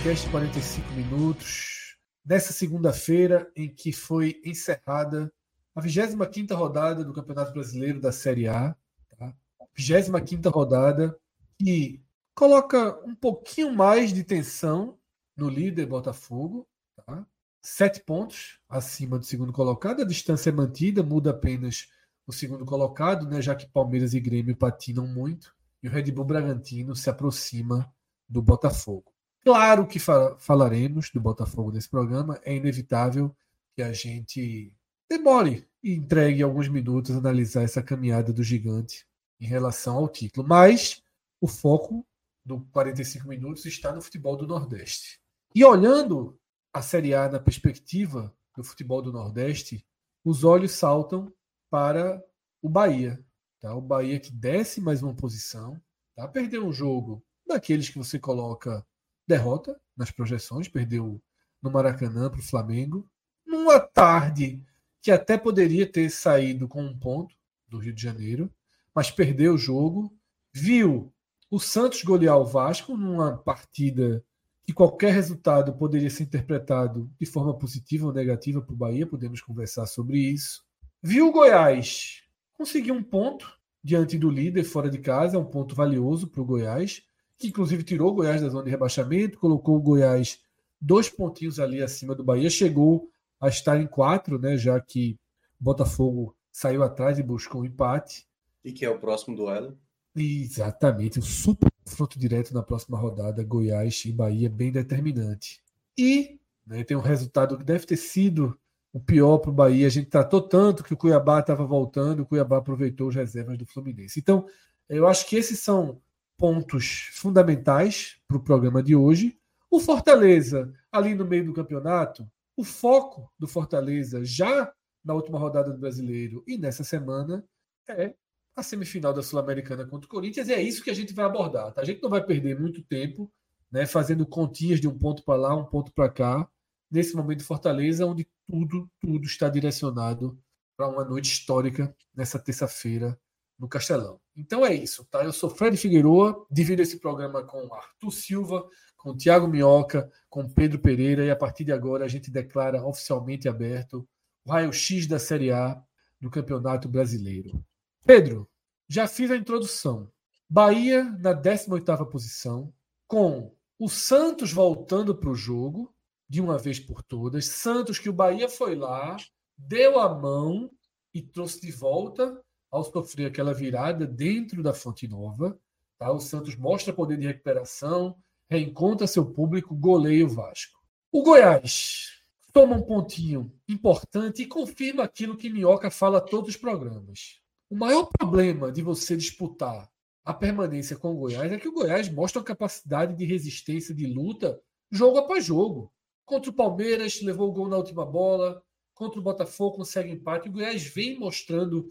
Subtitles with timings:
[0.00, 1.98] Podcast 45 minutos.
[2.24, 5.30] Nessa segunda-feira, em que foi encerrada
[5.74, 8.74] a 25 rodada do Campeonato Brasileiro da Série A.
[9.18, 9.34] Tá?
[9.76, 11.14] 25 rodada,
[11.58, 12.02] que
[12.34, 14.98] coloca um pouquinho mais de tensão
[15.36, 16.66] no líder Botafogo.
[17.04, 17.26] Tá?
[17.62, 20.00] Sete pontos acima do segundo colocado.
[20.00, 21.88] A distância é mantida, muda apenas
[22.26, 23.42] o segundo colocado, né?
[23.42, 27.92] já que Palmeiras e Grêmio patinam muito e o Red Bull Bragantino se aproxima
[28.26, 29.09] do Botafogo.
[29.42, 33.34] Claro que falaremos do Botafogo nesse programa, é inevitável
[33.74, 34.72] que a gente
[35.08, 39.06] demore e entregue alguns minutos a analisar essa caminhada do gigante
[39.40, 40.46] em relação ao título.
[40.46, 41.02] Mas
[41.40, 42.06] o foco
[42.44, 45.20] do 45 minutos está no futebol do Nordeste.
[45.54, 46.38] E olhando
[46.72, 49.86] a Série A na perspectiva do futebol do Nordeste,
[50.24, 51.32] os olhos saltam
[51.70, 52.22] para
[52.62, 53.24] o Bahia,
[53.60, 53.74] Tá?
[53.74, 55.80] O Bahia que desce mais uma posição.
[56.16, 56.26] Tá?
[56.26, 58.84] Perdeu um jogo daqueles que você coloca
[59.30, 60.68] derrota nas projeções.
[60.68, 61.20] Perdeu
[61.62, 63.08] no Maracanã para o Flamengo.
[63.46, 64.62] Numa tarde
[65.00, 67.34] que até poderia ter saído com um ponto
[67.68, 68.52] do Rio de Janeiro,
[68.94, 70.12] mas perdeu o jogo.
[70.52, 71.12] Viu
[71.50, 74.24] o Santos golear o Vasco numa partida
[74.64, 79.40] que qualquer resultado poderia ser interpretado de forma positiva ou negativa para o Bahia, podemos
[79.40, 80.64] conversar sobre isso.
[81.02, 82.22] Viu o Goiás
[82.60, 86.44] conseguiu um ponto diante do líder fora de casa, é um ponto valioso para o
[86.44, 87.02] Goiás,
[87.40, 90.38] que inclusive tirou o Goiás da zona de rebaixamento, colocou o Goiás
[90.78, 93.08] dois pontinhos ali acima do Bahia, chegou
[93.40, 95.18] a estar em quatro, né, já que
[95.58, 98.26] Botafogo saiu atrás e buscou um empate.
[98.62, 99.78] E que é o próximo duelo?
[100.14, 105.62] Exatamente, o super confronto direto na próxima rodada, Goiás e Bahia, bem determinante.
[105.96, 108.58] E né, tem um resultado que deve ter sido
[108.92, 109.86] o pior para o Bahia.
[109.86, 113.64] A gente tratou tanto que o Cuiabá estava voltando, o Cuiabá aproveitou as reservas do
[113.64, 114.20] Fluminense.
[114.20, 114.46] Então,
[114.88, 116.02] eu acho que esses são
[116.40, 119.38] pontos fundamentais para o programa de hoje.
[119.70, 124.72] O Fortaleza, ali no meio do campeonato, o foco do Fortaleza já
[125.04, 127.44] na última rodada do Brasileiro e nessa semana
[127.86, 128.14] é
[128.56, 130.48] a semifinal da Sul-Americana contra o Corinthians.
[130.48, 131.74] E é isso que a gente vai abordar.
[131.74, 131.82] Tá?
[131.82, 133.30] A gente não vai perder muito tempo
[133.70, 136.48] né, fazendo continhas de um ponto para lá, um ponto para cá
[136.90, 140.38] nesse momento Fortaleza, onde tudo, tudo está direcionado
[140.74, 143.20] para uma noite histórica nessa terça-feira
[143.60, 144.18] no Castelão.
[144.34, 145.22] Então é isso, tá?
[145.22, 148.66] Eu sou Fred Figueroa, divido esse programa com Arthur Silva,
[148.96, 153.48] com Tiago Minhoca, com Pedro Pereira e a partir de agora a gente declara oficialmente
[153.48, 154.08] aberto
[154.46, 155.80] o raio-x da Série A
[156.18, 157.62] do Campeonato Brasileiro.
[158.04, 158.48] Pedro,
[158.88, 160.10] já fiz a introdução.
[160.48, 162.72] Bahia na 18ª posição,
[163.06, 165.94] com o Santos voltando para o jogo,
[166.28, 167.46] de uma vez por todas.
[167.46, 169.16] Santos, que o Bahia foi lá,
[169.56, 170.70] deu a mão
[171.12, 175.58] e trouxe de volta ao sofrer aquela virada dentro da Fonte Nova.
[175.98, 176.10] Tá?
[176.12, 178.16] O Santos mostra poder de recuperação,
[178.48, 180.78] reencontra seu público, goleia o Vasco.
[181.12, 182.22] O Goiás
[182.52, 187.40] toma um pontinho importante e confirma aquilo que Minhoca fala todos os programas.
[187.68, 189.88] O maior problema de você disputar
[190.24, 194.06] a permanência com o Goiás é que o Goiás mostra uma capacidade de resistência, de
[194.06, 194.60] luta,
[194.90, 195.92] jogo após jogo.
[196.24, 198.62] Contra o Palmeiras, levou o gol na última bola.
[198.94, 200.48] Contra o Botafogo, consegue empate.
[200.48, 201.88] O Goiás vem mostrando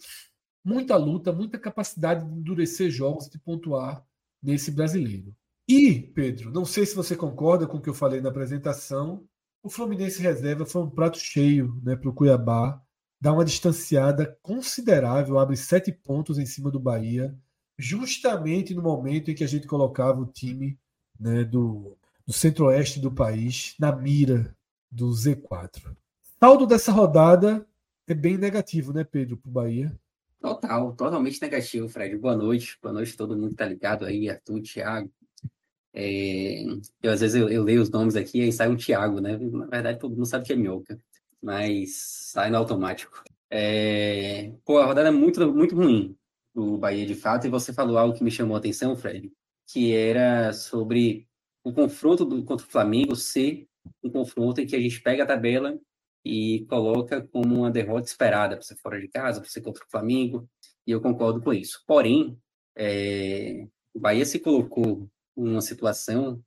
[0.63, 4.05] muita luta, muita capacidade de endurecer jogos, de pontuar
[4.41, 5.35] nesse brasileiro.
[5.67, 9.23] E, Pedro, não sei se você concorda com o que eu falei na apresentação,
[9.61, 12.81] o Fluminense reserva foi um prato cheio né, para o Cuiabá,
[13.21, 17.37] dá uma distanciada considerável, abre sete pontos em cima do Bahia,
[17.77, 20.79] justamente no momento em que a gente colocava o time
[21.19, 21.97] né, do
[22.29, 24.55] do centro-oeste do país na mira
[24.91, 25.97] do Z4.
[26.39, 27.67] Saldo dessa rodada
[28.07, 29.99] é bem negativo, né, Pedro, para o Bahia?
[30.39, 32.17] Total, totalmente negativo, Fred.
[32.17, 35.11] Boa noite, boa noite todo mundo que tá ligado aí, Arthur, Thiago.
[35.93, 36.63] É,
[37.03, 39.37] eu, às vezes eu, eu, leio os nomes aqui e sai um Thiago, né?
[39.37, 40.97] Na verdade, todo mundo sabe que é Mioca,
[41.41, 41.95] mas
[42.31, 43.21] sai no automático.
[43.49, 44.53] É...
[44.63, 46.15] Pô, a rodada é muito, muito ruim
[46.55, 49.31] do Bahia, de fato, e você falou algo que me chamou a atenção, Fred,
[49.67, 51.27] que era sobre
[51.63, 53.67] o confronto do, contra o Flamengo ser
[54.03, 55.77] um confronto em que a gente pega a tabela
[56.23, 59.89] e coloca como uma derrota esperada para ser fora de casa, para ser contra o
[59.89, 60.49] Flamengo,
[60.85, 61.83] e eu concordo com isso.
[61.87, 62.37] Porém,
[62.75, 66.43] é, o Bahia se colocou numa situação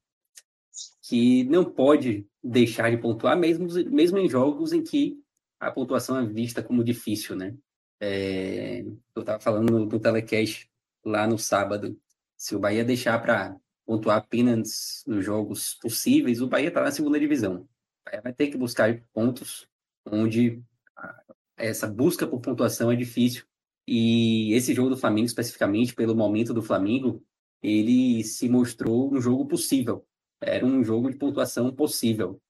[1.02, 5.18] que não pode deixar de pontuar, mesmo, mesmo em jogos em que
[5.60, 7.54] a pontuação é vista como difícil, né?
[8.00, 8.80] É,
[9.14, 10.68] eu estava falando no telecast
[11.04, 11.96] lá no sábado,
[12.36, 17.18] se o Bahia deixar para pontuar apenas nos jogos possíveis, o Bahia está na segunda
[17.18, 17.68] divisão.
[18.04, 19.68] Bahia vai ter que buscar pontos
[20.04, 20.62] onde
[21.56, 23.44] essa busca por pontuação é difícil.
[23.86, 27.24] E esse jogo do Flamengo, especificamente pelo momento do Flamengo,
[27.62, 30.06] ele se mostrou um jogo possível.
[30.40, 32.40] Era um jogo de pontuação possível.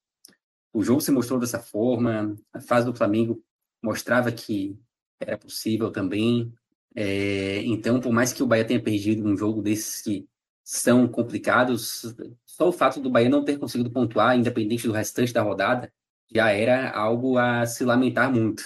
[0.73, 3.43] O jogo se mostrou dessa forma, a fase do Flamengo
[3.83, 4.79] mostrava que
[5.21, 6.53] era possível também.
[6.95, 10.27] É, então, por mais que o Bahia tenha perdido um jogo desses que
[10.65, 12.15] são complicados,
[12.53, 15.91] só o fato do Bahia não ter conseguido pontuar, independente do restante da rodada,
[16.31, 18.63] já era algo a se lamentar muito.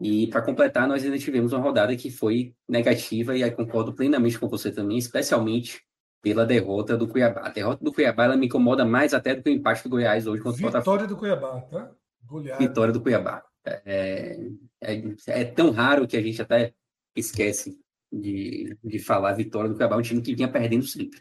[0.00, 4.38] E para completar, nós ainda tivemos uma rodada que foi negativa, e aí concordo plenamente
[4.38, 5.82] com você também, especialmente
[6.22, 7.42] pela derrota do Cuiabá.
[7.42, 10.26] A derrota do Cuiabá ela me incomoda mais até do que o empate do Goiás
[10.26, 11.90] hoje contra o Vitória do Cuiabá, tá?
[12.24, 12.58] Goleada.
[12.58, 13.44] Vitória do Cuiabá.
[13.84, 14.38] É,
[14.80, 16.72] é, é, tão raro que a gente até
[17.14, 17.78] esquece
[18.10, 21.20] de, de falar vitória do Cuiabá, um time que vinha perdendo sempre.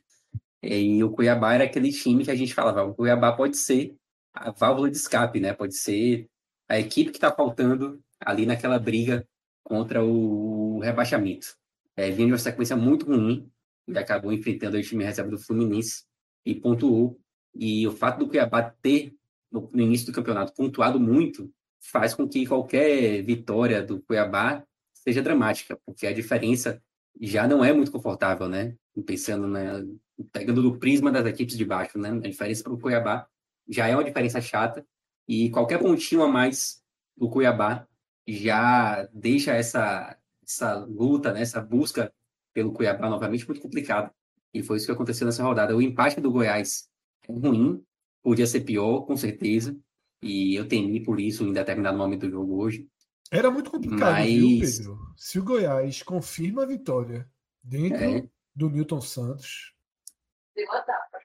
[0.63, 3.95] E o Cuiabá era aquele time que a gente falava, o Cuiabá pode ser
[4.33, 5.53] a válvula de escape, né?
[5.53, 6.27] Pode ser
[6.67, 9.27] a equipe que está faltando ali naquela briga
[9.63, 11.55] contra o rebaixamento.
[11.95, 13.49] É, vinha de uma sequência muito ruim
[13.87, 16.03] e acabou enfrentando o time reserva do Fluminense
[16.45, 17.19] e pontuou.
[17.53, 19.15] E o fato do Cuiabá ter,
[19.51, 24.63] no, no início do campeonato, pontuado muito, faz com que qualquer vitória do Cuiabá
[24.93, 26.81] seja dramática, porque a diferença
[27.21, 28.75] já não é muito confortável, né?
[29.03, 29.83] Pensando na,
[30.31, 32.09] pegando do prisma das equipes de baixo, né?
[32.09, 33.27] A diferença para o Cuiabá
[33.67, 34.85] já é uma diferença chata
[35.27, 36.81] e qualquer pontinho a mais
[37.17, 37.87] do Cuiabá
[38.27, 41.41] já deixa essa essa luta, né?
[41.41, 42.13] Essa busca
[42.53, 44.13] pelo Cuiabá novamente muito complicada.
[44.53, 45.75] E foi isso que aconteceu nessa rodada.
[45.75, 46.87] O empate do Goiás
[47.27, 47.83] é ruim,
[48.23, 49.77] podia ser pior, com certeza.
[50.21, 52.87] E eu temi por isso em determinado momento do jogo hoje.
[53.29, 54.33] Era muito complicado, Mas...
[54.33, 54.99] viu, Pedro?
[55.17, 57.29] Se o Goiás confirma a vitória
[57.61, 58.29] dentro é.
[58.55, 59.75] Do Newton Santos,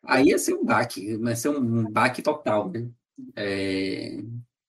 [0.02, 2.88] Aí ia ser um baque, ia ser um baque total, né?
[3.36, 4.22] É,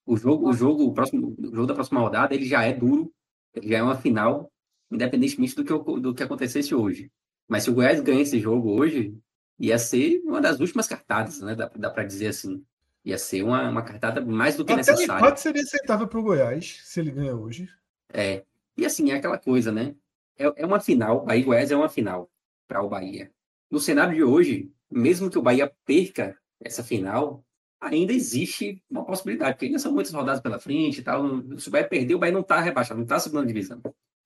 [0.06, 3.12] o jogo, o jogo, o próximo, o jogo da próxima rodada, ele já é duro,
[3.54, 4.52] ele já é uma final,
[4.92, 7.12] independentemente do que, do que acontecesse hoje.
[7.48, 9.18] Mas se o Goiás ganha esse jogo hoje,
[9.58, 11.56] ia ser uma das últimas cartadas, né?
[11.56, 12.64] Dá, dá para dizer assim.
[13.04, 15.28] Ia ser uma, uma cartada mais do que Até necessária.
[15.28, 17.68] Até seria aceitável para o Goiás, se ele ganha hoje.
[18.14, 18.44] É.
[18.78, 19.96] E assim, é aquela coisa, né?
[20.38, 22.30] É, é uma final, e Goiás é uma final
[22.72, 23.30] para o Bahia
[23.70, 27.44] no cenário de hoje, mesmo que o Bahia perca essa final,
[27.80, 31.24] ainda existe uma possibilidade, porque ainda são muitas rodadas pela frente e tal.
[31.58, 33.82] Se o Bahia perder, o Bahia não está rebaixado, não está segunda divisão.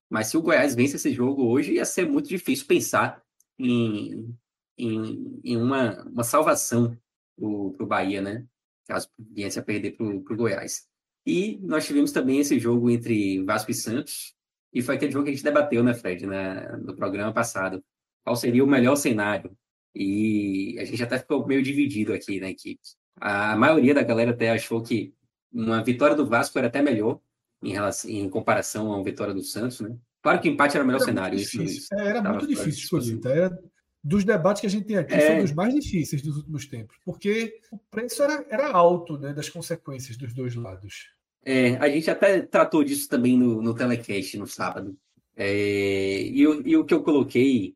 [0.10, 3.22] Mas se o Goiás vence esse jogo hoje, ia ser muito difícil pensar
[3.58, 4.36] em,
[4.78, 6.98] em, em uma, uma salvação
[7.38, 8.46] para o Bahia, né?
[8.88, 10.88] Caso viesse a perder para o Goiás.
[11.26, 14.36] E nós tivemos também esse jogo entre Vasco e Santos,
[14.72, 17.84] e foi aquele jogo que a gente debateu, né, Fred, na, no programa passado
[18.26, 19.56] qual seria o melhor cenário.
[19.94, 22.82] E a gente até ficou meio dividido aqui na equipe.
[23.16, 25.14] A maioria da galera até achou que
[25.54, 27.20] uma vitória do Vasco era até melhor
[27.64, 29.96] em, relação, em comparação a uma vitória do Santos, né?
[30.22, 31.40] Claro que o empate era o melhor era cenário.
[31.40, 33.20] Isso, isso era muito difícil escolher.
[33.20, 33.30] Tá?
[33.30, 33.60] Era,
[34.04, 35.42] dos debates que a gente tem aqui, é...
[35.42, 40.18] dos mais difíceis dos últimos tempos, porque o preço era, era alto né, das consequências
[40.18, 41.10] dos dois lados.
[41.44, 44.98] É, a gente até tratou disso também no, no telecast no sábado.
[45.38, 47.76] É, e, e, o que eu coloquei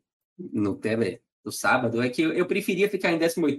[0.51, 3.58] no tele do sábado é que eu, eu preferia ficar em 18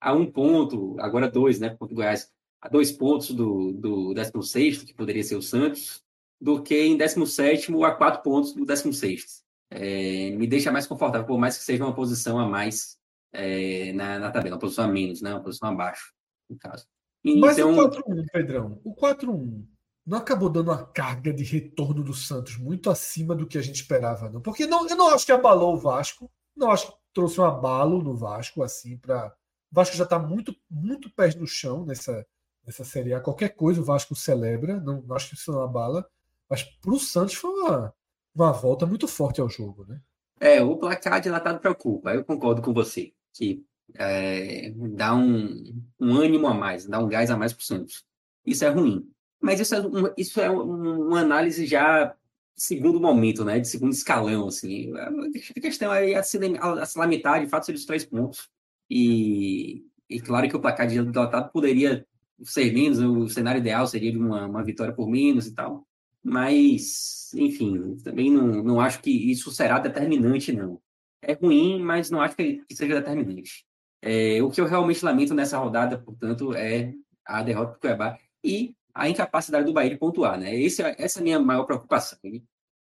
[0.00, 4.94] a um ponto, agora dois, né, ponto Goiás, a dois pontos do, do 16 que
[4.94, 6.02] poderia ser o Santos,
[6.40, 11.38] do que em 17 a quatro pontos do 16 é, me deixa mais confortável, por
[11.38, 12.98] mais que seja uma posição a mais
[13.32, 16.12] é, na, na tabela, uma posição a menos, né, uma posição abaixo,
[16.48, 16.86] no caso.
[17.24, 19.64] Mas então, o 4-1, Pedrão, o 4-1
[20.06, 23.80] não acabou dando uma carga de retorno do Santos muito acima do que a gente
[23.80, 24.40] esperava, não.
[24.40, 28.02] Porque não, eu não acho que abalou o Vasco, não acho que trouxe um abalo
[28.02, 29.34] no Vasco, assim, para.
[29.72, 32.24] O Vasco já está muito, muito pés no chão nessa,
[32.64, 33.20] nessa Série A.
[33.20, 36.08] Qualquer coisa o Vasco celebra, não, não acho que isso não abala.
[36.48, 37.92] Mas para o Santos foi uma,
[38.32, 40.00] uma volta muito forte ao jogo, né?
[40.38, 42.14] É, o placar dilatado preocupa.
[42.14, 47.28] Eu concordo com você, que é, dá um, um ânimo a mais, dá um gás
[47.28, 48.04] a mais para o Santos.
[48.44, 49.10] Isso é ruim.
[49.40, 52.14] Mas isso é, um, isso é um, uma análise já de
[52.62, 53.60] segundo momento, né?
[53.60, 54.92] De segundo escalão, assim.
[54.96, 58.48] A questão é a se, a se lamentar, de fato, ser os três pontos.
[58.90, 62.06] E, e claro que o placar de dilatado poderia
[62.44, 65.86] ser menos, o cenário ideal seria de uma, uma vitória por menos e tal.
[66.22, 70.80] Mas, enfim, também não, não acho que isso será determinante, não.
[71.22, 73.64] É ruim, mas não acho que, que seja determinante.
[74.02, 76.92] É, o que eu realmente lamento nessa rodada, portanto, é
[77.24, 80.58] a derrota do Cuiabá e a incapacidade do Bahia de pontuar, né?
[80.58, 82.18] Esse, é, essa é a minha maior preocupação.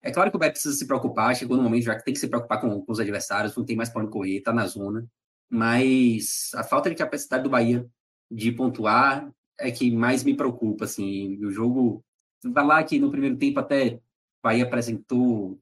[0.01, 2.19] É claro que o Bahia precisa se preocupar, chegou no momento já que tem que
[2.19, 5.05] se preocupar com, com os adversários, não tem mais para onde correr, está na zona.
[5.49, 7.85] Mas a falta de capacidade do Bahia
[8.31, 9.29] de pontuar
[9.59, 11.37] é que mais me preocupa, assim.
[11.45, 12.03] O jogo,
[12.45, 14.01] vai lá que no primeiro tempo até o
[14.41, 15.59] Bahia apresentou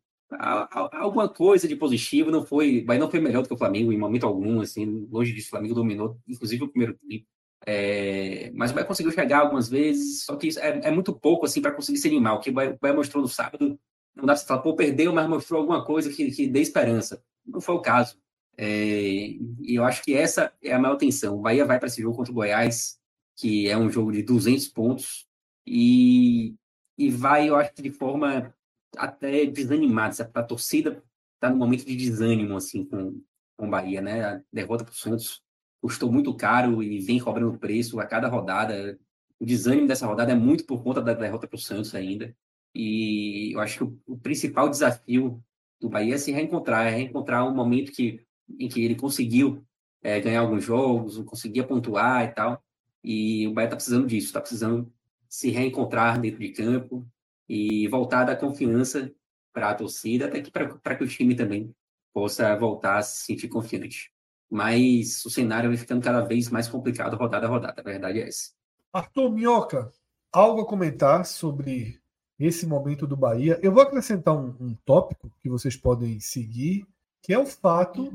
[0.92, 3.98] alguma coisa de positivo, não foi, Bahia não foi melhor do que o Flamengo em
[3.98, 7.26] momento algum, assim, longe disso, o Flamengo dominou, inclusive o primeiro tempo.
[7.66, 11.62] É, mas o Bahia conseguiu chegar algumas vezes, só que é, é muito pouco assim
[11.62, 12.36] para conseguir se animar.
[12.36, 13.80] O que o Bahia, mostrou no sábado,
[14.16, 17.24] não dá para falar, pô, perdeu, mas mostrou alguma coisa que, que dê esperança.
[17.46, 18.18] Não foi o caso.
[18.58, 21.38] É, e eu acho que essa é a maior tensão.
[21.38, 23.00] O Bahia vai para esse jogo contra o Goiás,
[23.36, 25.28] que é um jogo de 200 pontos,
[25.66, 26.56] e,
[26.98, 28.54] e vai, eu acho de forma
[28.98, 30.32] até desanimada.
[30.34, 31.04] A torcida
[31.36, 33.22] está no momento de desânimo assim com,
[33.58, 34.24] com o Bahia, né?
[34.24, 35.43] A derrota para o Santos
[35.84, 38.98] custou muito caro e vem cobrando preço a cada rodada.
[39.38, 42.34] O desânimo dessa rodada é muito por conta da derrota para o Santos ainda.
[42.74, 45.44] E eu acho que o, o, principal desafio
[45.82, 48.26] do Bahia é se reencontrar, é reencontrar um momento que,
[48.58, 49.62] em que ele conseguiu
[50.02, 52.64] é, ganhar alguns jogos, conseguia pontuar e tal.
[53.04, 54.90] E o Bahia está precisando disso, está precisando
[55.28, 57.06] se reencontrar dentro de campo
[57.50, 59.14] e voltar a dar confiança
[59.52, 61.76] para a torcida, até que para que o time também
[62.14, 64.13] possa voltar a se sentir confiante.
[64.54, 68.28] Mas o cenário vai ficando cada vez mais complicado rodada a rodada, a verdade é
[68.28, 68.52] essa.
[68.94, 69.92] Arthur Minhoca,
[70.32, 72.00] algo a comentar sobre
[72.40, 73.60] esse momento do Bahia?
[73.64, 76.86] Eu vou acrescentar um, um tópico que vocês podem seguir,
[77.24, 78.14] que é o fato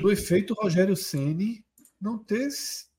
[0.00, 1.64] do efeito Rogério Ceni
[2.00, 2.48] não ter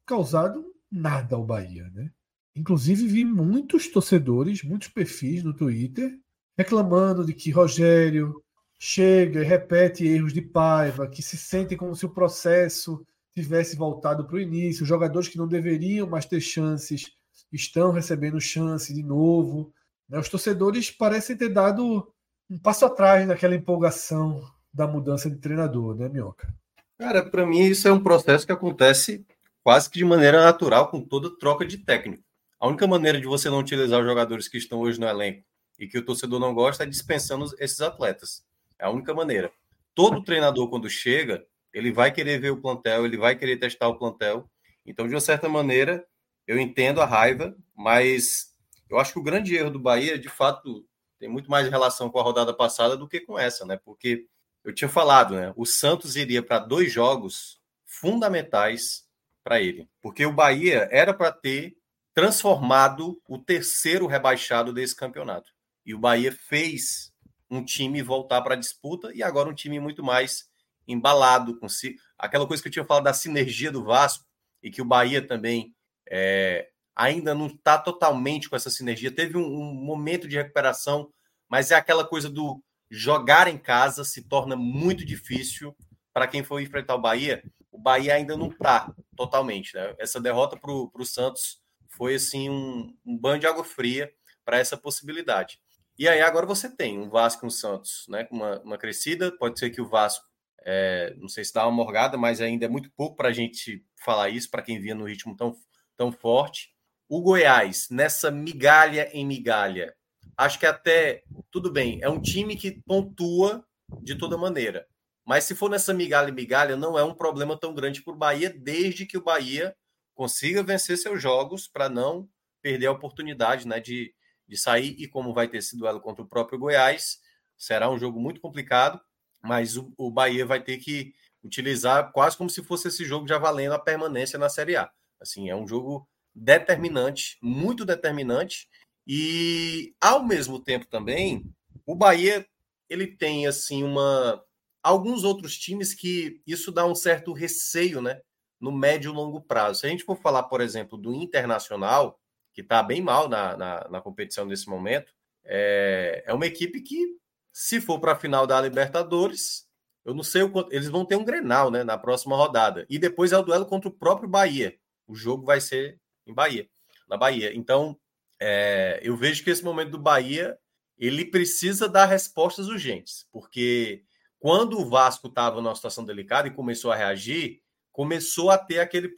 [0.05, 2.09] causado nada ao Bahia, né?
[2.55, 6.17] Inclusive vi muitos torcedores, muitos perfis no Twitter
[6.57, 8.41] reclamando de que Rogério
[8.83, 14.25] chega e repete erros de Paiva, que se sentem como se o processo tivesse voltado
[14.25, 17.11] para o início, jogadores que não deveriam mais ter chances
[17.53, 19.71] estão recebendo chance de novo.
[20.09, 20.17] Né?
[20.17, 22.11] Os torcedores parecem ter dado
[22.49, 26.51] um passo atrás naquela empolgação da mudança de treinador, né, Minhoca?
[26.97, 29.23] Cara, para mim isso é um processo que acontece
[29.63, 32.23] quase que de maneira natural com toda troca de técnico.
[32.59, 35.43] A única maneira de você não utilizar os jogadores que estão hoje no elenco
[35.77, 38.43] e que o torcedor não gosta é dispensando esses atletas.
[38.81, 39.51] É a única maneira.
[39.93, 43.97] Todo treinador, quando chega, ele vai querer ver o plantel, ele vai querer testar o
[43.97, 44.49] plantel.
[44.83, 46.03] Então, de uma certa maneira,
[46.47, 48.55] eu entendo a raiva, mas
[48.89, 50.83] eu acho que o grande erro do Bahia, de fato,
[51.19, 53.79] tem muito mais relação com a rodada passada do que com essa, né?
[53.85, 54.25] Porque
[54.63, 55.53] eu tinha falado, né?
[55.55, 59.05] O Santos iria para dois jogos fundamentais
[59.43, 61.75] para ele, porque o Bahia era para ter
[62.13, 65.51] transformado o terceiro rebaixado desse campeonato.
[65.85, 67.10] E o Bahia fez
[67.51, 70.49] um time voltar para a disputa e agora um time muito mais
[70.87, 71.97] embalado com si.
[72.17, 74.25] Aquela coisa que eu tinha falado da sinergia do Vasco
[74.63, 75.75] e que o Bahia também
[76.09, 79.11] é, ainda não está totalmente com essa sinergia.
[79.11, 81.11] Teve um, um, momento de recuperação,
[81.49, 85.75] mas é aquela coisa do jogar em casa se torna muito difícil
[86.13, 87.43] para quem for enfrentar o Bahia.
[87.69, 89.75] O Bahia ainda não está totalmente.
[89.75, 89.93] Né?
[89.99, 94.11] Essa derrota para o Santos foi assim um, um banho de água fria
[94.43, 95.59] para essa possibilidade.
[95.97, 98.27] E aí agora você tem um Vasco e um Santos, né?
[98.31, 99.31] Uma, uma crescida.
[99.37, 100.25] Pode ser que o Vasco,
[100.63, 103.85] é, não sei se dá uma morgada, mas ainda é muito pouco para a gente
[104.03, 105.55] falar isso, para quem vinha no ritmo tão,
[105.95, 106.69] tão forte.
[107.07, 109.95] O Goiás, nessa migalha em migalha,
[110.37, 113.65] acho que até tudo bem, é um time que pontua
[114.01, 114.87] de toda maneira.
[115.25, 118.17] Mas se for nessa migalha em migalha, não é um problema tão grande para o
[118.17, 119.75] Bahia, desde que o Bahia
[120.15, 122.27] consiga vencer seus jogos para não
[122.61, 124.13] perder a oportunidade né, de,
[124.51, 124.95] de sair.
[124.99, 127.21] E como vai ter esse duelo contra o próprio Goiás,
[127.57, 128.99] será um jogo muito complicado,
[129.41, 133.37] mas o, o Bahia vai ter que utilizar quase como se fosse esse jogo já
[133.37, 134.91] valendo a permanência na Série A.
[135.21, 136.05] Assim, é um jogo
[136.35, 138.67] determinante, muito determinante,
[139.07, 141.49] e ao mesmo tempo também,
[141.85, 142.45] o Bahia
[142.89, 144.43] ele tem assim uma
[144.83, 148.21] alguns outros times que isso dá um certo receio, né?
[148.61, 149.79] no médio e longo prazo.
[149.79, 152.20] Se a gente for falar, por exemplo, do Internacional,
[152.53, 157.17] que está bem mal na, na, na, competição nesse momento, é, é uma equipe que,
[157.51, 159.67] se for para a final da Libertadores,
[160.03, 160.73] eu não sei o quanto.
[160.73, 162.85] Eles vão ter um Grenal né, na próxima rodada.
[162.89, 164.77] E depois é o duelo contra o próprio Bahia.
[165.07, 166.67] O jogo vai ser em Bahia,
[167.07, 167.55] na Bahia.
[167.55, 167.97] Então,
[168.39, 170.57] é, eu vejo que esse momento do Bahia
[170.97, 174.03] ele precisa dar respostas urgentes, porque
[174.39, 179.13] quando o Vasco estava numa situação delicada e começou a reagir, começou a ter aquele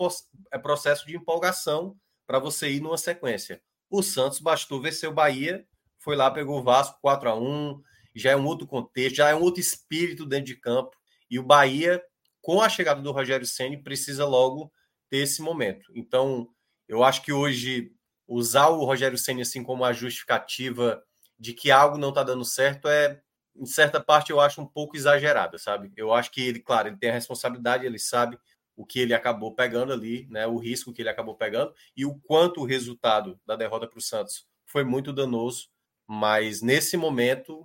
[0.51, 1.95] é, processo de empolgação
[2.33, 3.61] para você ir numa sequência.
[3.87, 5.67] O Santos bastou vencer o Bahia,
[5.99, 7.79] foi lá, pegou o Vasco 4 a 1
[8.15, 10.97] já é um outro contexto, já é um outro espírito dentro de campo.
[11.29, 12.01] E o Bahia,
[12.41, 14.73] com a chegada do Rogério Ceni, precisa logo
[15.11, 15.91] ter esse momento.
[15.95, 16.49] Então,
[16.87, 17.91] eu acho que hoje
[18.27, 21.03] usar o Rogério Ceni assim como a justificativa
[21.37, 23.21] de que algo não está dando certo é,
[23.55, 25.93] em certa parte, eu acho um pouco exagerada, sabe?
[25.95, 28.39] Eu acho que ele, claro, ele tem a responsabilidade, ele sabe
[28.75, 30.47] o que ele acabou pegando ali, né?
[30.47, 34.01] O risco que ele acabou pegando e o quanto o resultado da derrota para o
[34.01, 35.69] Santos foi muito danoso.
[36.07, 37.63] Mas nesse momento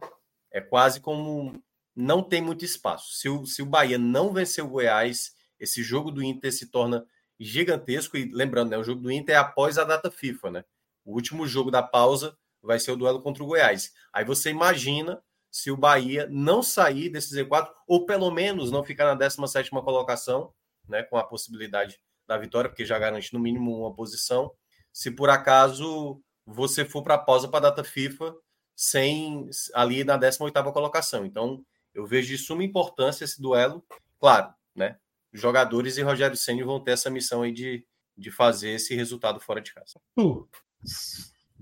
[0.50, 1.62] é quase como
[1.94, 3.14] não tem muito espaço.
[3.14, 7.04] Se o, se o Bahia não vencer o Goiás, esse jogo do Inter se torna
[7.40, 8.16] gigantesco.
[8.16, 10.64] E lembrando, né, o jogo do Inter é após a data FIFA, né?
[11.04, 13.92] O último jogo da pausa vai ser o duelo contra o Goiás.
[14.12, 19.06] Aí você imagina se o Bahia não sair desse Z4, ou pelo menos não ficar
[19.06, 20.52] na 17 colocação,
[20.88, 24.52] né, com a possibilidade da vitória, porque já garante no mínimo uma posição.
[24.92, 28.34] Se por acaso você for para a pausa para a data FIFA
[28.74, 31.26] sem ali na 18ª colocação.
[31.26, 33.84] Então, eu vejo de suma importância esse duelo.
[34.20, 34.96] Claro, né?
[35.32, 37.84] Jogadores e Rogério Ceni vão ter essa missão aí de,
[38.16, 40.00] de fazer esse resultado fora de casa.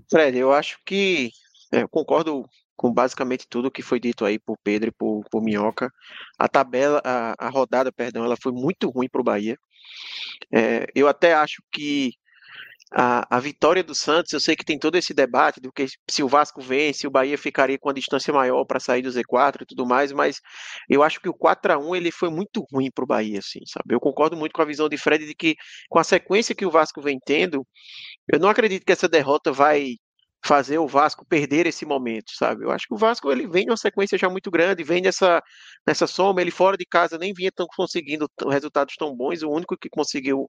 [0.09, 1.31] Fred, eu acho que
[1.71, 5.41] é, eu concordo com basicamente tudo que foi dito aí por Pedro e por, por
[5.43, 5.91] Minhoca.
[6.37, 9.57] A tabela, a, a rodada, perdão, ela foi muito ruim para o Bahia.
[10.53, 12.11] É, eu até acho que
[12.91, 16.23] a, a vitória do Santos, eu sei que tem todo esse debate do que se
[16.23, 19.65] o Vasco vence, o Bahia ficaria com a distância maior para sair do Z4 e
[19.65, 20.39] tudo mais, mas
[20.89, 23.59] eu acho que o 4 a 1 ele foi muito ruim para o Bahia, assim,
[23.65, 23.93] sabe?
[23.93, 25.55] Eu concordo muito com a visão de Fred de que
[25.89, 27.65] com a sequência que o Vasco vem tendo,
[28.31, 29.95] eu não acredito que essa derrota vai
[30.45, 32.63] fazer o Vasco perder esse momento, sabe?
[32.63, 35.41] Eu acho que o Vasco ele vem numa sequência já muito grande, vem nessa,
[35.85, 39.77] nessa soma, ele fora de casa nem vinha tão conseguindo resultados tão bons, o único
[39.77, 40.47] que conseguiu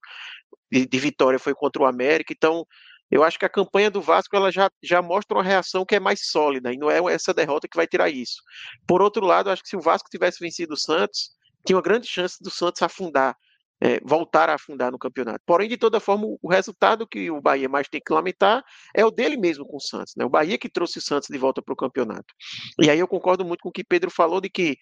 [0.71, 2.65] de, de, vitória foi contra o América, então
[3.11, 6.01] eu acho que a campanha do Vasco ela já, já mostra uma reação que é
[6.01, 8.43] mais sólida, e não é essa derrota que vai tirar isso.
[8.87, 11.31] Por outro lado, acho que se o Vasco tivesse vencido o Santos,
[11.65, 13.35] tinha uma grande chance do Santos afundar
[13.81, 15.41] é, voltar a afundar no campeonato.
[15.47, 18.65] Porém, de toda forma, o resultado que o Bahia mais tem que lamentar
[18.95, 20.15] é o dele mesmo com o Santos.
[20.17, 20.25] Né?
[20.25, 22.35] O Bahia que trouxe o Santos de volta para o campeonato.
[22.81, 24.77] E aí eu concordo muito com o que Pedro falou de que,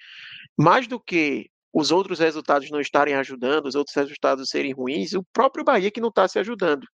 [0.58, 5.22] mais do que os outros resultados não estarem ajudando, os outros resultados serem ruins, o
[5.32, 6.86] próprio Bahia que não está se ajudando.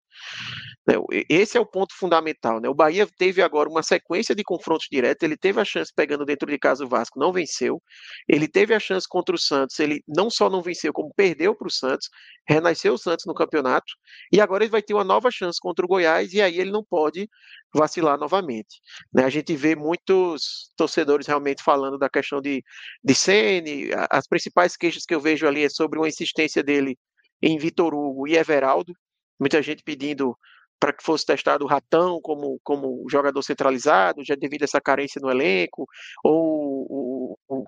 [0.87, 0.95] Né,
[1.29, 2.59] esse é o ponto fundamental.
[2.59, 2.67] Né?
[2.67, 5.23] O Bahia teve agora uma sequência de confrontos diretos.
[5.23, 7.81] Ele teve a chance pegando dentro de casa o Vasco, não venceu.
[8.27, 9.79] Ele teve a chance contra o Santos.
[9.79, 12.09] Ele não só não venceu, como perdeu para o Santos,
[12.47, 13.93] renasceu o Santos no campeonato.
[14.31, 16.33] E agora ele vai ter uma nova chance contra o Goiás.
[16.33, 17.29] E aí ele não pode
[17.73, 18.81] vacilar novamente.
[19.13, 19.23] Né?
[19.23, 22.63] A gente vê muitos torcedores realmente falando da questão de,
[23.03, 23.89] de Sene.
[24.09, 26.97] As principais queixas que eu vejo ali é sobre uma insistência dele
[27.41, 28.93] em Vitor Hugo e Everaldo
[29.41, 30.37] muita gente pedindo
[30.81, 35.21] para que fosse testado o Ratão como, como jogador centralizado, já devido a essa carência
[35.21, 35.85] no elenco,
[36.23, 37.65] ou o,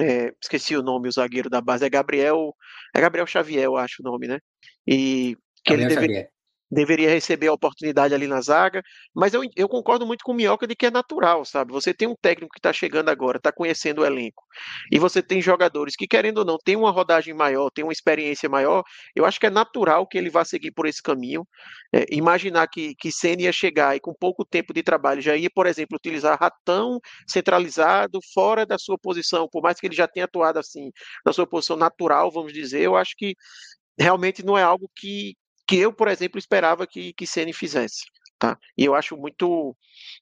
[0.00, 2.52] é, esqueci o nome, o zagueiro da base é Gabriel,
[2.92, 4.40] é Gabriel Xavier, eu acho o nome, né?
[4.84, 6.28] E que Gabriel ele deveria,
[6.70, 8.82] deveria receber a oportunidade ali na zaga,
[9.14, 11.72] mas eu, eu concordo muito com o Minhoca de que é natural, sabe?
[11.72, 14.42] Você tem um técnico que está chegando agora, está conhecendo o elenco,
[14.90, 18.48] e você tem jogadores que, querendo ou não, tem uma rodagem maior, tem uma experiência
[18.48, 18.82] maior,
[19.14, 21.46] eu acho que é natural que ele vá seguir por esse caminho.
[21.94, 25.50] É, imaginar que, que Senna ia chegar e com pouco tempo de trabalho já ia,
[25.50, 30.24] por exemplo, utilizar ratão centralizado, fora da sua posição, por mais que ele já tenha
[30.24, 30.90] atuado assim,
[31.24, 33.34] na sua posição natural, vamos dizer, eu acho que
[33.98, 35.34] realmente não é algo que,
[35.66, 38.04] que eu, por exemplo, esperava que, que Ceni fizesse.
[38.38, 38.58] Tá?
[38.76, 39.74] E eu acho muito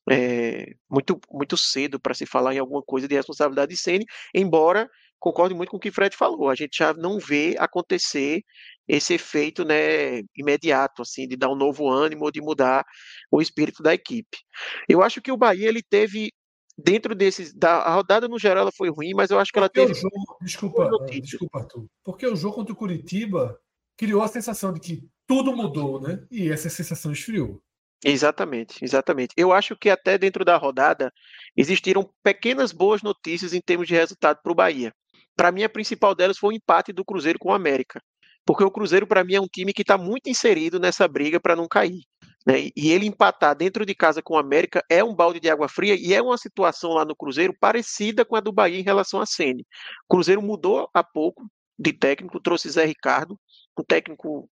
[0.09, 4.88] é, muito muito cedo para se falar em alguma coisa de responsabilidade de Ceni, embora
[5.18, 6.50] concorde muito com o que o Fred falou.
[6.50, 8.42] A gente já não vê acontecer
[8.87, 12.85] esse efeito né, imediato, assim, de dar um novo ânimo, de mudar
[13.30, 14.38] o espírito da equipe.
[14.87, 16.30] Eu acho que o Bahia ele teve
[16.76, 19.68] dentro desses da a rodada no geral ela foi ruim, mas eu acho que ela
[19.68, 19.94] teve.
[19.94, 21.87] Jogo, desculpa, desculpa, Arthur.
[22.04, 23.59] Porque o jogo contra o Curitiba
[23.96, 26.24] criou a sensação de que tudo mudou, né?
[26.30, 27.62] E essa sensação esfriou.
[28.04, 29.33] Exatamente, exatamente.
[29.37, 31.12] Eu acho que até dentro da rodada
[31.57, 34.92] existiram pequenas boas notícias em termos de resultado para o Bahia.
[35.35, 38.00] Para mim, a principal delas foi o empate do Cruzeiro com o América.
[38.44, 41.57] Porque o Cruzeiro, para mim, é um time que está muito inserido nessa briga para
[41.57, 42.02] não cair.
[42.46, 42.68] Né?
[42.76, 45.96] E ele empatar dentro de casa com o América é um balde de água fria
[45.98, 49.24] e é uma situação lá no Cruzeiro parecida com a do Bahia em relação a
[49.24, 49.64] Sene.
[50.04, 53.38] O Cruzeiro mudou há pouco de técnico, trouxe Zé Ricardo,
[53.82, 54.48] um técnico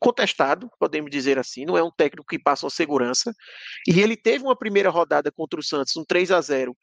[0.00, 3.32] contestado, podemos dizer assim, não é um técnico que passa uma segurança.
[3.86, 6.76] E ele teve uma primeira rodada contra o Santos, um 3 a 0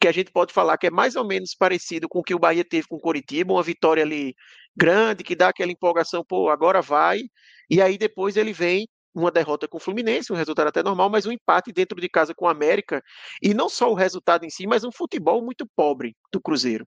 [0.00, 2.38] que a gente pode falar que é mais ou menos parecido com o que o
[2.38, 4.34] Bahia teve com o Coritiba, uma vitória ali
[4.74, 7.20] grande, que dá aquela empolgação, pô, agora vai,
[7.68, 11.26] e aí depois ele vem uma derrota com o Fluminense, um resultado até normal, mas
[11.26, 13.02] um empate dentro de casa com o América,
[13.42, 16.86] e não só o resultado em si, mas um futebol muito pobre do Cruzeiro.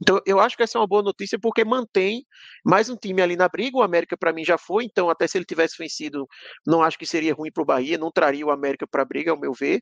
[0.00, 2.24] Então, eu acho que essa é uma boa notícia porque mantém
[2.64, 3.78] mais um time ali na briga.
[3.78, 6.26] O América, para mim, já foi, então, até se ele tivesse vencido,
[6.66, 9.30] não acho que seria ruim para o Bahia, não traria o América para a briga,
[9.30, 9.80] ao meu ver,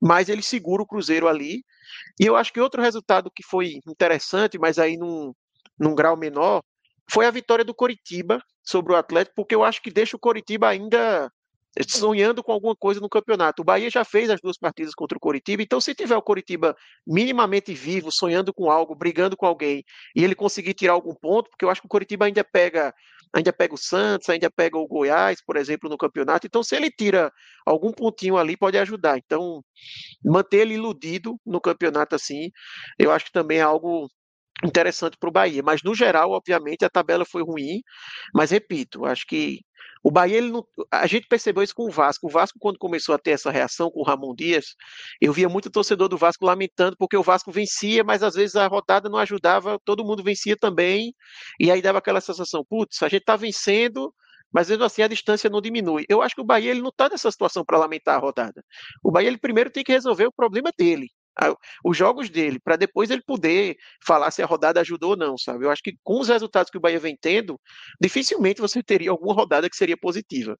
[0.00, 1.64] mas ele segura o Cruzeiro ali.
[2.20, 5.32] E eu acho que outro resultado que foi interessante, mas aí num,
[5.78, 6.62] num grau menor,
[7.10, 10.68] foi a vitória do Coritiba sobre o Atlético, porque eu acho que deixa o Coritiba
[10.68, 11.30] ainda
[11.88, 13.62] sonhando com alguma coisa no campeonato.
[13.62, 16.76] O Bahia já fez as duas partidas contra o Coritiba, então se tiver o Coritiba
[17.06, 19.82] minimamente vivo, sonhando com algo, brigando com alguém,
[20.14, 22.94] e ele conseguir tirar algum ponto, porque eu acho que o Coritiba ainda pega,
[23.34, 26.46] ainda pega o Santos, ainda pega o Goiás, por exemplo, no campeonato.
[26.46, 27.32] Então se ele tira
[27.64, 29.16] algum pontinho ali, pode ajudar.
[29.16, 29.64] Então
[30.22, 32.50] manter ele iludido no campeonato assim,
[32.98, 34.08] eu acho que também é algo
[34.64, 35.62] interessante para o Bahia.
[35.62, 37.82] Mas, no geral, obviamente, a tabela foi ruim.
[38.34, 39.60] Mas, repito, acho que
[40.02, 40.66] o Bahia, ele não...
[40.90, 42.26] a gente percebeu isso com o Vasco.
[42.26, 44.74] O Vasco, quando começou a ter essa reação com o Ramon Dias,
[45.20, 48.66] eu via muito torcedor do Vasco lamentando, porque o Vasco vencia, mas às vezes a
[48.66, 51.14] rodada não ajudava, todo mundo vencia também,
[51.58, 54.12] e aí dava aquela sensação, putz, a gente está vencendo,
[54.52, 56.04] mas mesmo assim a distância não diminui.
[56.08, 58.62] Eu acho que o Bahia ele não está nessa situação para lamentar a rodada.
[59.02, 61.08] O Bahia ele primeiro tem que resolver o problema dele
[61.84, 65.64] os jogos dele, para depois ele poder falar se a rodada ajudou ou não, sabe?
[65.64, 67.60] Eu acho que com os resultados que o Bahia vem tendo,
[68.00, 70.58] dificilmente você teria alguma rodada que seria positiva.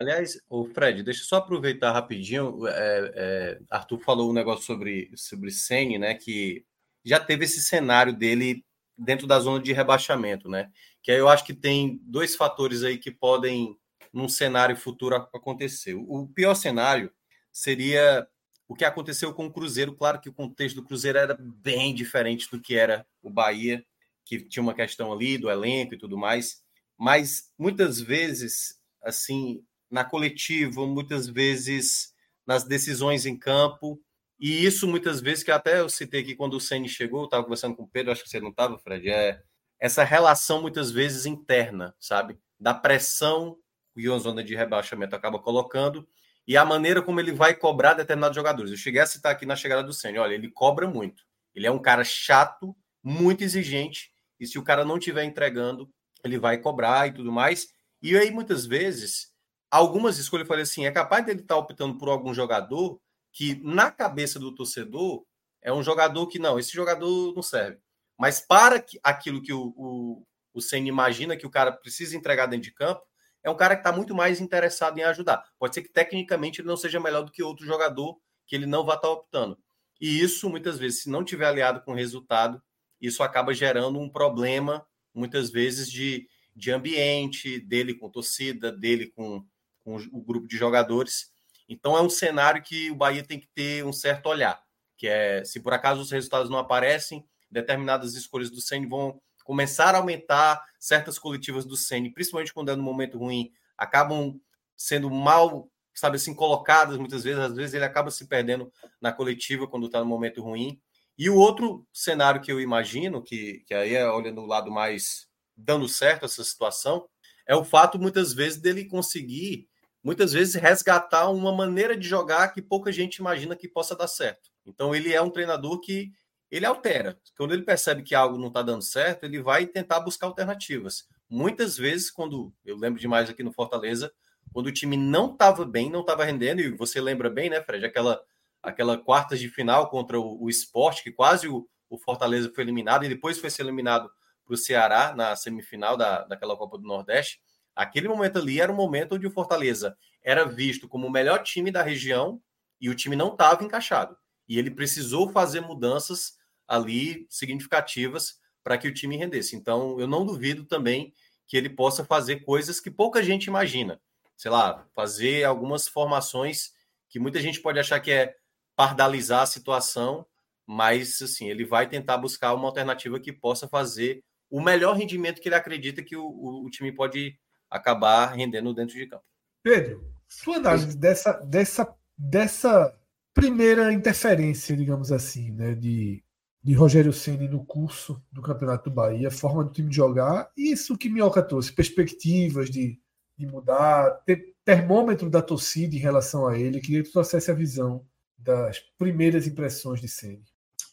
[0.00, 2.66] Aliás, o Fred, deixa eu só aproveitar rapidinho.
[2.66, 6.14] É, é, Arthur falou um negócio sobre sobre Sene, né?
[6.14, 6.64] Que
[7.04, 8.64] já teve esse cenário dele
[8.96, 10.70] dentro da zona de rebaixamento, né?
[11.02, 13.76] Que aí eu acho que tem dois fatores aí que podem,
[14.12, 15.94] num cenário futuro, acontecer.
[15.94, 17.12] O pior cenário
[17.52, 18.26] seria
[18.72, 19.94] o que aconteceu com o Cruzeiro.
[19.94, 23.84] Claro que o contexto do Cruzeiro era bem diferente do que era o Bahia,
[24.24, 26.62] que tinha uma questão ali do elenco e tudo mais.
[26.96, 32.14] Mas muitas vezes, assim, na coletiva, muitas vezes
[32.46, 34.00] nas decisões em campo,
[34.40, 37.76] e isso muitas vezes, que até eu citei aqui quando o Ceni chegou, estava conversando
[37.76, 39.42] com o Pedro, acho que você não estava, Fred, é
[39.78, 42.38] essa relação muitas vezes interna, sabe?
[42.58, 43.58] Da pressão
[43.94, 46.08] que o zona de rebaixamento acaba colocando
[46.46, 48.70] e a maneira como ele vai cobrar determinados jogadores.
[48.70, 51.22] Eu cheguei a citar aqui na chegada do Senna, olha, ele cobra muito.
[51.54, 55.88] Ele é um cara chato, muito exigente, e se o cara não estiver entregando,
[56.24, 57.68] ele vai cobrar e tudo mais.
[58.00, 59.32] E aí, muitas vezes,
[59.70, 63.00] algumas escolhas, eu falei assim, é capaz dele estar tá optando por algum jogador
[63.32, 65.24] que, na cabeça do torcedor,
[65.62, 67.78] é um jogador que, não, esse jogador não serve.
[68.18, 72.64] Mas para aquilo que o, o, o Senna imagina que o cara precisa entregar dentro
[72.64, 73.02] de campo,
[73.42, 75.44] é um cara que está muito mais interessado em ajudar.
[75.58, 78.84] Pode ser que tecnicamente ele não seja melhor do que outro jogador que ele não
[78.84, 79.58] vai estar tá optando.
[80.00, 82.62] E isso, muitas vezes, se não tiver aliado com o resultado,
[83.00, 89.44] isso acaba gerando um problema, muitas vezes, de, de ambiente, dele com torcida, dele com,
[89.84, 91.30] com o grupo de jogadores.
[91.68, 94.60] Então, é um cenário que o Bahia tem que ter um certo olhar,
[94.96, 99.94] que é, se por acaso os resultados não aparecem, determinadas escolhas do Senna vão começar
[99.94, 104.40] a aumentar certas coletivas do Ceni, principalmente quando é no momento ruim, acabam
[104.76, 109.66] sendo mal, sabe assim, colocadas muitas vezes, às vezes ele acaba se perdendo na coletiva
[109.66, 110.80] quando está no momento ruim.
[111.16, 115.28] E o outro cenário que eu imagino, que, que aí é olhando o lado mais
[115.56, 117.06] dando certo essa situação,
[117.46, 119.68] é o fato muitas vezes dele conseguir,
[120.02, 124.50] muitas vezes resgatar uma maneira de jogar que pouca gente imagina que possa dar certo.
[124.66, 126.12] Então ele é um treinador que
[126.52, 127.18] ele altera.
[127.34, 131.08] Quando ele percebe que algo não está dando certo, ele vai tentar buscar alternativas.
[131.26, 134.12] Muitas vezes, quando eu lembro demais aqui no Fortaleza,
[134.52, 137.86] quando o time não estava bem, não estava rendendo, e você lembra bem, né, Fred?
[137.86, 138.20] Aquela,
[138.62, 143.06] aquela quartas de final contra o, o esporte, que quase o, o Fortaleza foi eliminado,
[143.06, 144.10] e depois foi ser eliminado
[144.44, 147.40] para o Ceará na semifinal da, daquela Copa do Nordeste.
[147.74, 151.70] Aquele momento ali era o momento onde o Fortaleza era visto como o melhor time
[151.70, 152.42] da região
[152.78, 154.14] e o time não estava encaixado.
[154.46, 156.41] E ele precisou fazer mudanças
[156.72, 159.54] ali significativas para que o time rendesse.
[159.54, 161.12] Então, eu não duvido também
[161.46, 164.00] que ele possa fazer coisas que pouca gente imagina.
[164.34, 166.72] Sei lá, fazer algumas formações
[167.10, 168.34] que muita gente pode achar que é
[168.74, 170.24] pardalizar a situação,
[170.66, 175.48] mas assim, ele vai tentar buscar uma alternativa que possa fazer o melhor rendimento que
[175.50, 177.38] ele acredita que o, o, o time pode
[177.70, 179.24] acabar rendendo dentro de campo.
[179.62, 182.98] Pedro, sua análise dessa, dessa, dessa
[183.34, 186.24] primeira interferência, digamos assim, né, de
[186.62, 190.96] de Rogério Ceni no curso do Campeonato do Bahia, forma do time de jogar, isso
[190.96, 193.00] que Minhoca trouxe, perspectivas de
[193.36, 196.80] de mudar, ter termômetro da torcida em relação a ele.
[196.80, 198.06] Queria que tu trouxesse a visão
[198.38, 200.44] das primeiras impressões de Ceni.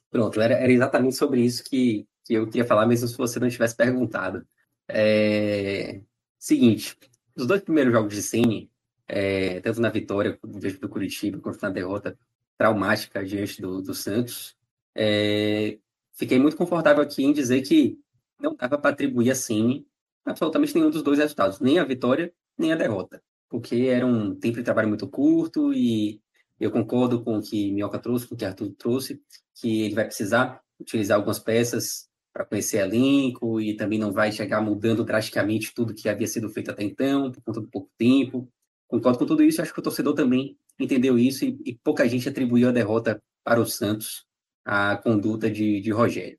[0.09, 3.49] Pronto, era, era exatamente sobre isso que, que eu queria falar, mesmo se você não
[3.49, 4.45] tivesse perguntado.
[4.87, 6.01] É...
[6.37, 6.97] Seguinte,
[7.35, 8.71] os dois primeiros jogos de Ceni,
[9.07, 12.17] é, tanto na vitória do Curitiba quanto na derrota
[12.57, 14.55] traumática diante do, do Santos,
[15.01, 15.79] é,
[16.13, 17.97] fiquei muito confortável aqui em dizer que
[18.37, 19.87] não dava para atribuir a Ceni
[20.25, 24.57] absolutamente nenhum dos dois resultados, nem a vitória, nem a derrota, porque era um tempo
[24.57, 26.21] de trabalho muito curto e
[26.59, 29.21] eu concordo com o que Minhoca trouxe, com o que Arthur trouxe,
[29.55, 34.61] que ele vai precisar utilizar algumas peças para conhecer elenco e também não vai chegar
[34.61, 38.51] mudando drasticamente tudo que havia sido feito até então, por conta do pouco tempo.
[38.85, 42.27] Concordo com tudo isso, acho que o torcedor também entendeu isso e, e pouca gente
[42.27, 44.25] atribuiu a derrota para o Santos,
[44.71, 46.37] a conduta de, de Rogério.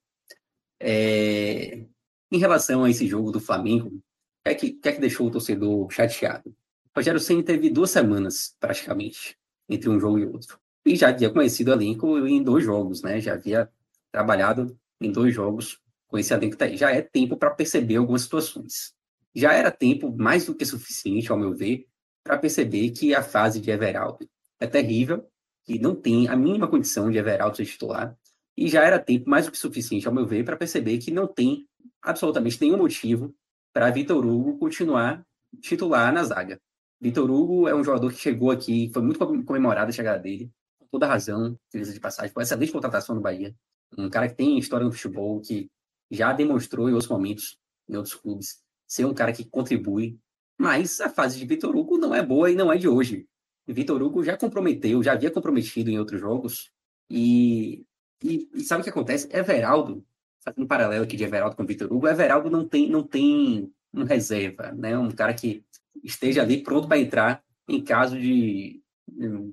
[0.78, 1.84] É,
[2.30, 4.00] em relação a esse jogo do Flamengo, o
[4.44, 6.54] que, é que, que, é que deixou o torcedor chateado?
[6.94, 9.36] Rogério Senna teve duas semanas, praticamente,
[9.68, 10.60] entre um jogo e outro.
[10.86, 13.20] E já havia conhecido o elenco em dois jogos, né?
[13.20, 13.68] Já havia
[14.12, 16.56] trabalhado em dois jogos com esse elenco.
[16.56, 18.94] Tá já é tempo para perceber algumas situações.
[19.34, 21.88] Já era tempo mais do que suficiente, ao meu ver,
[22.22, 25.28] para perceber que a fase de Everaldo é terrível,
[25.64, 28.16] que não tem a mínima condição de Everaldo ser titular.
[28.60, 31.26] E já era tempo mais do que suficiente, ao meu ver, para perceber que não
[31.26, 31.66] tem
[32.02, 33.34] absolutamente nenhum motivo
[33.72, 35.24] para Vitor Hugo continuar
[35.62, 36.60] titular na zaga.
[37.00, 40.86] Vitor Hugo é um jogador que chegou aqui, foi muito comemorado a chegada dele, com
[40.90, 43.56] toda razão, beleza de passagem, foi excelente contratação no Bahia.
[43.96, 45.70] Um cara que tem história no futebol, que
[46.10, 47.56] já demonstrou em outros momentos,
[47.88, 50.18] em outros clubes, ser um cara que contribui.
[50.58, 53.26] Mas a fase de Vitor Hugo não é boa e não é de hoje.
[53.66, 56.70] Vitor Hugo já comprometeu, já havia comprometido em outros jogos.
[57.08, 57.86] E,
[58.22, 59.28] e, e sabe o que acontece?
[59.32, 60.04] Everaldo
[60.40, 64.04] fazendo um paralelo aqui de Everaldo com Vitor Hugo, Everaldo não tem, não tem um
[64.04, 64.96] reserva, né?
[64.96, 65.64] Um cara que
[66.02, 68.80] esteja ali pronto para entrar em caso de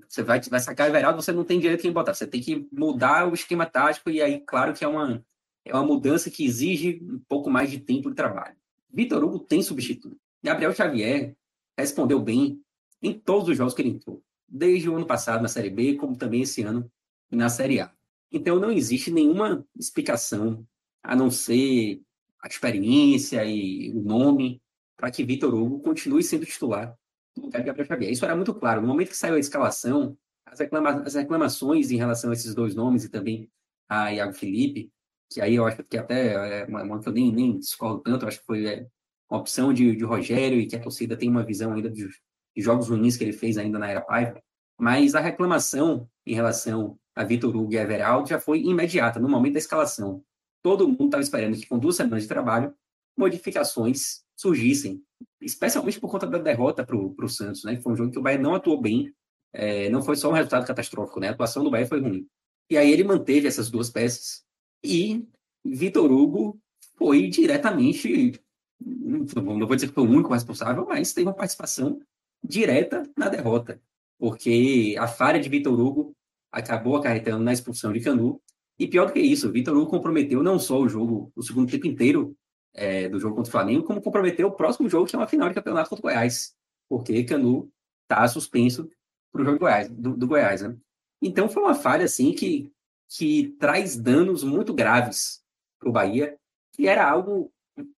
[0.07, 3.27] você vai, vai sacar Everaldo, você não tem direito em botar, você tem que mudar
[3.27, 5.23] o esquema tático e aí, claro que é uma,
[5.65, 8.55] é uma mudança que exige um pouco mais de tempo de trabalho.
[8.89, 10.17] Vitor Hugo tem substituto.
[10.43, 11.35] Gabriel Xavier
[11.77, 12.61] respondeu bem
[13.01, 16.15] em todos os jogos que ele entrou, desde o ano passado na Série B, como
[16.15, 16.89] também esse ano
[17.31, 17.91] na Série A.
[18.31, 20.65] Então não existe nenhuma explicação
[21.03, 22.01] a não ser
[22.41, 24.61] a experiência e o nome,
[24.95, 26.95] para que Vitor Hugo continue sendo titular
[27.35, 28.11] no lugar de Gabriel Xavier.
[28.11, 28.81] Isso era muito claro.
[28.81, 32.75] No momento que saiu a escalação, as, reclama as reclamações em relação a esses dois
[32.75, 33.49] nomes e também
[33.87, 34.91] a Iago Felipe,
[35.31, 38.25] que aí eu acho que até é uma, uma que eu nem, nem discordo tanto,
[38.25, 38.87] acho que foi é,
[39.29, 42.61] uma opção de, de Rogério e que a torcida tem uma visão ainda de, de
[42.61, 44.41] jogos ruins que ele fez ainda na era Paiva.
[44.79, 49.53] Mas a reclamação em relação a Vitor Hugo e Everaldo já foi imediata, no momento
[49.53, 50.23] da escalação
[50.67, 52.73] todo mundo estava esperando que com duas semanas de trabalho,
[53.17, 55.01] modificações surgissem,
[55.41, 57.79] especialmente por conta da derrota para o Santos, né?
[57.79, 59.13] Foi um jogo que o Bahia não atuou bem,
[59.53, 61.29] é, não foi só um resultado catastrófico, né?
[61.29, 62.27] A atuação do Bahia foi ruim.
[62.69, 64.43] E aí ele manteve essas duas peças
[64.83, 65.25] e
[65.63, 66.59] Vitor Hugo
[66.97, 68.33] foi diretamente,
[68.79, 72.01] não vou dizer que foi o único responsável, mas teve uma participação
[72.43, 73.81] direta na derrota,
[74.19, 76.13] porque a falha de Vitor Hugo
[76.51, 78.41] acabou acarretando na expulsão de Canu
[78.79, 81.87] e pior do que isso, Vitor Hugo comprometeu não só o jogo, o segundo tempo
[81.87, 82.37] inteiro
[82.73, 85.49] é, do jogo contra o Flamengo, como comprometeu o próximo jogo, que é uma final
[85.49, 86.55] de campeonato contra o Goiás.
[86.87, 87.71] Porque Canu
[88.03, 88.89] está suspenso
[89.31, 90.77] para o jogo do Goiás, do, do Goiás né?
[91.21, 92.71] Então foi uma falha assim que,
[93.09, 95.41] que traz danos muito graves
[95.79, 96.37] para o Bahia,
[96.73, 97.51] que era algo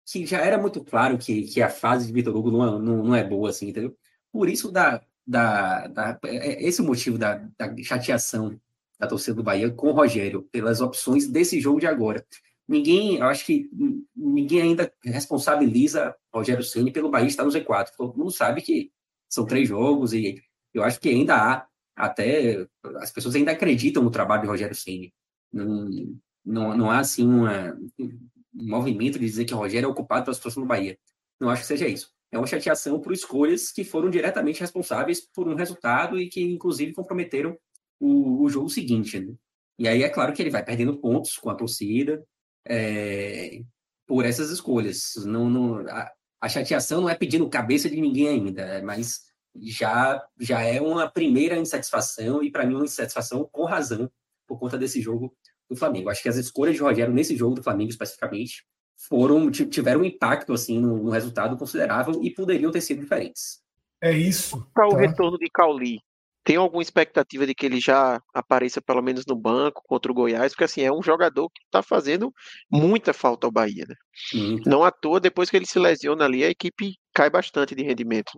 [0.05, 3.03] que já era muito claro que, que a fase de Vitor Hugo não, é, não,
[3.03, 3.95] não é boa, assim, entendeu?
[4.31, 8.59] Por isso, da, da, da, é, esse é o motivo da, da chateação
[8.99, 12.25] da torcida do Bahia com o Rogério, pelas opções desse jogo de agora.
[12.67, 13.69] Ninguém, eu acho que
[14.15, 17.87] ninguém ainda responsabiliza Rogério Ceni pelo Bahia estar no Z4.
[17.97, 18.91] Todo mundo sabe que
[19.27, 20.41] são três jogos e
[20.73, 25.13] eu acho que ainda há até as pessoas ainda acreditam no trabalho de Rogério Ceni.
[25.51, 25.89] Não,
[26.45, 28.19] não, não há assim uma, um
[28.53, 30.97] movimento de dizer que Rogério é ocupado pela situação do Bahia.
[31.39, 32.11] Não acho que seja isso.
[32.31, 36.93] É uma chateação por escolhas que foram diretamente responsáveis por um resultado e que, inclusive,
[36.93, 37.57] comprometeram
[37.99, 39.19] o, o jogo seguinte.
[39.19, 39.33] Né?
[39.79, 42.23] E aí é claro que ele vai perdendo pontos com a torcida
[42.67, 43.61] é,
[44.05, 45.13] por essas escolhas.
[45.25, 46.11] Não, não, a,
[46.41, 49.21] a, chateação não é pedindo cabeça de ninguém ainda, é, mas
[49.55, 54.09] já, já é uma primeira insatisfação e para mim uma insatisfação com razão
[54.47, 55.35] por conta desse jogo
[55.69, 56.09] do Flamengo.
[56.09, 58.65] Acho que as escolhas de Rogério nesse jogo do Flamengo especificamente
[59.07, 63.61] foram tiveram um impacto assim no, no resultado considerável e poderiam ter sido diferentes.
[64.01, 64.67] É isso.
[64.73, 64.97] Para o tá?
[64.97, 65.99] retorno de Cauli,
[66.43, 70.51] tem alguma expectativa de que ele já apareça pelo menos no banco contra o Goiás?
[70.51, 72.33] Porque assim, é um jogador que está fazendo
[72.71, 73.95] muita falta ao Bahia, né?
[74.65, 78.31] Não à toa, depois que ele se lesiona ali, a equipe cai bastante de rendimento.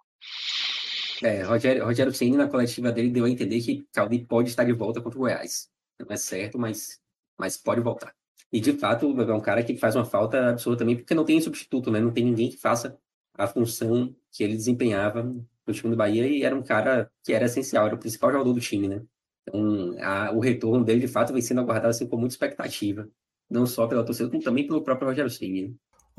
[1.23, 4.73] É, Rogério, Rogério Ceni na coletiva dele deu a entender que Caldi pode estar de
[4.73, 5.69] volta contra o Goiás.
[5.99, 6.99] Não é certo, mas,
[7.37, 8.13] mas pode voltar.
[8.51, 11.89] E de fato, é um cara que faz uma falta absolutamente, porque não tem substituto,
[11.89, 12.01] né?
[12.01, 12.97] Não tem ninguém que faça
[13.33, 17.45] a função que ele desempenhava no time do Bahia e era um cara que era
[17.45, 19.01] essencial, era o principal jogador do time, né?
[19.47, 23.09] Então, a, o retorno dele, de fato, vem sendo aguardado assim, com muita expectativa,
[23.49, 25.69] não só pela torcida, como também pelo próprio Rogério Ceni.
[25.69, 25.73] Né?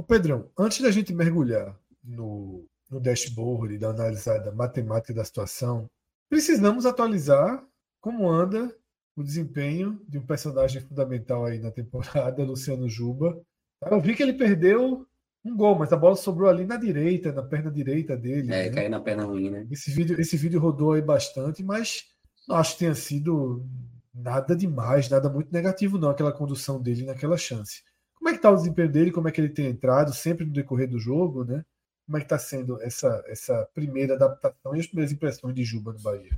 [0.07, 5.89] Pedrão, antes da gente mergulhar no, no dashboard e da analisada matemática da situação,
[6.29, 7.65] precisamos atualizar
[8.01, 8.75] como anda
[9.17, 13.41] o desempenho de um personagem fundamental aí na temporada, Luciano Juba.
[13.85, 15.07] Eu vi que ele perdeu
[15.45, 18.53] um gol, mas a bola sobrou ali na direita, na perna direita dele.
[18.53, 18.71] É, né?
[18.71, 19.67] caiu na perna ruim, né?
[19.71, 22.05] Esse vídeo, esse vídeo rodou aí bastante, mas
[22.49, 23.67] não acho que tenha sido
[24.15, 27.83] nada demais, nada muito negativo, não, aquela condução dele naquela chance.
[28.15, 29.11] Como é que está o desempenho dele?
[29.11, 31.65] Como é que ele tem entrado sempre no decorrer do jogo, né?
[32.07, 35.93] Como é que está sendo essa, essa primeira adaptação e as primeiras impressões de Juba
[35.93, 36.37] no Bahia?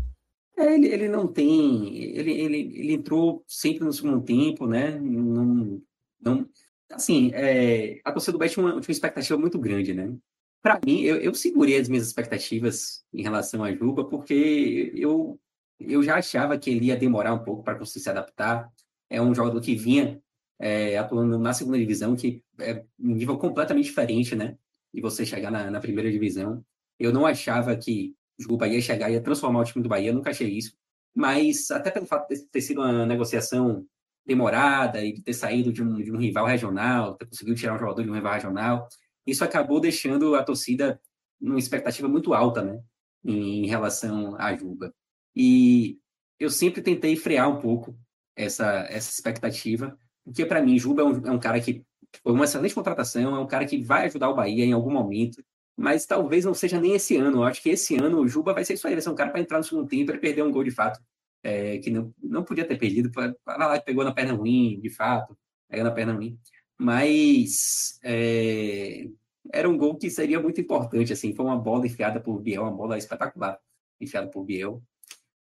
[0.56, 1.96] É, ele, ele não tem.
[1.96, 4.98] Ele, ele, ele entrou sempre no segundo tempo, né?
[5.00, 5.82] Não,
[6.20, 6.48] não,
[6.90, 10.14] assim, é, a torcida do Bet tinha uma, uma expectativa muito grande, né?
[10.62, 15.38] Para mim, eu, eu segurei as minhas expectativas em relação a Juba, porque eu,
[15.78, 18.70] eu já achava que ele ia demorar um pouco para conseguir se adaptar.
[19.10, 20.22] É um jogador que vinha
[20.58, 24.56] é, atuando na segunda divisão, que é um nível completamente diferente, né?
[24.92, 26.64] E você chegar na, na primeira divisão.
[26.98, 28.14] Eu não achava que
[28.49, 30.77] o Bahia ia chegar e transformar o time do Bahia, nunca achei isso.
[31.14, 33.87] Mas até pelo fato de ter sido uma negociação
[34.27, 37.79] demorada e de ter saído de um, de um rival regional, ter conseguido tirar um
[37.79, 38.88] jogador de um rival regional,
[39.27, 41.01] isso acabou deixando a torcida
[41.40, 42.81] numa expectativa muito alta, né?
[43.25, 44.94] Em relação à Juba.
[45.37, 45.99] E
[46.38, 47.97] eu sempre tentei frear um pouco
[48.37, 51.85] essa, essa expectativa, porque para mim, Juba é um, é um cara que
[52.23, 55.42] foi uma excelente contratação, é um cara que vai ajudar o Bahia em algum momento,
[55.76, 57.38] mas talvez não seja nem esse ano.
[57.38, 59.30] Eu acho que esse ano o Juba vai ser isso aí, vai ser um cara
[59.30, 61.00] para entrar no segundo tempo e perder um gol de fato,
[61.42, 63.10] é, que não, não podia ter perdido.
[63.12, 65.37] Vai lá, pegou na perna ruim, de fato,
[65.68, 66.38] pegou na perna ruim.
[66.78, 69.08] Mas é,
[69.52, 72.72] era um gol que seria muito importante, assim, foi uma bola enfiada por Biel, uma
[72.72, 73.58] bola espetacular
[74.00, 74.82] enfiada por Biel.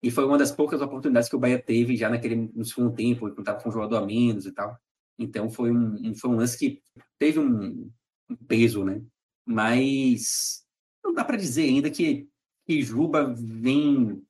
[0.03, 3.21] E foi uma das poucas oportunidades que o Bahia teve já naquele no segundo tempo,
[3.21, 4.79] quando estava com um jogador a menos e tal.
[5.19, 6.81] Então foi um, foi um lance que
[7.19, 7.91] teve um,
[8.31, 9.03] um peso, né?
[9.49, 10.65] Mas
[11.03, 12.29] não dá para dizer ainda que,
[12.67, 14.23] que Juba vem,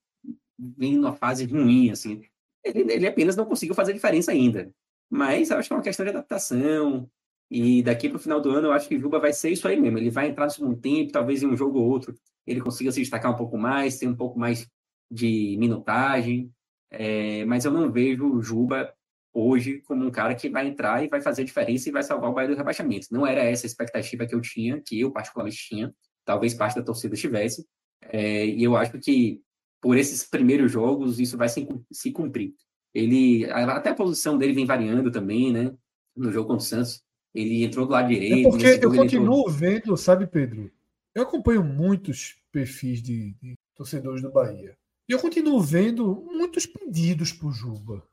[0.59, 2.23] vem numa fase ruim, assim.
[2.65, 4.73] Ele, ele apenas não conseguiu fazer diferença ainda.
[5.11, 7.11] Mas acho que é uma questão de adaptação.
[7.51, 9.81] E daqui para o final do ano, eu acho que Juba vai ser isso aí
[9.81, 9.99] mesmo.
[9.99, 12.15] Ele vai entrar no segundo tempo, talvez em um jogo ou outro
[12.49, 14.67] ele consiga se destacar um pouco mais, ter um pouco mais
[15.11, 16.53] de minutagem,
[16.91, 18.93] é, mas eu não vejo Juba
[19.39, 22.35] hoje como um cara que vai entrar e vai fazer diferença e vai salvar o
[22.35, 23.09] Bahia do rebaixamento.
[23.11, 26.83] Não era essa a expectativa que eu tinha, que eu particularmente tinha, talvez parte da
[26.83, 27.67] torcida tivesse,
[28.03, 29.41] é, e eu acho que
[29.81, 32.55] por esses primeiros jogos isso vai se, se cumprir.
[32.95, 35.73] Ele até a posição dele vem variando também, né?
[36.17, 37.03] No jogo contra o Santos,
[37.35, 38.49] ele entrou do lado é direito.
[38.49, 39.51] É porque eu continuo entrou...
[39.51, 40.71] vendo, sabe, Pedro?
[41.15, 44.77] Eu acompanho muitos perfis de, de torcedores do Bahia.
[45.09, 48.07] E eu continuo vendo muitos pedidos por Juba.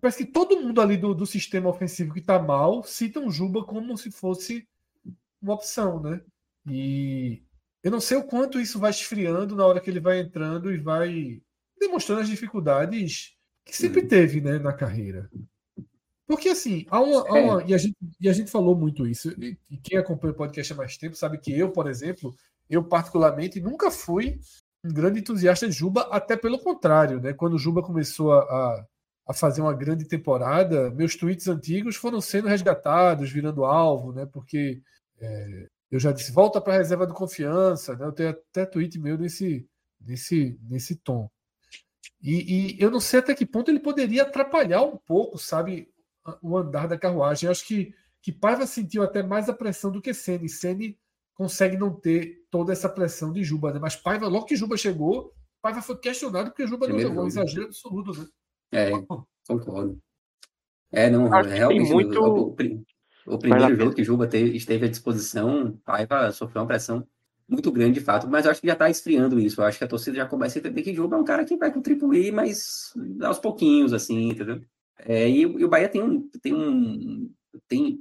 [0.00, 3.64] Parece que todo mundo ali do, do sistema ofensivo que está mal cita o Juba
[3.64, 4.66] como se fosse
[5.40, 6.20] uma opção, né?
[6.66, 7.42] E
[7.82, 10.78] eu não sei o quanto isso vai esfriando na hora que ele vai entrando e
[10.78, 11.42] vai
[11.78, 15.28] demonstrando as dificuldades que sempre teve né, na carreira.
[16.26, 19.30] Porque assim, há uma, há uma e, a gente, e a gente falou muito isso,
[19.42, 22.34] e, e quem acompanha o podcast há mais tempo sabe que eu, por exemplo,
[22.70, 24.40] eu particularmente nunca fui
[24.84, 27.32] um grande entusiasta de Juba, até pelo contrário, né?
[27.32, 28.86] Quando o Juba começou a,
[29.26, 34.26] a fazer uma grande temporada, meus tweets antigos foram sendo resgatados, virando alvo, né?
[34.26, 34.82] Porque
[35.20, 38.04] é, eu já disse, volta para a reserva de confiança, né?
[38.04, 39.66] Eu tenho até tweet meu nesse,
[40.00, 41.30] nesse, nesse tom.
[42.20, 45.88] E, e, eu não sei até que ponto ele poderia atrapalhar um pouco, sabe,
[46.40, 47.46] o andar da carruagem.
[47.46, 50.48] Eu acho que, que Paiva sentiu até mais a pressão do que Sene.
[50.48, 50.98] Sene
[51.34, 53.78] consegue não ter toda essa pressão de Juba, né?
[53.80, 57.66] Mas Paiva, logo que Juba chegou, Paiva foi questionado porque Juba não jogou, um exagero
[57.66, 58.26] absoluto, né?
[58.72, 58.90] É,
[59.46, 59.98] concordo.
[60.90, 62.18] É, não, Acho realmente, muito...
[62.20, 67.06] o, o, o primeiro jogo que Juba teve, esteve à disposição, Paiva sofreu uma pressão
[67.48, 69.60] muito grande de fato, mas acho que já está esfriando isso.
[69.60, 71.56] Eu acho que a torcida já começa a entender que Juba é um cara que
[71.56, 72.92] vai contribuir, mas
[73.22, 74.60] aos pouquinhos, assim, entendeu?
[74.98, 77.30] É, e, e, o Bahia tem um, tem um
[77.68, 78.00] tem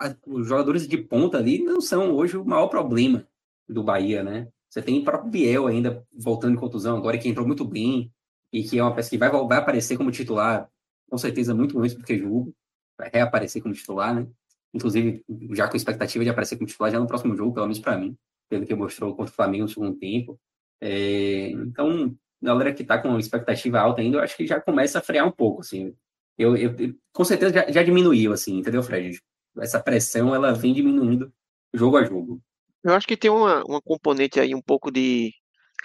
[0.00, 3.26] a, os jogadores de ponta ali não são hoje o maior problema
[3.68, 4.48] do Bahia, né?
[4.68, 8.12] Você tem o próprio Biel ainda voltando de contusão agora, que entrou muito bem
[8.52, 10.68] e que é uma peça que vai, vai aparecer como titular,
[11.08, 12.54] com certeza muito antes do que jogo,
[12.98, 14.26] vai reaparecer como titular, né?
[14.72, 17.96] Inclusive, já com expectativa de aparecer como titular já no próximo jogo, pelo menos para
[17.96, 18.16] mim.
[18.48, 20.38] pelo que mostrou contra o Flamengo no segundo tempo.
[20.80, 25.02] É, então, galera que está com expectativa alta ainda, eu acho que já começa a
[25.02, 25.94] frear um pouco, assim.
[26.38, 26.74] Eu, eu
[27.12, 29.18] com certeza já, já, diminuiu, assim, entendeu, Fred?
[29.58, 31.32] Essa pressão, ela vem diminuindo
[31.72, 32.42] jogo a jogo.
[32.84, 35.32] Eu acho que tem uma, uma componente aí um pouco de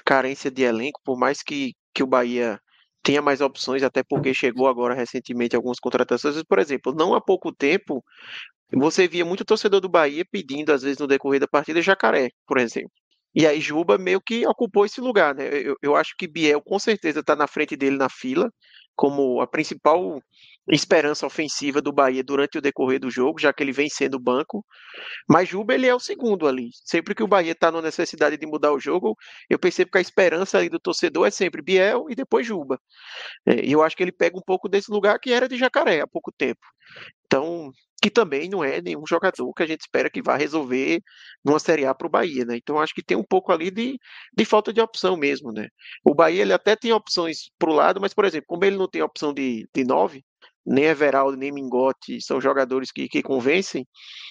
[0.05, 2.59] carência de elenco, por mais que, que o Bahia
[3.03, 6.43] tenha mais opções, até porque chegou agora recentemente algumas contratações.
[6.43, 8.03] Por exemplo, não há pouco tempo,
[8.71, 12.57] você via muito torcedor do Bahia pedindo, às vezes, no decorrer da partida, jacaré, por
[12.57, 12.91] exemplo.
[13.33, 15.47] E aí Juba meio que ocupou esse lugar, né?
[15.53, 18.51] Eu, eu acho que Biel com certeza está na frente dele na fila,
[18.95, 20.21] como a principal
[20.67, 24.65] esperança ofensiva do Bahia durante o decorrer do jogo, já que ele vem sendo banco.
[25.29, 26.69] Mas Juba ele é o segundo ali.
[26.85, 29.15] Sempre que o Bahia está na necessidade de mudar o jogo,
[29.49, 32.79] eu percebo que a esperança ali do torcedor é sempre Biel e depois Juba.
[33.45, 36.01] É, e eu acho que ele pega um pouco desse lugar que era de Jacaré
[36.01, 36.61] há pouco tempo.
[37.25, 41.01] Então, que também não é nenhum jogador que a gente espera que vá resolver
[41.45, 42.57] numa Série A para o Bahia, né?
[42.57, 43.97] Então acho que tem um pouco ali de,
[44.35, 45.67] de falta de opção mesmo, né?
[46.03, 48.87] O Bahia ele até tem opções para o lado, mas, por exemplo, como ele não
[48.87, 50.23] tem opção de, de nove,
[50.65, 53.85] nem Everaldo, nem Mingote são jogadores que, que convencem,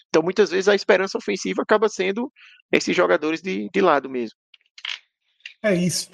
[0.09, 2.33] então muitas vezes a esperança ofensiva acaba sendo
[2.73, 4.37] esses jogadores de, de lado mesmo.
[5.63, 6.11] É isso,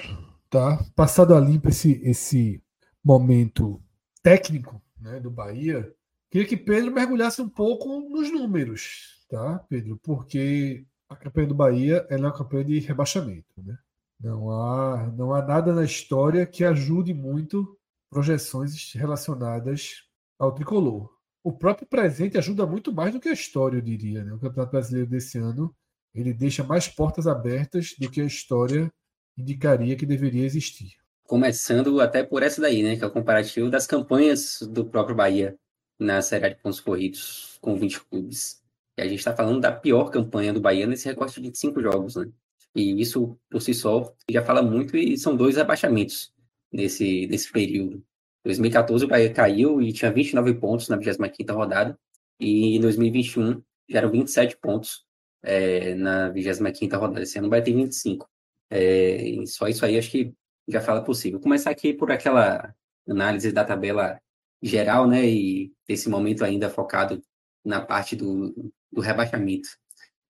[0.50, 0.78] tá?
[0.94, 2.62] Passado a limpo esse, esse
[3.04, 3.80] momento
[4.22, 5.94] técnico né, do Bahia,
[6.30, 9.98] Queria que Pedro mergulhasse um pouco nos números, tá, Pedro?
[10.02, 13.78] Porque a campanha do Bahia é uma campanha de rebaixamento, né?
[14.20, 17.78] Não há, não há nada na história que ajude muito
[18.10, 20.02] projeções relacionadas
[20.38, 21.10] ao tricolor.
[21.42, 24.24] O próprio presente ajuda muito mais do que a história, eu diria.
[24.24, 24.32] Né?
[24.32, 25.74] O Campeonato Brasileiro desse ano
[26.14, 28.90] ele deixa mais portas abertas do que a história
[29.36, 30.94] indicaria que deveria existir.
[31.24, 32.96] Começando até por essa daí, né?
[32.96, 35.58] Que é o comparativo das campanhas do próprio Bahia
[35.98, 38.62] na Série de pontos corridos com 20 clubes.
[38.96, 42.16] E a gente está falando da pior campanha do Bahia nesse recorte de 25 jogos,
[42.16, 42.30] né?
[42.74, 46.32] E isso, por si só, já fala muito e são dois rebaixamentos
[46.72, 48.02] nesse, nesse período.
[48.46, 51.98] Em 2014 o Bahia caiu e tinha 29 pontos na 25ª rodada.
[52.38, 55.04] E em 2021 já eram 27 pontos
[55.42, 57.22] é, na 25ª rodada.
[57.24, 58.30] Esse ano vai ter 25.
[58.70, 60.32] É, só isso aí acho que
[60.68, 61.40] já fala possível.
[61.40, 62.72] Começar aqui por aquela
[63.08, 64.20] análise da tabela
[64.62, 67.20] geral, né, e esse momento ainda focado
[67.64, 69.68] na parte do, do rebaixamento.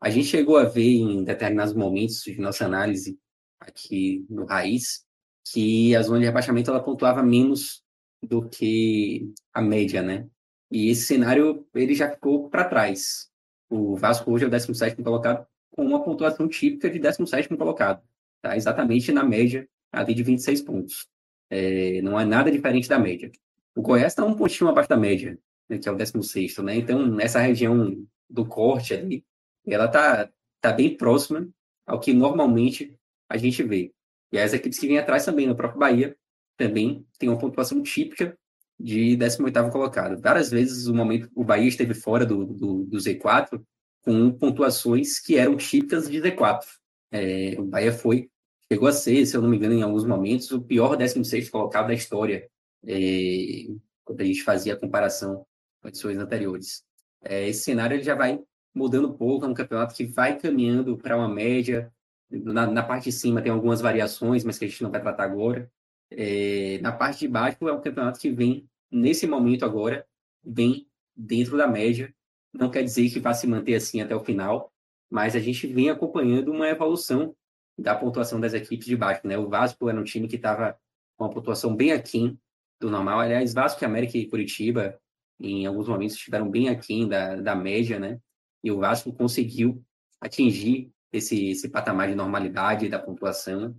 [0.01, 3.19] A gente chegou a ver em determinados momentos de nossa análise
[3.61, 5.05] aqui no Raiz
[5.53, 7.85] que a zona de rebaixamento ela pontuava menos
[8.23, 10.29] do que a média, né?
[10.71, 13.31] E esse cenário ele já ficou para trás.
[13.69, 18.03] O Vasco hoje é o 17 colocado com uma pontuação típica de 17 colocado,
[18.43, 18.57] tá?
[18.57, 21.09] Exatamente na média ali de 26 pontos.
[21.51, 23.31] É, não é nada diferente da média.
[23.75, 25.39] O Goiás está um pontinho abaixo da média,
[25.69, 26.77] né, que é o 16 né?
[26.77, 27.95] Então, essa região
[28.29, 29.25] do corte ali,
[29.67, 31.49] ela está tá bem próxima
[31.87, 32.99] ao que normalmente
[33.29, 33.93] a gente vê.
[34.33, 36.17] E as equipes que vêm atrás também, no próprio Bahia,
[36.57, 38.37] também tem uma pontuação típica
[38.79, 40.21] de 18º colocado.
[40.21, 43.61] Várias vezes o momento o Bahia esteve fora do, do, do Z4
[44.03, 46.65] com pontuações que eram típicas de Z4.
[47.11, 48.31] É, o Bahia foi,
[48.71, 51.89] chegou a ser, se eu não me engano, em alguns momentos, o pior 16º colocado
[51.89, 52.49] da história
[52.87, 53.67] é,
[54.05, 55.45] quando a gente fazia a comparação
[55.81, 56.85] com edições anteriores.
[57.25, 58.41] É, esse cenário ele já vai
[58.75, 61.93] mudando um pouco, é um campeonato que vai caminhando para uma média.
[62.31, 65.25] Na, na, parte de cima tem algumas variações, mas que a gente não vai tratar
[65.25, 65.71] agora.
[66.11, 70.07] É, na parte de baixo é um campeonato que vem, nesse momento agora,
[70.45, 72.15] vem dentro da média.
[72.53, 74.73] Não quer dizer que vai se manter assim até o final,
[75.11, 77.35] mas a gente vem acompanhando uma evolução
[77.79, 79.27] da pontuação das equipes de baixo.
[79.27, 79.37] Né?
[79.37, 80.79] O Vasco era um time que estava
[81.17, 82.39] com uma pontuação bem aquém
[82.81, 83.21] do normal.
[83.21, 84.99] Aliás, Vasco, América e Curitiba,
[85.39, 88.21] em alguns momentos, estiveram bem aquém da, da média, né?
[88.63, 89.85] E o Vasco conseguiu
[90.21, 93.77] atingir esse, esse patamar de normalidade da pontuação.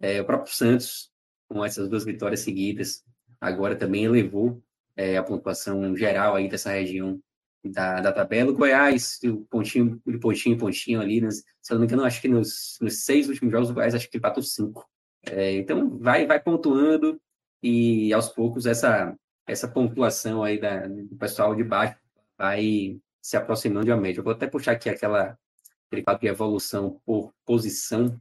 [0.00, 1.10] É, o próprio Santos,
[1.48, 3.04] com essas duas vitórias seguidas,
[3.40, 4.62] agora também elevou
[4.96, 7.20] é, a pontuação geral aí dessa região
[7.64, 8.50] da, da tabela.
[8.50, 12.28] O Goiás, o pontinho, o pontinho, pontinho ali, se eu não me engano, acho que
[12.28, 14.88] nos, nos seis últimos jogos o Goiás acho que empatou cinco.
[15.24, 17.20] É, então, vai, vai pontuando,
[17.62, 19.16] e aos poucos essa
[19.46, 21.96] essa pontuação aí da, do pessoal de baixo
[22.36, 24.20] vai se aproximando de uma média.
[24.20, 25.38] Eu vou até puxar aqui aquela
[25.86, 28.20] aquele de evolução por posição,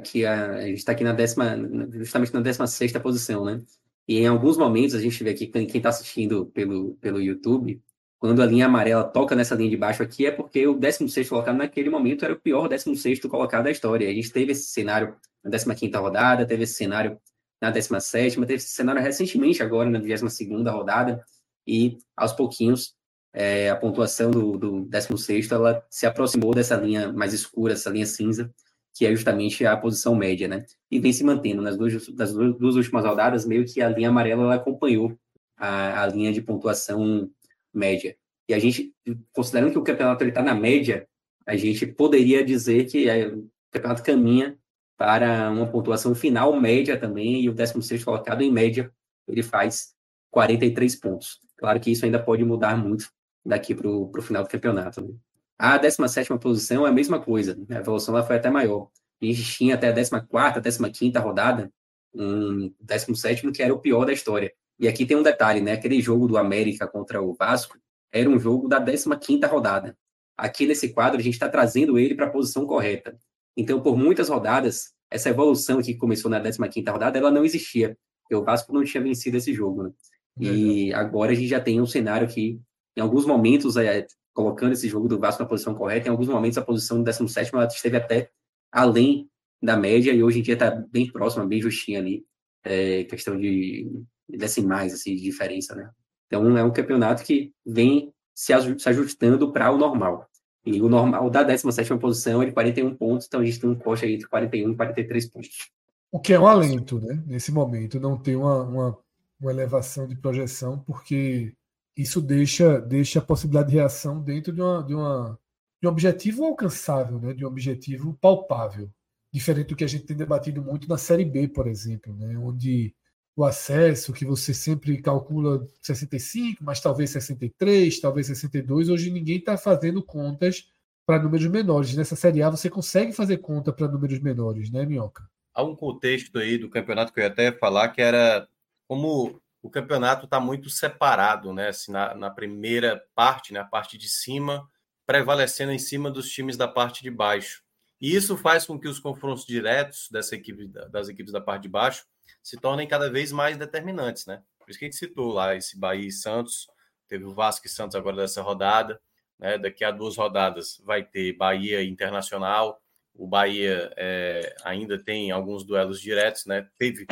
[0.00, 1.56] que a, a gente está aqui na décima,
[1.92, 3.60] justamente na décima sexta posição, né?
[4.06, 7.80] E em alguns momentos a gente vê aqui, quem está assistindo pelo, pelo YouTube,
[8.18, 11.56] quando a linha amarela toca nessa linha de baixo aqui, é porque o 16 colocado
[11.56, 14.08] naquele momento era o pior 16 colocado da história.
[14.08, 17.18] A gente teve esse cenário na 15 rodada, teve esse cenário
[17.60, 21.24] na 17ª, teve esse cenário recentemente agora na 22ª rodada,
[21.66, 22.94] e aos pouquinhos
[23.32, 28.06] é, a pontuação do, do 16 ela se aproximou dessa linha mais escura, essa linha
[28.06, 28.52] cinza,
[28.94, 30.64] que é justamente a posição média, né?
[30.90, 34.42] E vem se mantendo nas duas, das duas últimas rodadas, meio que a linha amarela
[34.42, 35.16] ela acompanhou
[35.56, 37.30] a, a linha de pontuação
[37.72, 38.16] média.
[38.48, 38.92] E a gente,
[39.32, 41.08] considerando que o campeonato está na média,
[41.46, 44.58] a gente poderia dizer que é, o campeonato caminha
[44.96, 48.92] para uma pontuação final média também, e o 16 colocado em média,
[49.26, 49.94] ele faz
[50.30, 51.40] 43 pontos.
[51.56, 53.10] Claro que isso ainda pode mudar muito
[53.44, 55.00] daqui para o final do campeonato.
[55.00, 55.14] Né?
[55.62, 58.88] A 17 posição é a mesma coisa, a evolução lá foi até maior.
[59.22, 61.72] A gente tinha até a 14, 15 rodada,
[62.12, 64.52] um 17 que era o pior da história.
[64.76, 65.74] E aqui tem um detalhe, né?
[65.74, 67.78] Aquele jogo do América contra o Vasco
[68.10, 69.96] era um jogo da 15 rodada.
[70.36, 73.16] Aqui nesse quadro, a gente está trazendo ele para a posição correta.
[73.56, 77.96] Então, por muitas rodadas, essa evolução que começou na 15 rodada, ela não existia.
[78.24, 79.92] Porque o Vasco não tinha vencido esse jogo, né?
[80.40, 82.60] E agora a gente já tem um cenário que,
[82.96, 86.58] em alguns momentos, é, colocando esse jogo do Vasco na posição correta, em alguns momentos
[86.58, 88.30] a posição do 17 ela esteve até
[88.70, 89.28] além
[89.62, 92.24] da média e hoje em dia está bem próxima, bem justinha ali.
[92.64, 93.90] É, questão de
[94.28, 95.90] decimais, assim, de diferença, né?
[96.26, 100.26] Então é um campeonato que vem se ajustando para o normal.
[100.64, 103.74] E o normal da 17 posição é de 41 pontos, então a gente tem um
[103.74, 105.70] coxa aí entre 41 e 43 pontos.
[106.10, 107.22] O que é um alento, né?
[107.26, 108.98] Nesse momento, não ter uma, uma,
[109.40, 111.52] uma elevação de projeção, porque
[111.96, 115.38] isso deixa, deixa a possibilidade de reação dentro de, uma, de, uma,
[115.80, 117.32] de um objetivo alcançável, né?
[117.32, 118.90] de um objetivo palpável.
[119.32, 122.36] Diferente do que a gente tem debatido muito na Série B, por exemplo, né?
[122.38, 122.94] onde
[123.34, 128.88] o acesso, que você sempre calcula 65, mas talvez 63, talvez 62.
[128.88, 130.70] Hoje ninguém está fazendo contas
[131.06, 131.94] para números menores.
[131.96, 135.26] Nessa Série A você consegue fazer conta para números menores, né, Minhoca?
[135.54, 138.46] Há um contexto aí do campeonato que eu ia até falar que era
[138.86, 141.68] como o campeonato está muito separado, né?
[141.68, 144.68] Assim, na, na, primeira parte, né, a parte de cima,
[145.06, 147.62] prevalecendo em cima dos times da parte de baixo.
[148.00, 151.68] E isso faz com que os confrontos diretos dessa equipe, das equipes da parte de
[151.68, 152.04] baixo
[152.42, 154.42] se tornem cada vez mais determinantes, né?
[154.58, 156.66] Por isso que a gente citou lá esse Bahia e Santos,
[157.06, 159.00] teve o Vasco e Santos agora dessa rodada,
[159.38, 159.56] né?
[159.58, 162.82] Daqui a duas rodadas vai ter Bahia Internacional,
[163.14, 166.68] o Bahia é, ainda tem alguns duelos diretos, né?
[166.76, 167.06] Teve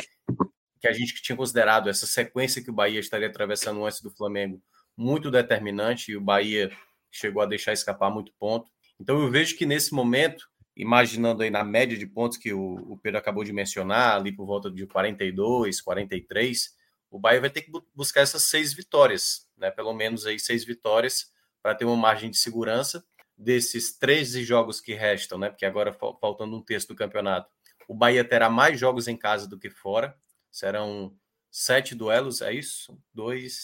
[0.81, 4.61] que a gente tinha considerado essa sequência que o Bahia estaria atravessando antes do Flamengo
[4.97, 6.71] muito determinante e o Bahia
[7.09, 8.69] chegou a deixar escapar muito ponto.
[8.99, 12.97] Então eu vejo que nesse momento imaginando aí na média de pontos que o, o
[12.97, 16.75] Pedro acabou de mencionar, ali por volta de 42, 43,
[17.09, 19.69] o Bahia vai ter que buscar essas seis vitórias, né?
[19.69, 23.03] Pelo menos aí seis vitórias para ter uma margem de segurança
[23.37, 25.49] desses 13 jogos que restam, né?
[25.49, 27.49] Porque agora faltando um terço do campeonato,
[27.87, 30.15] o Bahia terá mais jogos em casa do que fora.
[30.51, 31.15] Serão
[31.49, 32.97] sete duelos, é isso?
[33.13, 33.57] Dois,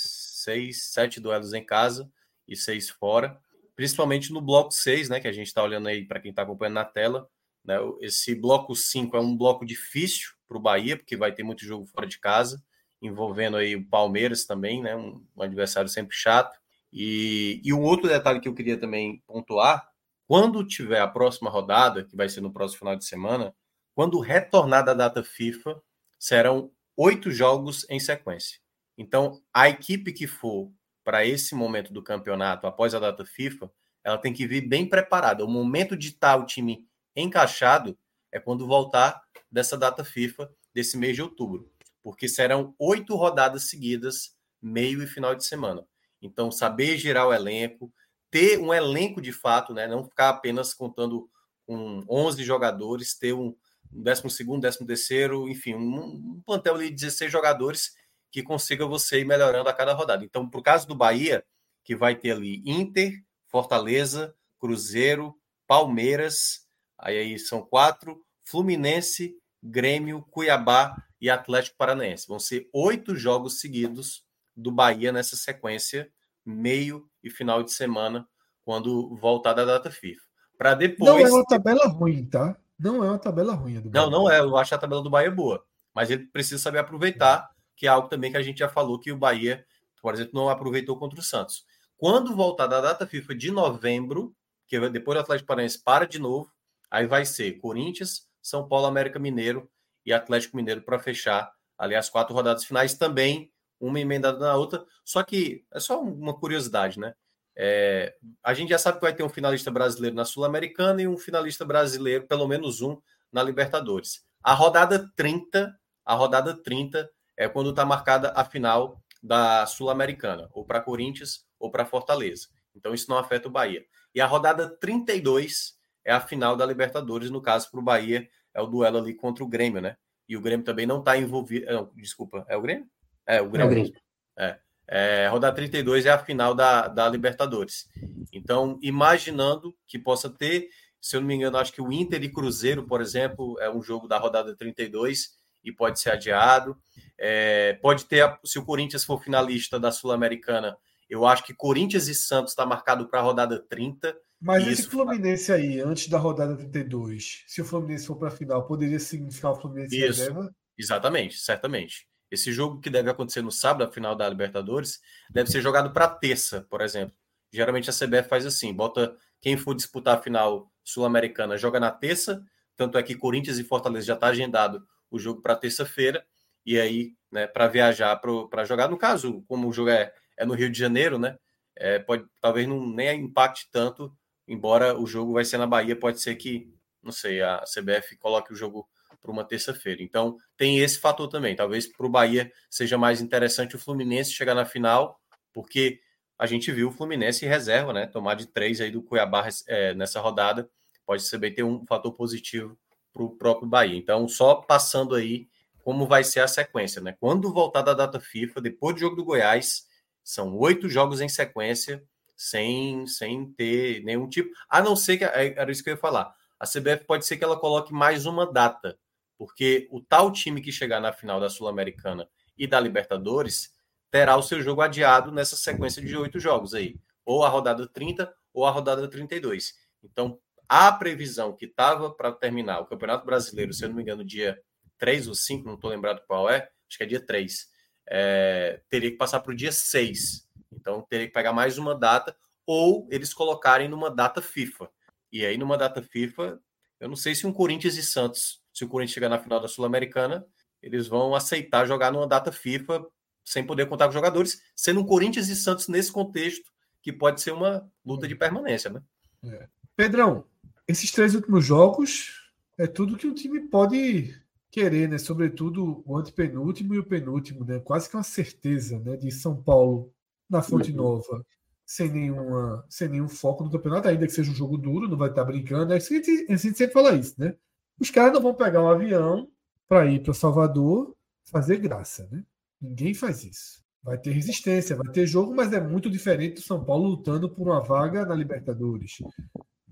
[0.43, 2.09] seis, sete duelos em casa
[2.47, 3.39] e seis fora
[3.77, 6.73] principalmente no bloco 6, né, que a gente está olhando aí para quem está acompanhando
[6.73, 7.29] na tela.
[7.63, 11.63] Né, esse bloco 5 é um bloco difícil para o Bahia, porque vai ter muito
[11.63, 12.61] jogo fora de casa,
[12.99, 16.57] envolvendo aí o Palmeiras também, né, um, um adversário sempre chato.
[16.91, 19.87] E, e um outro detalhe que eu queria também pontuar,
[20.27, 23.53] quando tiver a próxima rodada, que vai ser no próximo final de semana,
[23.93, 25.79] quando retornar da data FIFA,
[26.17, 28.59] serão oito jogos em sequência.
[28.97, 30.71] Então, a equipe que for
[31.03, 33.71] para esse momento do campeonato, após a data FIFA,
[34.03, 35.45] ela tem que vir bem preparada.
[35.45, 37.97] O momento de estar o time encaixado
[38.31, 41.71] é quando voltar dessa data FIFA desse mês de outubro,
[42.03, 45.85] porque serão oito rodadas seguidas, meio e final de semana.
[46.21, 47.93] Então, saber girar o elenco,
[48.31, 49.87] ter um elenco de fato, né?
[49.87, 51.29] não ficar apenas contando
[51.65, 53.55] com 11 jogadores, ter um,
[53.91, 57.93] décimo segundo, décimo terceiro, enfim, um, um plantel de 16 jogadores
[58.31, 60.23] que consiga você ir melhorando a cada rodada.
[60.23, 61.43] Então, para o caso do Bahia,
[61.83, 63.13] que vai ter ali Inter,
[63.47, 65.35] Fortaleza, Cruzeiro,
[65.65, 66.67] Palmeiras,
[66.97, 72.27] aí, aí são quatro, Fluminense, Grêmio, Cuiabá e Atlético Paranaense.
[72.27, 74.23] Vão ser oito jogos seguidos
[74.55, 76.09] do Bahia nessa sequência,
[76.45, 78.27] meio e final de semana,
[78.63, 80.21] quando voltar da data FIFA.
[80.57, 81.09] Para depois.
[81.09, 82.57] Não é uma tabela ruim, tá?
[82.79, 83.81] Não é uma tabela ruim.
[83.81, 84.39] Do não, não é.
[84.39, 85.63] Eu acho a tabela do Bahia boa.
[85.93, 89.11] Mas ele precisa saber aproveitar que é algo também que a gente já falou que
[89.11, 89.65] o Bahia,
[90.01, 91.63] por exemplo, não aproveitou contra o Santos.
[91.95, 94.35] Quando voltar da data FIFA de novembro,
[94.67, 96.51] que depois do Atlético Paranaense para de novo,
[96.89, 99.69] aí vai ser Corinthians, São Paulo, América Mineiro
[100.05, 104.83] e Atlético Mineiro para fechar ali as quatro rodadas finais também, uma emendada na outra.
[105.05, 107.13] Só que é só uma curiosidade, né?
[107.59, 111.17] É, a gente já sabe que vai ter um finalista brasileiro na Sul-Americana e um
[111.17, 113.01] finalista brasileiro, pelo menos um,
[113.33, 114.23] na Libertadores.
[114.43, 120.63] A rodada 30, a rodada 30 é quando está marcada a final da Sul-Americana, ou
[120.63, 122.47] para Corinthians ou para Fortaleza.
[122.75, 123.83] Então isso não afeta o Bahia.
[124.13, 125.73] E a rodada 32
[126.05, 129.43] é a final da Libertadores, no caso para o Bahia, é o duelo ali contra
[129.43, 129.97] o Grêmio, né?
[130.29, 131.65] E o Grêmio também não está envolvido.
[131.65, 132.87] Não, desculpa, é o Grêmio?
[133.25, 133.65] É, o Grêmio.
[133.65, 134.01] É, o Grêmio.
[134.37, 134.59] é.
[134.89, 137.89] É, rodada 32 é a final da, da Libertadores.
[138.31, 140.69] Então, imaginando que possa ter,
[141.01, 143.81] se eu não me engano, acho que o Inter e Cruzeiro, por exemplo, é um
[143.81, 146.77] jogo da rodada 32 e pode ser adiado.
[147.17, 150.77] É, pode ter, se o Corinthians for finalista da Sul-Americana,
[151.09, 154.15] eu acho que Corinthians e Santos está marcado para a rodada 30.
[154.39, 154.83] Mas esse.
[154.83, 159.51] Fluminense aí, antes da rodada 32, se o Fluminense for para a final, poderia significar
[159.51, 160.53] o Fluminense isso, reserva?
[160.77, 162.07] Exatamente, certamente.
[162.29, 164.99] Esse jogo que deve acontecer no sábado, a final da Libertadores,
[165.29, 167.15] deve ser jogado para terça, por exemplo.
[167.51, 172.43] Geralmente a CBF faz assim, bota quem for disputar a final sul-americana joga na terça,
[172.75, 176.25] tanto é que Corinthians e Fortaleza já está agendado o jogo para terça-feira,
[176.65, 180.53] e aí, né, para viajar para jogar, no caso, como o jogo é, é no
[180.53, 181.37] Rio de Janeiro, né,
[181.75, 184.15] é, pode, talvez não nem impacte tanto,
[184.47, 188.51] embora o jogo vai ser na Bahia, pode ser que, não sei, a CBF coloque
[188.51, 188.87] o jogo
[189.21, 190.01] para uma terça-feira.
[190.01, 191.55] Então, tem esse fator também.
[191.55, 195.19] Talvez para o Bahia seja mais interessante o Fluminense chegar na final,
[195.53, 195.99] porque
[196.37, 198.05] a gente viu o Fluminense reserva, né?
[198.05, 200.69] Tomar de três aí do Cuiabá é, nessa rodada.
[201.05, 202.77] Pode bem ter um fator positivo
[203.11, 203.97] para o próprio Bahia.
[203.97, 205.47] Então, só passando aí
[205.83, 207.15] como vai ser a sequência, né?
[207.19, 209.87] Quando voltar da data FIFA, depois do jogo do Goiás,
[210.23, 212.03] são oito jogos em sequência,
[212.35, 214.53] sem, sem ter nenhum tipo.
[214.69, 215.23] A não ser que.
[215.23, 216.35] Era isso que eu ia falar.
[216.59, 218.97] A CBF pode ser que ela coloque mais uma data
[219.37, 222.27] porque o tal time que chegar na final da Sul-Americana
[222.57, 223.71] e da Libertadores
[224.09, 228.33] terá o seu jogo adiado nessa sequência de oito jogos aí, ou a rodada 30
[228.53, 229.75] ou a rodada 32.
[230.03, 234.25] Então, a previsão que estava para terminar o Campeonato Brasileiro, se eu não me engano,
[234.25, 234.59] dia
[234.97, 237.67] 3 ou 5, não estou lembrado qual é, acho que é dia 3,
[238.09, 240.47] é, teria que passar para o dia 6.
[240.71, 242.35] Então, teria que pegar mais uma data,
[242.65, 244.89] ou eles colocarem numa data FIFA.
[245.31, 246.59] E aí, numa data FIFA,
[246.99, 249.67] eu não sei se um Corinthians e Santos se o Corinthians chegar na final da
[249.67, 250.45] Sul-Americana,
[250.83, 253.03] eles vão aceitar jogar numa data FIFA
[253.43, 256.69] sem poder contar com jogadores, sendo um Corinthians e Santos nesse contexto,
[257.01, 259.01] que pode ser uma luta de permanência, né?
[259.45, 259.67] É.
[259.95, 260.45] Pedrão,
[260.87, 265.17] esses três últimos jogos é tudo que o time pode querer, né?
[265.17, 267.79] Sobretudo o antepenúltimo e o penúltimo, né?
[267.79, 269.17] Quase que uma certeza, né?
[269.17, 270.13] De São Paulo
[270.47, 270.97] na Fonte uhum.
[270.97, 271.43] Nova,
[271.83, 275.29] sem nenhuma, sem nenhum foco no campeonato, ainda que seja um jogo duro, não vai
[275.29, 275.93] estar brincando.
[275.93, 277.55] É a gente, a gente sempre fala isso, né?
[277.99, 279.47] Os caras não vão pegar um avião
[279.87, 282.43] para ir para Salvador fazer graça, né?
[282.81, 283.83] Ninguém faz isso.
[284.03, 287.67] Vai ter resistência, vai ter jogo, mas é muito diferente do São Paulo lutando por
[287.67, 289.17] uma vaga na Libertadores.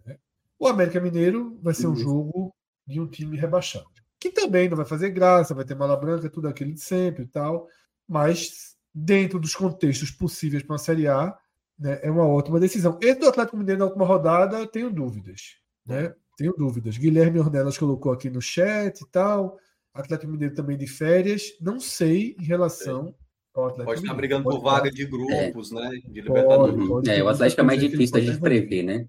[0.05, 0.17] Né?
[0.57, 3.89] O América Mineiro vai ser um jogo de um time rebaixado,
[4.19, 7.27] que também não vai fazer graça, vai ter mala branca, tudo aquilo de sempre e
[7.27, 7.67] tal,
[8.07, 11.37] mas dentro dos contextos possíveis para uma Série A,
[11.77, 12.97] né, é uma ótima decisão.
[13.01, 15.57] Esse do Atlético Mineiro na última rodada, tenho dúvidas.
[15.85, 16.13] Né?
[16.37, 16.97] Tenho dúvidas.
[16.97, 19.57] Guilherme Ornelas colocou aqui no chat e tal.
[19.93, 21.55] Atlético Mineiro também de férias.
[21.61, 23.15] Não sei em relação
[23.53, 25.75] ao Atlético Pode estar brigando pode por vaga de grupos, é.
[25.75, 25.89] né?
[26.05, 26.87] De Libertadores.
[26.87, 29.07] Pode, é, o Atlético é mais difícil da gente prever, né?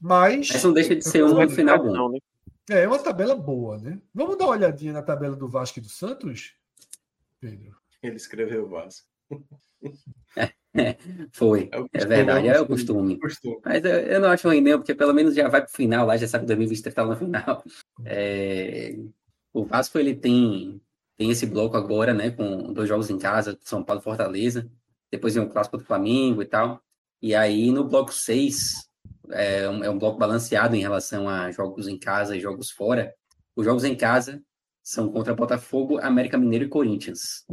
[0.00, 0.50] Mas.
[0.50, 2.10] Mas não deixa de ser um final bom.
[2.10, 2.18] Né?
[2.70, 3.98] É, é uma tabela boa, né?
[4.14, 6.54] Vamos dar uma olhadinha na tabela do Vasco e do Santos,
[7.40, 7.74] Pedro?
[8.02, 9.08] Ele escreveu o Vasco.
[11.32, 13.18] Foi, é, é, verdade, é o costume.
[13.18, 13.58] costume.
[13.64, 16.06] Mas eu, eu, não acho ruim, não, porque pelo menos já vai para o final,
[16.06, 17.64] lá já sabe que 2023 está no final.
[18.04, 18.96] É,
[19.52, 20.80] o Vasco ele tem,
[21.16, 24.70] tem esse bloco agora, né, com dois jogos em casa, São Paulo e Fortaleza,
[25.10, 26.82] depois vem o clássico do Flamengo e tal.
[27.22, 28.86] E aí no bloco 6,
[29.30, 33.14] é um, é um bloco balanceado em relação a jogos em casa e jogos fora.
[33.54, 34.42] Os jogos em casa
[34.82, 37.44] são contra Botafogo, América Mineiro e Corinthians.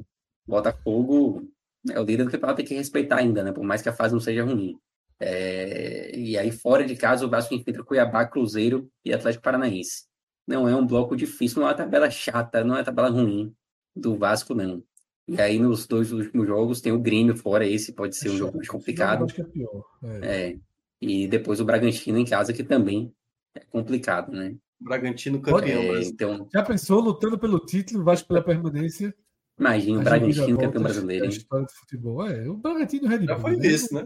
[0.45, 1.49] Botafogo
[1.89, 3.51] é o líder do campeonato tem que respeitar ainda, né?
[3.51, 4.77] Por mais que a fase não seja ruim.
[5.19, 10.03] É, e aí, fora de casa, o Vasco enfrenta Cuiabá, Cruzeiro e Atlético Paranaense.
[10.45, 13.53] Não é um bloco difícil, não é uma tabela chata, não é uma tabela ruim
[13.95, 14.83] do Vasco, não.
[15.27, 18.57] E aí, nos dois últimos jogos, tem o Grêmio fora, esse pode ser um jogo
[18.57, 19.23] mais complicado.
[19.23, 19.85] Acho que é pior.
[20.21, 20.49] É.
[20.51, 20.57] é.
[21.01, 23.13] E depois o Bragantino em casa, que também
[23.55, 24.55] é complicado, né?
[24.79, 25.95] Bragantino campeão.
[25.95, 26.47] É, então...
[26.51, 29.15] Já pensou lutando pelo título, Vasco pela permanência?
[29.59, 31.25] Imagina, o Bragantino campeão brasileiro.
[31.25, 32.27] A história do futebol.
[32.27, 33.27] É, o Bragantino Red Bull.
[33.27, 33.67] Já foi né?
[33.67, 34.05] isso, né?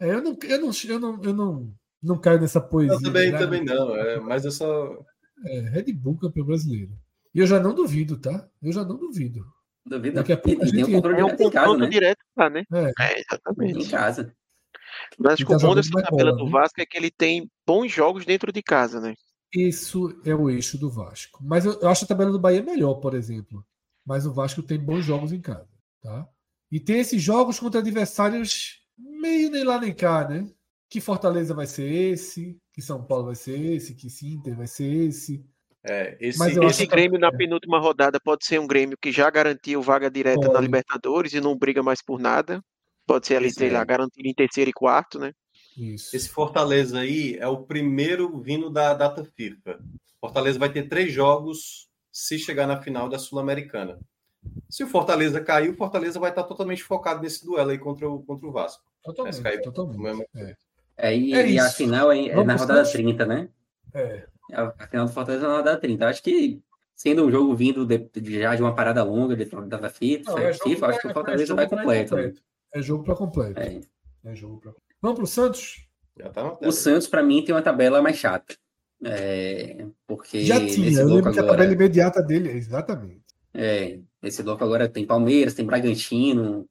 [0.00, 2.96] É, eu não, eu não, eu não, eu não, não caio nessa poesia.
[2.96, 3.38] Eu também, né?
[3.38, 4.98] também não, é, mas eu só.
[5.44, 6.92] É, Red Bull campeão brasileiro.
[7.34, 8.48] E eu já não duvido, tá?
[8.62, 9.44] Eu já não duvido.
[9.84, 10.16] Duvido.
[10.16, 11.88] Daqui a pouco a gente tem um controle, um casa, né?
[11.88, 12.64] direto lá, né?
[12.72, 13.78] É, é exatamente.
[13.78, 14.34] Em casa.
[15.18, 16.50] Mas acho que o bom dessa tabela do né?
[16.50, 19.14] Vasco é que ele tem bons jogos dentro de casa, né?
[19.54, 21.38] Isso é o eixo do Vasco.
[21.44, 23.64] Mas eu, eu acho a tabela do Bahia melhor, por exemplo
[24.06, 25.68] mas o Vasco tem bons jogos em casa,
[26.00, 26.26] tá?
[26.70, 30.48] E tem esses jogos contra adversários meio nem lá nem cá, né?
[30.88, 35.08] Que Fortaleza vai ser esse, que São Paulo vai ser esse, que Inter vai ser
[35.08, 35.44] esse.
[35.88, 37.36] É, esse, Esse acho que- Grêmio na é.
[37.36, 40.64] penúltima rodada pode ser um Grêmio que já garantiu vaga direta na Pode.
[40.64, 42.60] Libertadores e não briga mais por nada.
[43.06, 43.72] Pode ser ali, Esse sei é.
[43.72, 45.32] lá, garantido em terceiro e quarto, né?
[45.76, 46.16] Isso.
[46.16, 49.78] Esse Fortaleza aí é o primeiro vindo da data FIFA.
[50.20, 51.85] Fortaleza vai ter três jogos
[52.18, 53.98] se chegar na final da Sul-Americana.
[54.70, 58.22] Se o Fortaleza cair, o Fortaleza vai estar totalmente focado nesse duelo aí contra o,
[58.22, 58.82] contra o Vasco.
[59.02, 59.60] Totalmente, caiu.
[59.62, 60.26] totalmente.
[60.34, 60.56] É.
[60.96, 62.92] É, e, É e a final é, é Vamos na rodada Santos?
[62.92, 63.48] 30, né?
[63.92, 64.26] É.
[64.52, 66.04] A, a final do Fortaleza é na rodada 30.
[66.04, 66.62] Eu acho que,
[66.94, 70.38] sendo um jogo vindo de, de- já de uma parada longa de, da FIFA, Não,
[70.38, 72.14] é jogo FIFA, acho que o Fortaleza é vai jogo pra completo.
[72.16, 72.22] né?
[72.22, 72.42] incompleto.
[72.74, 73.60] É jogo para completo.
[73.60, 73.80] É.
[74.24, 74.72] É jogo pra...
[75.02, 75.86] Vamos pro Santos?
[76.16, 76.70] Já tá na tela.
[76.70, 78.56] O Santos, para mim, tem uma tabela mais chata.
[79.04, 82.56] É, porque Já nesse tinha, eu bloco lembro que a agora, tabela imediata dele é
[82.56, 83.24] exatamente.
[83.54, 86.68] é, esse bloco agora tem Palmeiras, tem Bragantino,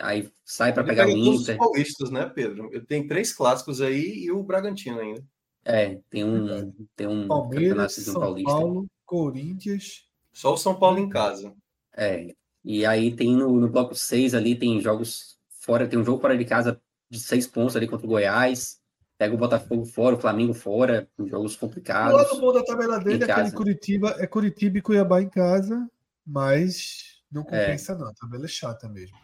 [0.00, 1.56] aí sai para pegar o pega todos os Inter.
[1.56, 2.70] paulistas, né, Pedro?
[2.86, 5.24] Tem três clássicos aí e o Bragantino ainda.
[5.64, 8.50] É, tem um, tem um Palmeiras, campeonato São paulista.
[8.50, 10.06] Paulo, Corinthians.
[10.32, 11.52] Só o São Paulo em casa.
[11.96, 16.20] É, e aí tem no, no bloco 6 ali, tem jogos fora, tem um jogo
[16.20, 18.80] fora de casa de seis pontos ali contra o Goiás,
[19.18, 22.16] pega o Botafogo fora, o Flamengo fora, jogos O complicados.
[22.16, 23.50] lado bom da tabela dele é aquele.
[23.52, 25.88] Curitiba, é Curitiba e Cuiabá em casa,
[26.26, 27.44] mas não É.
[27.44, 29.16] compensa não, a tabela é chata mesmo.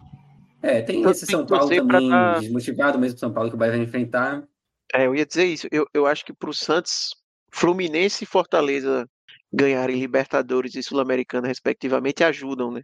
[0.62, 3.72] É, tem esse São Paulo pra também, tá- desmotivado mesmo São Paulo que o Bahia
[3.72, 4.46] vai enfrentar.
[4.94, 5.66] É, eu ia dizer isso.
[5.70, 7.10] Eu, eu acho que para o Santos,
[7.50, 9.08] Fluminense e Fortaleza
[9.52, 12.82] ganharem Libertadores e Sul-Americana, respectivamente, ajudam, né?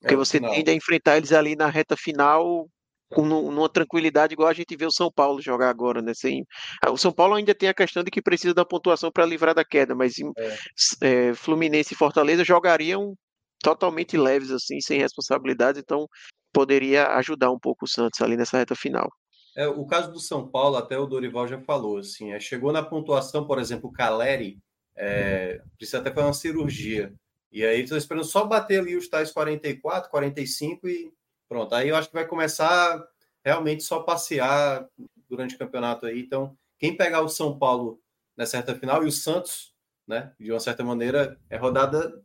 [0.00, 0.52] Porque É, você final.
[0.52, 2.68] tende a enfrentar eles ali na reta final
[3.10, 6.12] com nu- numa tranquilidade, igual a gente vê o São Paulo jogar agora, né?
[6.14, 6.44] Sem...
[6.82, 9.54] ah, O São Paulo ainda tem a questão de que precisa da pontuação para livrar
[9.54, 11.28] da queda, mas É.
[11.30, 13.14] é, Fluminense e Fortaleza jogariam
[13.62, 16.06] totalmente leves, assim, sem responsabilidade, então
[16.52, 19.10] poderia ajudar um pouco o Santos ali nessa reta final.
[19.56, 22.82] É, o caso do São Paulo, até o Dorival já falou, assim, é, chegou na
[22.82, 24.58] pontuação, por exemplo, o Caleri
[24.96, 27.12] é, precisa até fazer uma cirurgia.
[27.52, 31.12] E aí estão esperando só bater ali os tais 44, 45 e
[31.54, 31.72] pronto.
[31.72, 33.00] Aí eu acho que vai começar
[33.44, 34.88] realmente só passear
[35.30, 36.20] durante o campeonato aí.
[36.20, 38.00] Então, quem pegar o São Paulo
[38.36, 39.72] nessa reta final e o Santos,
[40.04, 42.20] né, de uma certa maneira, é rodada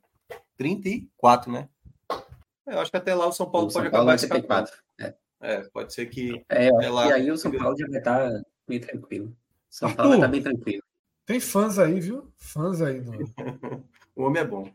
[0.57, 1.69] 34, né?
[2.65, 4.71] Eu acho que até lá o São Paulo o pode São Paulo acabar vai escapando.
[4.97, 5.19] 34.
[5.41, 7.07] É, pode ser que É, É lá.
[7.07, 8.31] que aí o São Paulo já vai estar
[8.67, 9.37] meio tranquilo.
[9.69, 10.83] São Paulo vai estar bem tranquilo.
[11.27, 12.33] Tem fãs aí, viu?
[12.35, 12.99] Fãs aí
[14.15, 14.67] o homem é bom.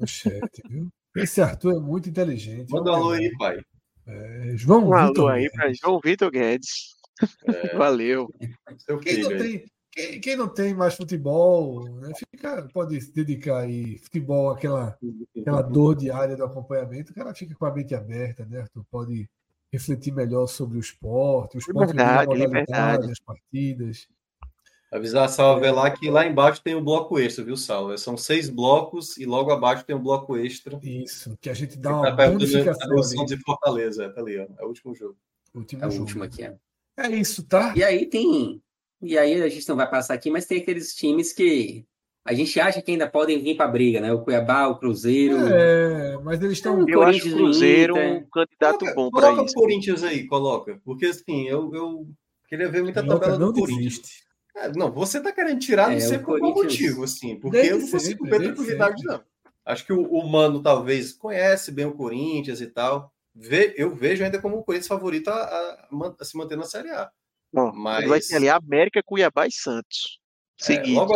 [0.00, 0.88] no chat, viu?
[1.16, 2.70] Esse Arthur é muito inteligente.
[2.70, 3.60] Manda um alô aí, pai.
[4.08, 5.80] É, João Um alô Vitor aí para Guedes.
[5.80, 6.96] João Vitor Guedes.
[7.76, 8.32] Valeu.
[8.78, 13.58] Seu Quem não tem, quem, quem não tem mais futebol, né, fica, pode se dedicar
[13.58, 14.96] aí futebol aquela
[15.38, 18.84] aquela dor diária do acompanhamento, o cara fica com a mente aberta, né, Arthur?
[18.90, 19.28] Pode
[19.70, 23.12] refletir melhor sobre o esporte, o esporte a Liberdade, liberdade.
[23.12, 24.08] as partidas.
[24.90, 27.98] Avisar a Salve lá que lá embaixo tem o bloco extra, viu, Salve?
[27.98, 30.78] São seis blocos e logo abaixo tem um bloco extra.
[30.82, 34.46] Isso, que a gente dá Tá uma da bonificação de Fortaleza, é, tá ali, ó.
[34.58, 35.16] É o último jogo.
[35.54, 36.02] Último É o jogo.
[36.04, 36.42] último aqui.
[36.44, 36.56] É.
[36.96, 37.74] É isso, tá?
[37.76, 38.62] E aí tem.
[39.00, 41.84] E aí a gente não vai passar aqui, mas tem aqueles times que
[42.24, 44.12] a gente acha que ainda podem vir para a briga, né?
[44.12, 45.36] O Cuiabá, o Cruzeiro.
[45.46, 46.82] É, mas eles estão.
[46.82, 48.12] O Eu acho Corinthians o o Cruzeiro Inter.
[48.16, 49.52] um candidato Coloca, bom para coloca isso.
[49.58, 50.80] o Corinthians aí, coloca.
[50.84, 52.08] Porque assim, eu, eu
[52.48, 53.98] queria ver muita tabela não do Corinthians.
[53.98, 54.27] desiste.
[54.60, 57.38] É, não, você tá querendo tirar, É, não sei o por qual motivo, assim.
[57.38, 59.22] Porque eu não consigo ver tranquilidade, não.
[59.64, 63.12] Acho que o, o Mano talvez conhece bem o Corinthians e tal.
[63.34, 65.88] Vê, eu vejo ainda como o Corinthians favorito a, a
[66.20, 67.10] a se manter na Série A.
[67.52, 70.18] Bom, Mas- Vai ter ali América, Cuiabá e Santos.
[70.60, 70.94] É, Seguidos.
[70.94, 71.14] logo,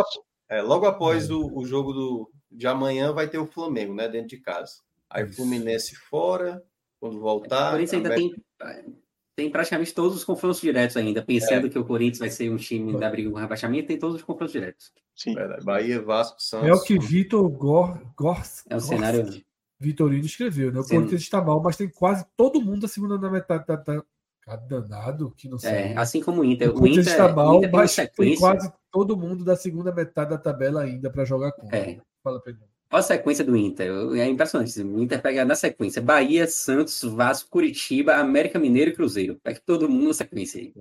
[0.49, 1.33] é, logo após É.
[1.33, 4.07] o, o jogo do, de amanhã vai ter o Flamengo, né?
[4.07, 4.73] Dentro de casa.
[5.09, 5.27] Aí.
[5.33, 6.63] Fluminense fora,
[6.99, 7.71] quando O voltar.
[7.71, 9.02] Corinthians ainda América- tem,
[9.35, 11.21] tem praticamente todos os confrontos diretos ainda.
[11.21, 11.23] É.
[11.23, 14.17] Pensando que o Corinthians vai ser um time da briga com o rebaixamento, tem todos
[14.17, 14.91] os confrontos diretos.
[15.15, 15.33] Sim.
[15.33, 15.65] Verdade.
[15.65, 16.67] Bahia, Vasco, Santos.
[16.67, 18.37] É o que Vitor Gor, Gor,
[18.69, 19.43] É o Gorst cenário.
[19.79, 20.79] Vitorino escreveu, né?
[20.79, 20.95] O Sim.
[20.95, 23.65] Corinthians está mal, mas tem quase todo mundo da segunda na metade.
[23.65, 24.03] Tá, tá,
[24.45, 25.71] tá danado que não sei.
[25.71, 26.69] É, assim como o Inter.
[26.69, 29.91] o O Corinthians Inter, está mal, Inter tem mas tem quase todo mundo da segunda
[29.91, 31.77] metade da tabela ainda para jogar contra.
[31.77, 31.99] É.
[32.23, 32.72] Fala, Pedro.
[32.93, 33.91] Olha a sequência do Inter.
[34.15, 34.79] É impressionante.
[34.81, 39.39] O Inter pega na sequência Bahia, Santos, Vasco, Curitiba, América Mineiro e Cruzeiro.
[39.43, 40.71] Pega todo mundo na sequência aí.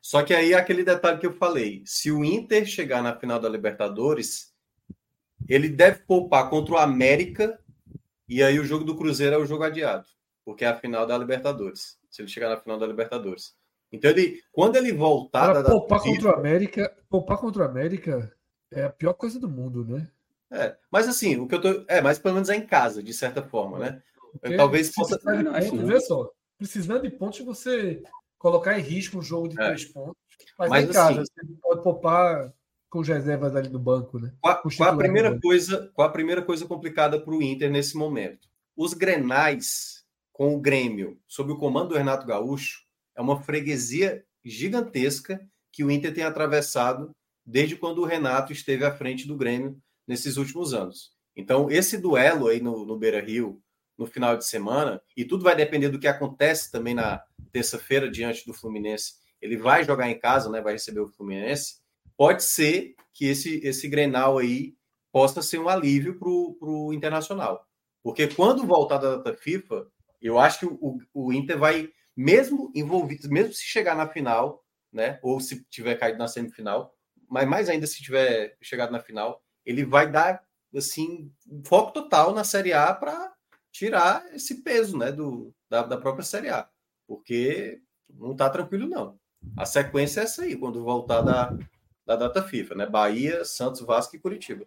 [0.00, 3.38] Só que aí é aquele detalhe que eu falei: se o Inter chegar na final
[3.38, 4.52] da Libertadores,
[5.48, 7.56] ele deve poupar contra o América,
[8.28, 10.06] e aí o jogo do Cruzeiro é o jogo adiado,
[10.44, 11.96] porque é a final da Libertadores.
[12.10, 13.54] Se ele chegar na final da Libertadores.
[13.92, 17.64] Então, ele, quando ele voltar Para da poupar FIFA- contra o América, poupar contra o
[17.64, 18.34] América
[18.72, 20.08] é a pior coisa do mundo, né?
[20.52, 21.84] É, mas assim, o que eu tô.
[21.88, 24.02] É, mas pelo menos é em casa, de certa forma, né?
[24.32, 25.86] Porque Talvez possa- Não, não.
[25.86, 28.02] vê só, precisando de pontos, você
[28.38, 29.66] colocar em risco um jogo de É.
[29.66, 30.16] três pontos.
[30.58, 32.52] Mas, Mas, em casa, assim- você pode poupar
[32.90, 34.32] com as reservas ali no banco, né?
[34.40, 37.96] Qual, qual a primeira do coisa, qual a primeira coisa complicada para o Inter nesse
[37.96, 38.48] momento?
[38.76, 42.82] Os Grenais com o Grêmio, sob o comando do Renato Gaúcho,
[43.16, 45.40] é uma freguesia gigantesca
[45.70, 49.76] que o Inter tem atravessado desde quando o Renato esteve à frente do Grêmio
[50.06, 51.12] nesses últimos anos.
[51.36, 53.62] Então, esse duelo aí no, no Beira-Rio,
[53.96, 58.44] no final de semana, e tudo vai depender do que acontece também na terça-feira diante
[58.46, 59.14] do Fluminense.
[59.40, 60.60] Ele vai jogar em casa, né?
[60.60, 61.80] Vai receber o Fluminense.
[62.16, 64.74] Pode ser que esse, esse Grenal aí
[65.10, 67.66] possa ser um alívio para o Internacional.
[68.02, 69.86] Porque quando voltar da data FIFA,
[70.20, 75.18] eu acho que o, o Inter vai, mesmo envolvido, mesmo se chegar na final, né?
[75.22, 76.94] Ou se tiver caído na semifinal,
[77.28, 80.42] mas mais ainda se tiver chegado na final, ele vai dar
[80.74, 81.30] assim
[81.64, 83.32] foco total na Série A para
[83.70, 86.68] tirar esse peso, né, do, da, da própria Série A,
[87.06, 89.18] porque não tá tranquilo não.
[89.56, 91.56] A sequência é essa aí, quando voltar da,
[92.06, 92.86] da data FIFA, né?
[92.86, 94.66] Bahia, Santos, Vasco e Curitiba.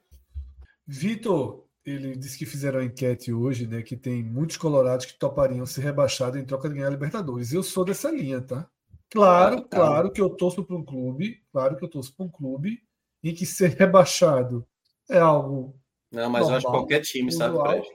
[0.85, 3.81] Vitor, ele disse que fizeram uma enquete hoje, né?
[3.81, 7.53] Que tem muitos colorados que topariam ser rebaixados em troca de ganhar a Libertadores.
[7.53, 8.69] Eu sou dessa linha, tá?
[9.09, 9.77] Claro, tá.
[9.77, 12.83] claro que eu torço para um clube, claro que eu torço para um clube
[13.23, 14.67] em que ser rebaixado
[15.09, 15.75] é algo.
[16.11, 17.67] Não, mas eu acho que Normal, qualquer time, sabe, usual.
[17.69, 17.87] Fred?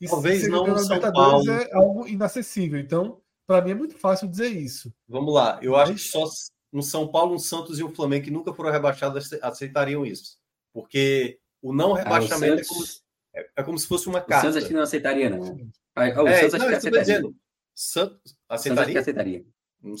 [0.00, 1.60] e Talvez não no da São Libertadores Paulo.
[1.62, 2.78] é algo inacessível.
[2.78, 4.92] Então, para mim é muito fácil dizer isso.
[5.08, 6.24] Vamos lá, eu Mas- acho que só
[6.72, 10.36] um São Paulo, um Santos e um Flamengo que nunca foram rebaixados aceitariam isso.
[10.74, 13.02] Porque o não Ah, o rebaixamento é, como, Santos,
[13.34, 14.42] é- é como se fosse uma o carta.
[14.42, 15.68] Santos acho que não aceitaria, não.
[15.96, 17.00] Ah, O É, Santos acho não, que aceitaria.
[17.00, 17.36] dizendo.
[17.74, 19.00] Santos O Santos acho que aceitaria?
[19.00, 19.46] aceitaria.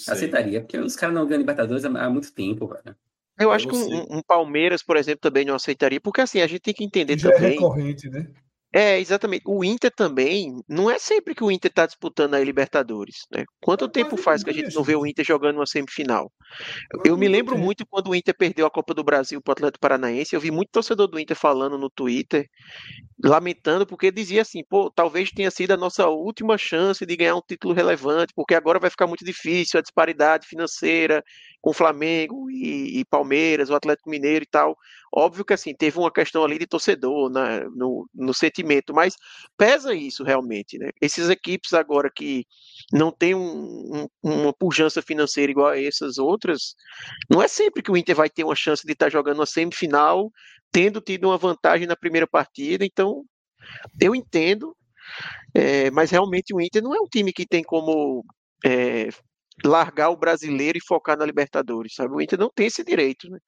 [0.08, 2.96] Aceitaria, porque os caras não ganham Libertadores há muito tempo, cara.
[3.38, 6.46] Eu Eu acho que um, um Palmeiras, por exemplo, também não aceitaria, porque assim, a
[6.46, 7.50] gente tem que entender Que já é também.
[7.50, 8.26] recorrente, né?
[8.70, 9.44] É, exatamente.
[9.46, 13.44] O Inter também, não é sempre que o Inter está disputando a Libertadores, né?
[13.62, 15.06] Quanto É tempo faz que a gente não vê o.
[15.06, 16.30] Inter jogando uma semifinal?
[17.02, 19.80] Eu me lembro muito quando o Inter perdeu a Copa do Brasil para o Atlético
[19.80, 22.46] Paranaense, eu vi muito torcedor do Inter falando no Twitter,
[23.24, 27.42] lamentando, porque dizia assim, pô, talvez tenha sido a nossa última chance de ganhar um
[27.46, 31.24] título relevante, porque agora vai ficar muito difícil a disparidade financeira
[31.60, 34.76] com Flamengo e, e Palmeiras, o Atlético Mineiro e tal.
[35.14, 39.14] Óbvio que assim, teve uma questão ali de torcedor né, no, no sentimento, mas
[39.56, 40.90] pesa isso realmente, né?
[41.00, 42.46] Essas equipes agora que
[42.92, 46.74] não tem um- um- uma pujança financeira igual a essas outras,
[47.30, 50.30] não é sempre que o Inter vai ter uma chance de estar jogando uma semifinal,
[50.72, 52.84] tendo tido uma vantagem na primeira partida.
[52.84, 53.24] Então,
[54.00, 54.76] eu entendo,
[55.54, 58.24] é, mas realmente o Inter não é um time que tem como
[58.64, 59.08] é,
[59.64, 62.14] largar o brasileiro e focar na Libertadores, sabe?
[62.14, 63.38] O Inter não tem esse direito, né?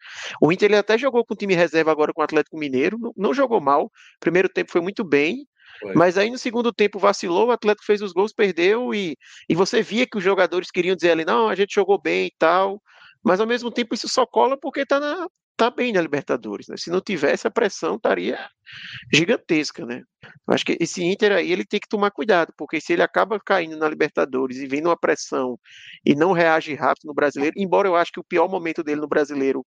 [0.40, 3.12] O Inter ele até jogou com o time reserva agora com o Atlético Mineiro, não,
[3.16, 3.90] não jogou mal.
[4.18, 5.46] Primeiro tempo foi muito bem,
[5.80, 5.94] Foi.
[5.94, 9.16] mas aí no segundo tempo vacilou, o Atlético fez os gols, perdeu e,
[9.48, 12.34] e você via que os jogadores queriam dizer ali, não, a gente jogou bem e
[12.38, 12.82] tal,
[13.22, 15.28] mas ao mesmo tempo isso só cola porque tá, na,
[15.60, 16.76] tá bem na Libertadores, né?
[16.78, 18.48] Se não tivesse a pressão estaria
[19.12, 20.00] gigantesca, né?
[20.48, 23.38] Eu acho que esse Inter aí ele tem que tomar cuidado, porque se ele acaba
[23.38, 25.58] caindo na Libertadores e vem numa pressão
[26.02, 29.06] e não reage rápido no brasileiro, embora eu acho que o pior momento dele no
[29.06, 29.62] brasileiro,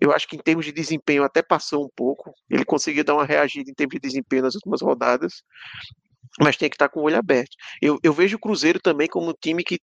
[0.00, 3.24] eu acho que em termos de desempenho até passou um pouco, ele conseguiu dar uma
[3.24, 5.44] reagida em termos de desempenho nas últimas rodadas,
[6.40, 7.54] mas tem que estar com o olho aberto.
[7.80, 9.78] Eu, eu vejo o Cruzeiro também como um time que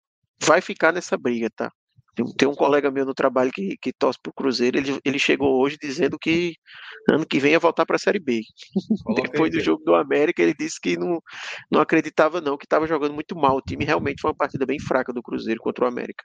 [0.44, 1.72] vai ficar nessa briga, tá?
[2.14, 5.62] Tem, tem um colega meu no trabalho que, que torce pro Cruzeiro, ele, ele chegou
[5.62, 6.56] hoje dizendo que
[7.10, 8.42] ano que vem ia voltar para a Série B.
[9.16, 11.22] Depois do jogo do América, ele disse que não,
[11.72, 13.58] não acreditava não, que estava jogando muito mal.
[13.58, 16.24] O time realmente foi uma partida bem fraca do Cruzeiro contra o América.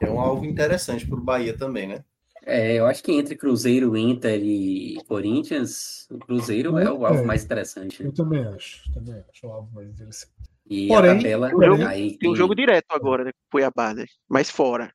[0.00, 2.04] É um alvo interessante para o Bahia também, né?
[2.44, 7.24] É, eu acho que entre Cruzeiro, Inter e Corinthians, o Cruzeiro é o alvo É.
[7.24, 8.02] mais interessante.
[8.02, 8.90] Eu também acho.
[8.92, 10.32] Também acho o alvo mais interessante.
[10.70, 13.30] E Porém, a tabela porém, aí Tem um jogo direto agora, né?
[13.50, 14.04] Cuiabá, né?
[14.28, 14.92] Mas fora.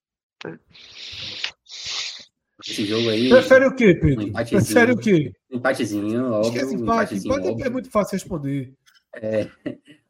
[2.67, 4.21] esse jogo aí, Prefere o quê, Um Pedro?
[4.24, 4.61] empatezinho.
[4.63, 5.34] Prefere o quê?
[5.51, 7.15] empatezinho, óbvio, Esquece um empate.
[7.15, 8.74] empatezinho, Empate é muito fácil responder.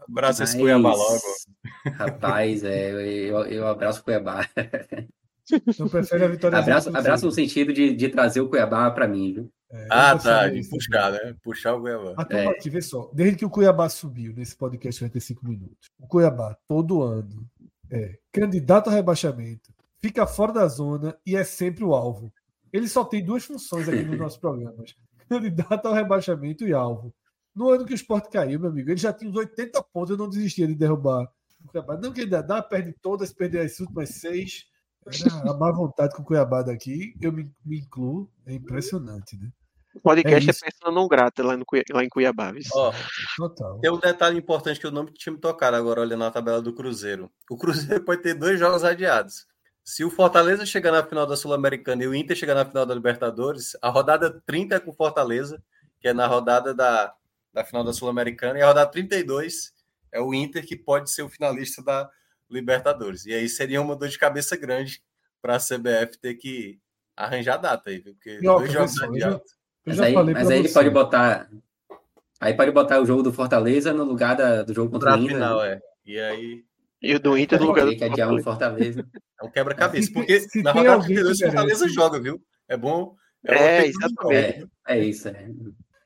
[0.07, 1.21] Abraço esse Cuiabá logo.
[1.95, 4.47] Rapaz, é, eu, eu abraço Cuiabá.
[5.67, 9.33] Então prefere a vitória Abraço, abraço no sentido de, de trazer o Cuiabá para mim,
[9.33, 9.51] viu?
[9.71, 10.47] É, Ah, eu tá.
[10.47, 11.35] De puxar, né?
[11.43, 12.13] Puxar o Cuiabá.
[12.17, 12.47] A turma É.
[12.47, 13.11] aqui, vê só.
[13.13, 17.45] Desde que o Cuiabá subiu nesse podcast 45 minutos, o Cuiabá, todo ano,
[17.91, 22.31] é candidato a rebaixamento, fica fora da zona e é sempre o alvo.
[22.71, 24.95] Ele só tem duas funções aqui nos nossos programas:
[25.29, 27.13] candidato ao rebaixamento e alvo.
[27.55, 30.17] No ano que o esporte caiu, meu amigo, ele já tinha uns 80 pontos, eu
[30.17, 31.29] não desistia de derrubar
[31.63, 31.97] o Cuiabá.
[31.97, 34.65] Não que ele dá, perde todas, perder as últimas seis.
[35.47, 39.49] A má vontade com o Cuiabá daqui, eu me, me incluo, é impressionante, né?
[39.93, 40.61] O podcast É é, isso.
[40.65, 42.51] pensando num grato lá, no, lá em Cuiabá.
[42.73, 42.91] Ó,
[43.37, 43.79] Total.
[43.79, 46.73] tem um detalhe importante que eu não tinha me tocado agora, olhando a tabela do
[46.73, 47.29] Cruzeiro.
[47.49, 49.45] O Cruzeiro pode ter dois jogos adiados.
[49.83, 52.95] Se o Fortaleza chegar na final da Sul-Americana e o Inter chegar na final da
[52.95, 55.61] Libertadores, a rodada 30 é com o Fortaleza,
[55.99, 57.13] que é na rodada da,
[57.53, 59.73] da final da Sul-Americana, e a rodada 32
[60.11, 62.09] é o Inter, que pode ser o finalista da
[62.53, 63.25] Libertadores.
[63.25, 65.01] E aí seria uma dor de cabeça grande
[65.41, 66.79] para a CBF ter que
[67.15, 68.13] arranjar data aí, viu?
[68.13, 69.51] porque Minhoca, dois jogos adiados.
[69.85, 71.49] Mas aí, mas aí ele pode botar.
[72.39, 75.23] Aí pode botar o jogo do Fortaleza no lugar da- do jogo contra Pra o
[75.23, 75.35] Inter.
[75.35, 75.81] final, é.
[76.05, 76.63] E aí
[77.01, 78.43] E o do Inter no lugar do que adiar Fortaleza.
[78.43, 79.07] Fortaleza.
[79.41, 80.07] É um quebra-cabeça.
[80.07, 82.41] Se tem- Porque se na tem rodada alguém 32 que Fortaleza joga, viu?
[82.67, 83.15] É bom.
[83.45, 84.69] É, pequena exatamente.
[84.87, 85.27] É, é isso.
[85.27, 85.49] É.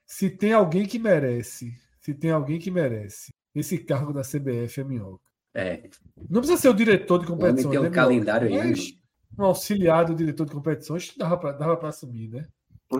[0.05, 1.71] Se tem alguém que merece,
[2.01, 5.21] se tem alguém que merece esse cargo da CBF é Minhoca.
[5.57, 5.89] É.
[6.29, 8.57] Não precisa ser o diretor de O homem competições, tem um né, calendário aí.
[8.57, 8.93] Mas
[9.37, 12.47] um auxiliar do diretor de competições dava pra, dava pra assumir, né?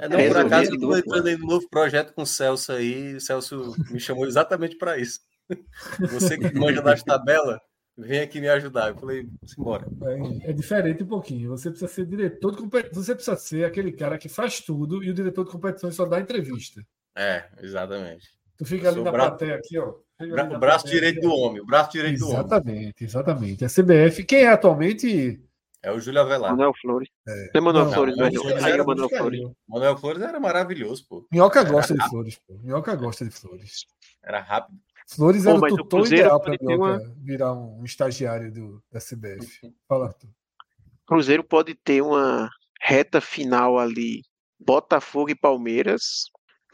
[0.02, 3.16] É, não, por acaso eu tô entrando aí no novo projeto com o Celso aí.
[3.16, 5.20] O Celso me chamou exatamente para isso.
[6.12, 7.60] Você que manja das tabelas,
[7.98, 8.90] vem aqui me ajudar.
[8.90, 9.88] Eu falei, simbora.
[10.44, 11.50] É, é diferente um pouquinho.
[11.52, 13.06] Você precisa ser diretor de competições.
[13.06, 16.20] Você precisa ser aquele cara que faz tudo e o diretor de competições só dá
[16.20, 16.82] entrevista.
[17.16, 18.37] É, exatamente.
[18.58, 19.94] Tu fica ali na bra- plateia aqui, ó.
[20.20, 22.40] Bra- o braço plateia direito aqui, do homem, o braço direito do homem.
[22.40, 23.66] Exatamente, exatamente.
[23.66, 25.40] A CBF, quem é atualmente.
[25.84, 26.52] É o Júlio Avelar.
[26.52, 27.08] Manuel Flores.
[27.28, 27.52] É.
[27.54, 28.42] Não é Manuel Não, Flores, Manuel velho.
[28.42, 29.42] Flores Aí era é o Manuel Flores.
[29.68, 31.28] Manuel Flores era maravilhoso, pô.
[31.32, 32.58] Minhoca gosta de flores, pô.
[32.64, 33.86] Minhoca gosta de flores.
[34.24, 34.80] Era rápido.
[35.08, 39.72] Flores Pô, era o tutor Cruzeiro ideal para Minhoca virar um estagiário do, da CBF.
[39.88, 40.30] Fala, Arthur.
[41.06, 42.50] Cruzeiro pode ter uma
[42.82, 44.24] reta final ali,
[44.60, 46.24] Botafogo e Palmeiras,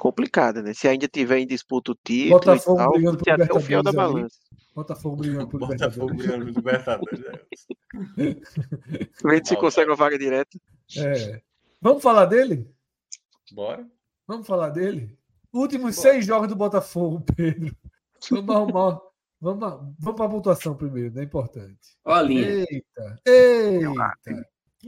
[0.03, 0.73] complicada, né?
[0.73, 3.81] Se ainda tiver em disputa o título Botafogo e tal, brigando por até o fiel
[3.81, 4.37] da balança.
[4.75, 6.27] Botafogo brigando por Botafogo Libertadores.
[6.27, 7.19] ganhando o Libertadores.
[8.17, 8.37] é.
[9.23, 10.59] Vendo se consegue uma vaga direta.
[10.97, 11.41] É.
[11.81, 12.69] Vamos falar dele?
[13.53, 13.87] Bora.
[14.27, 15.17] Vamos falar dele?
[15.53, 17.73] Últimos seis jogos do Botafogo, Pedro.
[18.29, 19.01] Vamos arrumar.
[19.39, 21.23] Vamos, vamos para a pontuação primeiro, né?
[21.23, 21.97] Importante.
[22.03, 22.65] Ó a linha.
[22.69, 23.21] Eita!
[23.25, 24.13] Eita!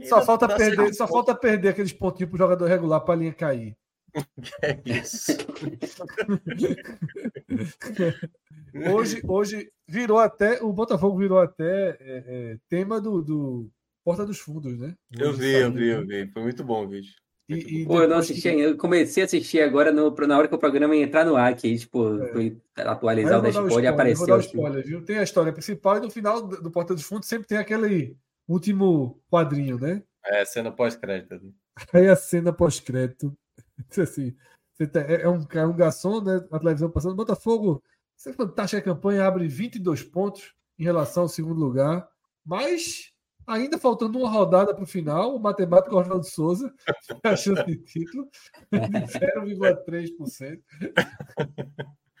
[0.08, 3.32] Só falta tá perder, só falta perder aqueles pontinhos pro jogador regular para a linha
[3.32, 3.74] cair.
[4.62, 5.32] É isso.
[8.92, 13.70] Hoje, hoje virou até o Botafogo virou até é, é, tema do, do
[14.04, 14.94] Porta dos Fundos, né?
[15.10, 16.24] Eu vi, eu vi, eu né?
[16.24, 16.32] vi.
[16.32, 17.12] Foi muito bom o vídeo.
[17.48, 18.62] E, e Pô, eu não assisti ainda.
[18.62, 21.54] Eu comecei a assistir agora no, na hora que o programa ia entrar no ar,
[21.54, 22.82] que aí, tipo, É.
[22.82, 24.46] atualizar o dashboard e spoiler, eu vou apareceu dar assim.
[24.48, 25.04] spoiler, viu?
[25.04, 28.16] Tem a história principal e no final do Porta dos Fundos sempre tem aquele
[28.48, 30.02] último quadrinho, né?
[30.24, 31.34] É, cena pós-crédito.
[31.34, 31.54] ali.
[31.92, 33.32] Aí a cena pós-crédito.
[34.02, 34.34] Assim,
[34.72, 36.36] você tá- é, é um, é um garçom, né?
[36.50, 37.14] A televisão passando.
[37.14, 37.82] Botafogo,
[38.18, 42.08] essa fantástica campanha abre 22 pontos em relação ao segundo lugar,
[42.44, 43.12] mas
[43.46, 46.74] ainda faltando uma rodada para o final, o matemático Oswaldo Souza
[47.24, 48.28] a chance de título
[48.70, 50.62] de 0,3%.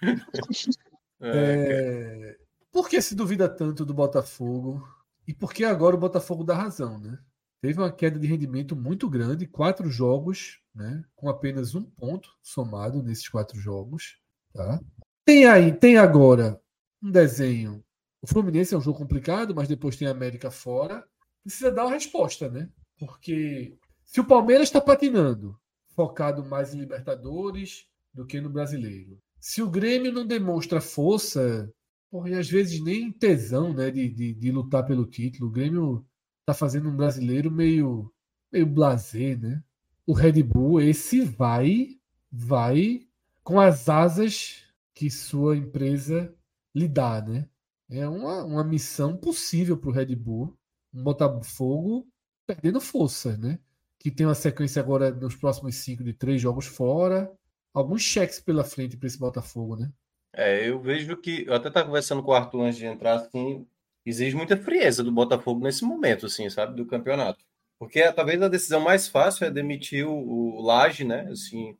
[1.18, 1.30] É,
[2.32, 2.36] É,
[2.70, 4.86] Por que se duvida tanto do Botafogo?
[5.26, 7.18] E por que agora o Botafogo dá razão, né?
[7.66, 11.04] Teve uma queda de rendimento muito grande, quatro jogos, né?
[11.16, 14.20] Com apenas um ponto somado nesses quatro jogos.
[14.54, 14.80] Tá?
[15.24, 16.60] Tem aí, tem agora
[17.02, 17.84] um desenho.
[18.22, 21.04] O Fluminense é um jogo complicado, mas depois tem a América fora.
[21.42, 22.70] Precisa dar uma resposta, né?
[23.00, 25.58] Porque se o Palmeiras está patinando,
[25.88, 29.18] focado mais em Libertadores do que no brasileiro.
[29.40, 31.68] Se o Grêmio não demonstra força,
[32.12, 36.06] porra, e às vezes nem tesão né, de, de, de lutar pelo título, o Grêmio
[36.46, 38.10] tá fazendo um brasileiro meio,
[38.52, 39.62] meio blasé, né?
[40.06, 41.98] O Red Bull, esse vai,
[42.30, 43.06] vai
[43.42, 46.32] com as asas que sua empresa
[46.74, 47.48] lhe dá, né?
[47.90, 50.56] É uma, uma missão possível para o Red Bull,
[50.94, 52.06] um Botafogo
[52.46, 53.58] perdendo força, né?
[53.98, 57.32] Que tem uma sequência agora nos próximos cinco de três jogos fora,
[57.74, 59.92] alguns cheques pela frente para esse Botafogo, né?
[60.32, 61.44] É, eu vejo que.
[61.46, 63.66] Eu até estava conversando com o Arthur antes de entrar, assim,
[64.06, 67.44] exige muita frieza do Botafogo nesse momento, assim, sabe, do campeonato.
[67.78, 71.28] Porque é, talvez a decisão mais fácil é demitir o, o Laje, né?
[71.30, 71.76] Assim,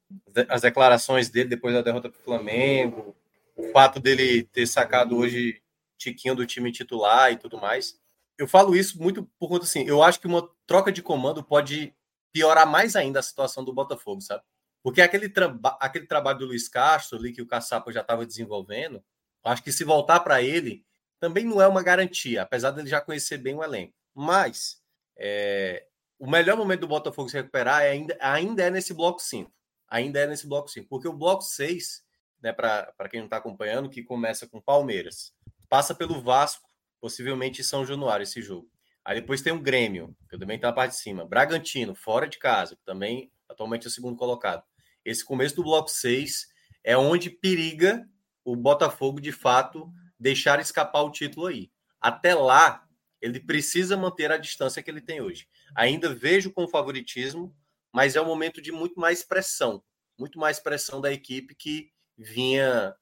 [0.48, 3.16] as declarações dele depois da derrota para o Flamengo,
[3.56, 5.62] o fato dele ter sacado hoje
[5.96, 7.98] Tiquinho do time titular e tudo mais.
[8.36, 11.94] Eu falo isso muito por conta assim, eu acho que uma troca de comando pode
[12.30, 14.42] piorar mais ainda a situação do Botafogo, sabe?
[14.82, 15.32] Porque aquele,
[15.80, 19.02] aquele trabalho do Luiz Castro ali que o Caçapa já estava desenvolvendo,
[19.42, 20.84] acho que se voltar para ele
[21.18, 23.94] também não é uma garantia, apesar dele já conhecer bem o elenco.
[24.14, 24.80] Mas
[25.16, 25.86] é,
[26.18, 29.52] o melhor momento do Botafogo se recuperar é ainda, ainda é nesse bloco 5.
[29.88, 30.88] Ainda é nesse bloco 5.
[30.88, 32.04] Porque o bloco 6,
[32.42, 35.32] né, para quem não está acompanhando, que começa com Palmeiras,
[35.68, 36.68] passa pelo Vasco,
[37.00, 38.68] possivelmente São Januário esse jogo.
[39.04, 41.24] Aí depois tem o Grêmio, que também está na parte de cima.
[41.24, 44.64] Bragantino, fora de casa, que também atualmente é o segundo colocado.
[45.04, 46.48] Esse começo do bloco 6
[46.82, 48.08] é onde periga
[48.44, 49.88] o Botafogo, de fato,
[50.18, 51.70] deixar escapar o título aí.
[52.00, 52.86] Até lá,
[53.20, 55.48] ele precisa manter a distância que ele tem hoje.
[55.74, 57.54] Ainda vejo com favoritismo,
[57.92, 59.82] mas é um momento de muito mais pressão,
[60.18, 62.94] muito mais pressão da equipe que vinha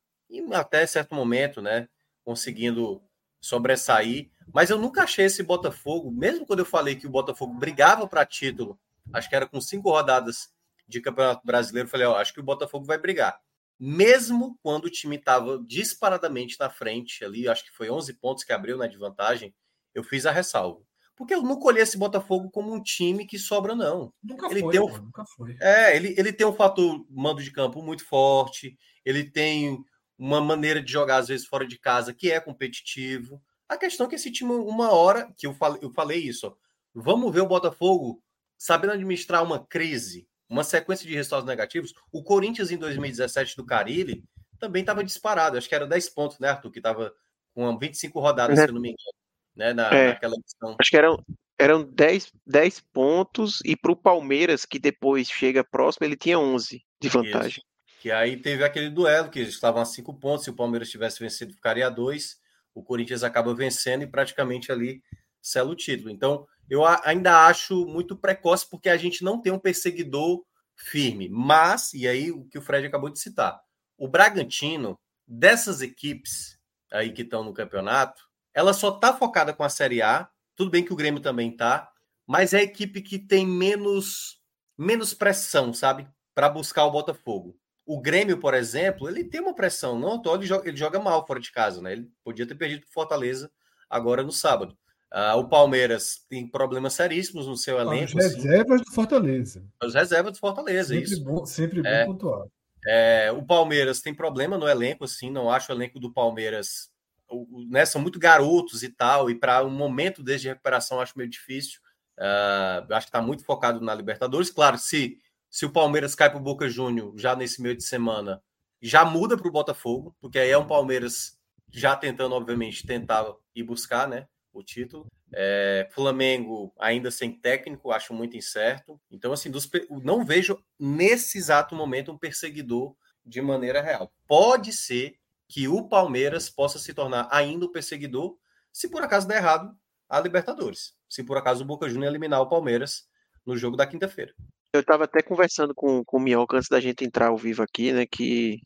[0.53, 1.89] até certo momento, né,
[2.25, 3.03] conseguindo
[3.41, 4.31] sobressair.
[4.53, 8.25] Mas eu nunca achei esse Botafogo, mesmo quando eu falei que o Botafogo brigava para
[8.25, 8.79] título,
[9.13, 10.53] acho que era com cinco rodadas
[10.87, 13.41] de Campeonato Brasileiro, falei, ó, acho que o Botafogo vai brigar.
[13.79, 18.53] Mesmo quando o time estava disparadamente na frente ali, acho que foi 11 pontos que
[18.53, 19.55] abriu na de vantagem,
[19.95, 20.83] eu fiz a ressalva.
[21.17, 24.13] Porque eu não colhi esse Botafogo como um time que sobra, não.
[24.23, 25.57] Nunca ele foi, tem um, nunca foi.
[25.61, 29.79] É, ele, ele tem um fator mando de campo muito forte, ele tem
[30.19, 33.41] uma maneira de jogar, às vezes, fora de casa, que é competitivo.
[33.69, 36.55] A questão é que esse time, uma hora, que eu falei, eu falei isso, ó,
[36.95, 38.23] vamos ver o Botafogo
[38.59, 41.95] sabendo administrar uma crise, uma sequência de resultados negativos.
[42.13, 44.25] O Corinthians, em 2017, do Carilli,
[44.59, 45.57] também estava disparado.
[45.57, 46.71] Acho que era 10 pontos, né, Arthur?
[46.71, 47.13] Que estava
[47.55, 48.63] com 25 rodadas, É.
[48.63, 49.13] se eu não me engano,
[49.57, 50.09] né, na, É.
[50.09, 50.77] naquela edição.
[50.79, 51.25] Acho que eram,
[51.59, 56.85] eram 10, 10 pontos e para o Palmeiras, que depois chega próximo, ele tinha 11
[57.01, 57.63] de vantagem.
[58.01, 61.21] Que aí teve aquele duelo, que eles estavam a cinco pontos, se o Palmeiras tivesse
[61.21, 62.39] vencido, ficaria a dois.
[62.75, 65.01] O Corinthians acaba vencendo e praticamente ali
[65.41, 66.11] sela o título.
[66.11, 70.45] Então, eu ainda acho muito precoce, porque a gente não tem um perseguidor
[70.77, 71.29] firme.
[71.29, 73.61] Mas, e aí o que o Fred acabou de citar,
[73.97, 76.59] o Bragantino, dessas equipes
[76.93, 80.29] aí que estão no campeonato, ela só está focada com a Série A.
[80.55, 81.91] Tudo bem que o Grêmio também tá,
[82.27, 84.41] mas é a equipe que tem menos,
[84.79, 86.09] menos pressão, sabe?
[86.35, 87.59] Para buscar o Botafogo.
[87.85, 89.99] O Grêmio, por exemplo, ele tem uma pressão.
[89.99, 91.93] Não, ele joga, ele joga mal fora de casa, né?
[91.93, 93.51] Ele podia ter perdido para Fortaleza
[93.91, 94.79] agora no sábado.
[95.17, 98.19] Ah, o Palmeiras tem problemas seríssimos no seu As elenco.
[98.19, 99.65] assim, reservas do Fortaleza.
[99.81, 101.23] as reservas do Fortaleza, Sempre isso.
[101.25, 102.05] bom, sempre bom É.
[102.05, 102.47] pontuar.
[102.85, 106.93] É, o Palmeiras tem problema no elenco, assim, não acho o elenco do Palmeiras.
[107.31, 111.29] o- né, são muito garotos e tal, e para um momento desde recuperação acho meio
[111.31, 111.81] difícil.
[112.19, 114.51] Eu acho que está muito focado na Libertadores.
[114.51, 115.19] Claro, se,
[115.51, 118.43] se o Palmeiras cai para o Boca Júnior já nesse meio de semana,
[118.81, 121.39] já muda para o Botafogo, porque aí é um Palmeiras
[121.73, 123.25] já tentando, obviamente, tentar
[123.57, 124.27] ir buscar né,
[124.59, 125.07] o título.
[125.33, 129.01] É, Flamengo ainda sem técnico, acho muito incerto.
[129.11, 129.69] Então, assim, dos,
[130.03, 132.95] não vejo nesse exato momento um perseguidor
[133.25, 134.13] de maneira real.
[134.27, 138.37] Pode ser que o Palmeiras possa se tornar ainda o perseguidor,
[138.73, 139.77] se por acaso der errado
[140.09, 140.95] a Libertadores.
[141.09, 143.09] Se por acaso o Boca Juniors eliminar o Palmeiras
[143.45, 144.35] no jogo da quinta-feira.
[144.73, 147.93] Eu estava até conversando com, com o Minhoca antes da gente entrar ao vivo aqui,
[147.93, 148.07] né?
[148.07, 148.61] Que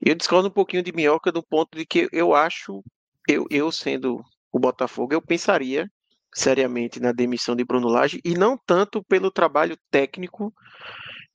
[0.00, 2.82] eu discordo um pouquinho de Minhoca do ponto de que eu acho,
[3.26, 4.22] eu, eu sendo
[4.54, 5.90] o Botafogo, eu pensaria
[6.32, 10.54] seriamente na demissão de Bruno Lage e não tanto pelo trabalho técnico,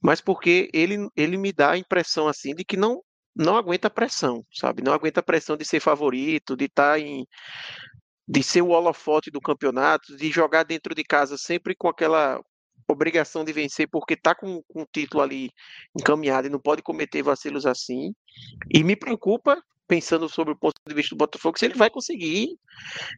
[0.02, 3.02] mas porque ele, ele me dá a impressão assim de que não
[3.36, 4.82] não aguenta pressão, sabe?
[4.82, 7.26] Não aguenta pressão de ser favorito, de estar em
[8.28, 12.40] de ser o holofote do campeonato, de jogar dentro de casa sempre com aquela
[12.88, 15.50] obrigação de vencer, porque tá com, com o título ali
[16.00, 18.14] encaminhado e não pode cometer vacilos assim.
[18.74, 22.50] E me preocupa, pensando sobre o ponto de vista do Botafogo, se ele vai conseguir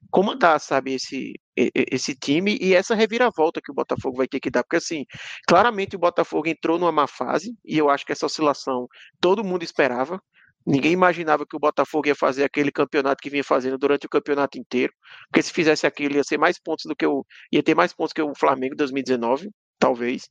[0.09, 4.63] comandar, sabe, esse, esse time e essa reviravolta que o Botafogo vai ter que dar.
[4.63, 5.05] Porque, assim,
[5.45, 8.87] claramente o Botafogo entrou numa má fase e eu acho que essa oscilação
[9.19, 10.17] todo mundo esperava.
[10.65, 14.57] Ninguém imaginava que o Botafogo ia fazer aquele campeonato que vinha fazendo durante o campeonato
[14.57, 14.93] inteiro.
[15.27, 17.25] Porque se fizesse aquilo, ia ser mais pontos do que o.
[17.51, 20.29] ia ter mais pontos que o Flamengo em 2019, talvez.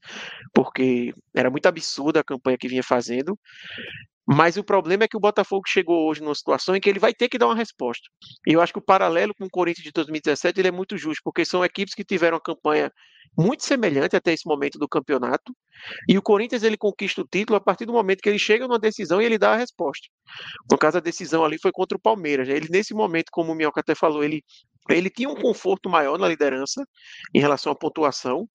[0.55, 3.39] Porque era muito absurda a campanha que vinha fazendo.
[4.33, 7.13] Mas o problema é que o Botafogo chegou hoje numa situação em que ele vai
[7.13, 8.09] ter que dar uma resposta.
[8.47, 11.21] E eu acho que o paralelo com o Corinthians de 2017 ele é muito justo,
[11.25, 12.93] porque são equipes que tiveram uma campanha
[13.37, 15.53] muito semelhante até esse momento do campeonato.
[16.09, 18.79] E o Corinthians ele conquista o título a partir do momento que ele chega numa
[18.79, 20.07] decisão e ele dá a resposta.
[20.71, 22.47] No caso, a decisão ali foi contra o Palmeiras.
[22.49, 22.57] né?
[22.57, 24.45] Ele, nesse momento, como o Minhoca até falou, ele,
[24.89, 26.85] ele tinha um conforto maior na liderança
[27.35, 28.49] em relação à pontuação,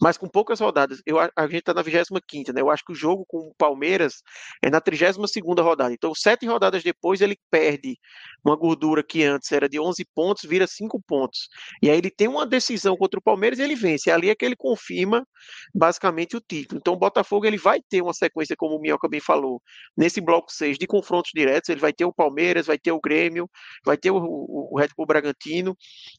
[0.00, 1.00] mas com poucas rodadas.
[1.04, 2.60] Eu, a gente está na 25, né?
[2.60, 4.22] Eu acho que o jogo com o Palmeiras
[4.62, 5.16] é na 32
[5.58, 5.92] rodada.
[5.92, 7.98] Então, sete rodadas depois, ele perde
[8.44, 11.48] uma gordura que antes era de 11 pontos, vira 5 pontos.
[11.82, 14.10] E aí ele tem uma decisão contra o Palmeiras e ele vence.
[14.10, 15.26] Ali é que ele confirma
[15.74, 16.78] basicamente o título.
[16.80, 19.60] Então, o Botafogo ele vai ter uma sequência, como o Minhoca bem falou,
[19.96, 21.68] nesse bloco 6 de confrontos diretos.
[21.68, 23.48] Ele vai ter o Palmeiras, vai ter o Grêmio,
[23.84, 25.71] vai ter o, o Red Bull Bragantino.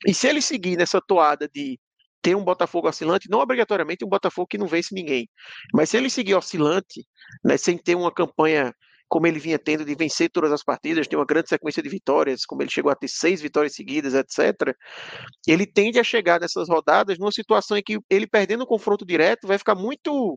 [0.07, 1.79] E se ele seguir nessa toada de
[2.21, 5.27] ter um Botafogo oscilante, não obrigatoriamente um Botafogo que não vence ninguém,
[5.73, 7.05] mas se ele seguir oscilante,
[7.43, 8.73] né, sem ter uma campanha
[9.13, 12.47] como ele vinha tendo de vencer todas as partidas, tem uma grande sequência de vitórias,
[12.47, 14.75] como ele chegou a ter seis vitórias seguidas, etc.
[15.47, 19.47] Ele tende a chegar nessas rodadas numa situação em que ele perdendo o confronto direto
[19.47, 20.35] vai ficar muito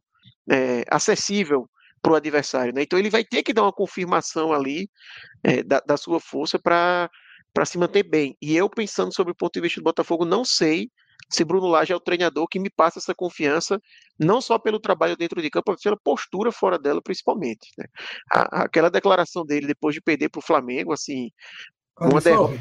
[0.50, 1.66] é, acessível
[2.02, 2.74] para o adversário.
[2.74, 2.82] Né?
[2.82, 4.90] Então ele vai ter que dar uma confirmação ali
[5.42, 7.08] é, da, da sua força para
[7.64, 8.36] se manter bem.
[8.40, 10.90] E eu, pensando sobre o ponto de vista do Botafogo, não sei
[11.30, 13.80] se Bruno Lage é o treinador que me passa essa confiança,
[14.18, 17.68] não só pelo trabalho dentro de campo, mas pela postura fora dela, principalmente.
[17.76, 17.86] Né?
[18.32, 21.30] A, aquela declaração dele depois de perder para o Flamengo, assim,
[21.98, 22.58] uma derrota.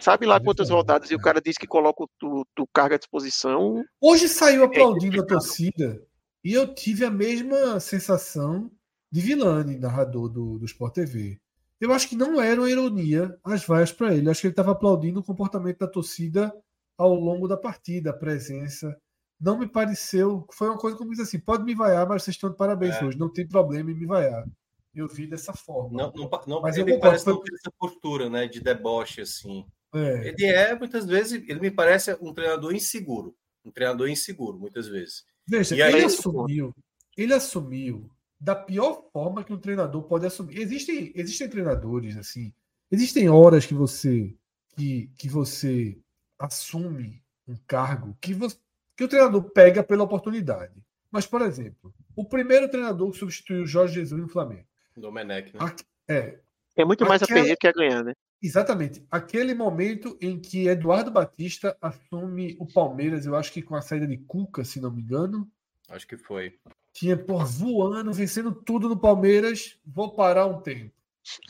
[0.00, 3.82] Sabe lá quantas rodadas e o cara disse que coloca o, o, carga à disposição.
[4.00, 6.00] Hoje saiu aplaudindo a torcida
[6.44, 8.70] e eu tive a mesma sensação
[9.10, 11.40] de Vilani, narrador do, do Sport TV.
[11.80, 14.26] Eu acho que não era uma ironia as vaias para ele.
[14.26, 16.52] Eu acho que ele estava aplaudindo o comportamento da torcida
[16.96, 18.96] ao longo da partida, a presença.
[19.40, 20.44] Não me pareceu.
[20.52, 23.04] Foi uma coisa como diz assim: pode me vaiar, mas vocês estão de parabéns é.
[23.04, 24.44] hoje, não tem problema em me vaiar.
[24.92, 25.96] Eu vi dessa forma.
[25.96, 29.64] Não, não, não mas ele parece não ter essa postura né, de deboche, assim.
[29.94, 30.28] É.
[30.28, 33.36] Ele é, muitas vezes, ele me parece um treinador inseguro.
[33.64, 35.24] Um treinador inseguro, muitas vezes.
[35.46, 36.74] Veja, e ele assumiu,
[37.16, 38.10] ele assumiu
[38.40, 40.58] da pior forma que um treinador pode assumir.
[40.60, 42.52] Existem, existem treinadores, assim,
[42.90, 44.34] existem horas que você
[44.76, 45.98] que, que você
[46.38, 48.56] assume um cargo que, você,
[48.96, 50.74] que o treinador pega pela oportunidade.
[51.10, 54.66] Mas, por exemplo, o primeiro treinador que substituiu o Jorge Jesus no Flamengo.
[54.96, 55.74] Domenech, né?
[56.06, 56.38] é.
[56.76, 58.12] É muito mais aquela, a perder que a ganhar, né?
[58.40, 59.04] Exatamente.
[59.10, 64.06] Aquele momento em que Eduardo Batista assume o Palmeiras, eu acho que com a saída
[64.06, 65.50] de Cuca, se não me engano.
[65.88, 66.56] Acho que foi.
[66.92, 70.92] Tinha, por voando, vencendo tudo no Palmeiras, vou parar um tempo.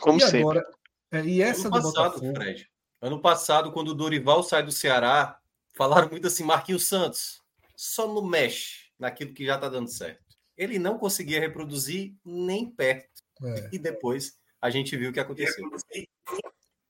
[0.01, 0.41] Como e sempre.
[0.41, 0.65] Agora,
[1.11, 2.71] é, e essa ano passado, Botafogo, Fred.
[3.01, 5.39] Ano passado, quando o Dorival sai do Ceará,
[5.75, 7.41] falaram muito assim, Marquinhos Santos,
[7.77, 10.37] só não mexe naquilo que já está dando certo.
[10.57, 13.23] Ele não conseguia reproduzir nem perto.
[13.45, 13.71] É.
[13.73, 15.65] E depois a gente viu o que aconteceu.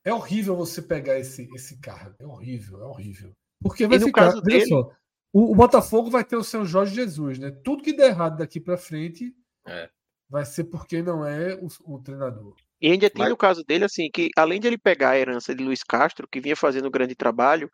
[0.02, 2.14] É horrível você pegar esse, esse cargo.
[2.18, 3.36] É horrível, é horrível.
[3.60, 4.30] Porque vai ficar.
[4.30, 4.66] Veja dele...
[4.66, 4.90] só,
[5.32, 7.50] o, o, Botafogo vai ter o seu Jorge Jesus, né?
[7.64, 9.34] Tudo que der errado daqui para frente
[9.66, 9.90] é.
[10.28, 12.54] vai ser porque não é o, o treinador.
[12.80, 13.30] E ainda tem Mas...
[13.30, 16.40] no caso dele, assim, que além de ele pegar a herança de Luiz Castro, que
[16.40, 17.70] vinha fazendo um grande trabalho,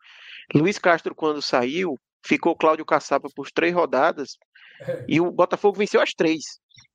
[0.53, 4.37] Luiz Castro, quando saiu, ficou Cláudio Caçapa por três rodadas
[4.81, 5.05] é.
[5.07, 6.43] e o Botafogo venceu as três.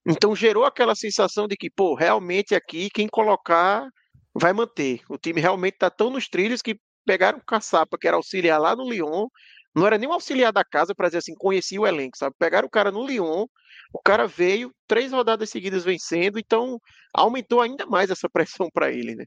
[0.07, 3.89] Então gerou aquela sensação de que, pô, realmente aqui quem colocar
[4.35, 5.01] vai manter.
[5.09, 8.74] O time realmente está tão nos trilhos que pegaram o Caçapa, que era auxiliar lá
[8.74, 9.27] no Lyon,
[9.74, 12.34] não era nem um auxiliar da casa para dizer assim, conhecia o elenco, sabe?
[12.38, 13.47] Pegaram o cara no Lyon,
[13.92, 16.78] o cara veio, três rodadas seguidas vencendo, então
[17.14, 19.24] aumentou ainda mais essa pressão para ele, né?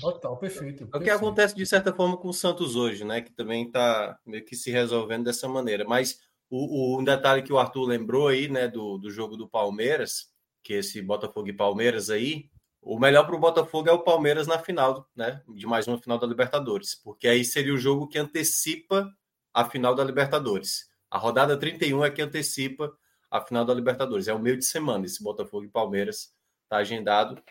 [0.00, 0.96] Total, perfeito, perfeito.
[0.96, 3.20] É o que acontece de certa forma com o Santos hoje, né?
[3.20, 5.84] Que também está meio que se resolvendo dessa maneira.
[5.84, 6.18] Mas
[6.48, 10.30] o, o, um detalhe que o Arthur lembrou aí, né, do, do jogo do Palmeiras,
[10.62, 12.50] que esse Botafogo e Palmeiras aí,
[12.82, 15.42] o melhor para o Botafogo é o Palmeiras na final, né?
[15.54, 19.06] De mais uma final da Libertadores, porque aí seria o jogo que antecipa
[19.52, 20.88] a final da Libertadores.
[21.10, 22.92] A rodada 31 é que antecipa
[23.30, 24.28] a final da Libertadores.
[24.28, 25.06] É o meio de semana.
[25.06, 26.32] Esse Botafogo e Palmeiras
[26.64, 27.42] está agendado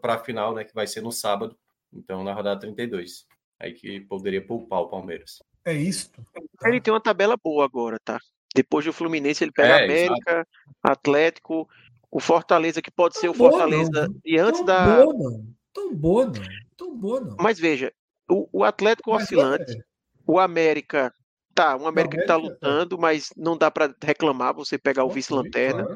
[0.00, 0.64] para a final, né?
[0.64, 1.56] Que vai ser no sábado.
[1.92, 3.26] Então, na rodada 32.
[3.60, 5.42] Aí que poderia poupar o Palmeiras.
[5.64, 6.10] É isso.
[6.64, 8.18] Ele tem uma tabela boa agora, tá?
[8.54, 10.48] Depois do Fluminense, ele pega é, América, exato.
[10.82, 11.68] Atlético,
[12.10, 14.08] o Fortaleza, que pode tão ser o Fortaleza.
[14.08, 14.20] Não.
[14.24, 15.04] E antes tão da.
[15.04, 15.46] Boa, não.
[15.72, 16.32] Tão boa, não.
[16.76, 17.36] Tão boa, não.
[17.38, 17.92] Mas veja,
[18.30, 19.82] o, o Atlético mas oscilante, é.
[20.26, 21.14] o América.
[21.58, 22.98] Tá, um América, América que tá lutando, é.
[23.00, 25.88] mas não dá para reclamar você pegar o vice-lanterna.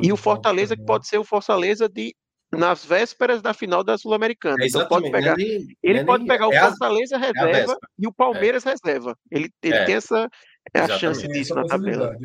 [0.00, 2.14] E o Fortaleza, que pode ser o Fortaleza de
[2.52, 4.62] nas vésperas da final da Sul-Americana.
[4.62, 8.62] É, então pode pegar, nem, ele pode pegar o Fortaleza a, reserva e o Palmeiras
[8.62, 9.18] reserva.
[9.28, 10.28] Ele, ele tem essa
[10.72, 12.16] é a chance disso na tabela.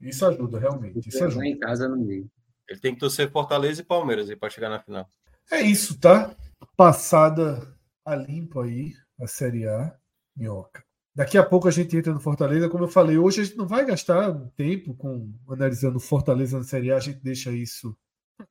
[0.00, 1.06] Isso ajuda, realmente.
[1.06, 1.46] Isso ajuda.
[1.46, 2.30] em casa no meio.
[2.66, 5.06] Ele tem que torcer Fortaleza e Palmeiras aí para chegar na final.
[5.52, 6.34] É isso, tá?
[6.78, 7.76] Passada
[8.06, 9.94] a limpo aí a Série A,
[10.34, 10.87] minhoca.
[11.18, 12.68] Daqui a pouco a gente entra no Fortaleza.
[12.68, 16.92] Como eu falei, hoje a gente não vai gastar tempo com analisando Fortaleza na Série
[16.92, 16.96] A.
[16.96, 17.98] A gente deixa isso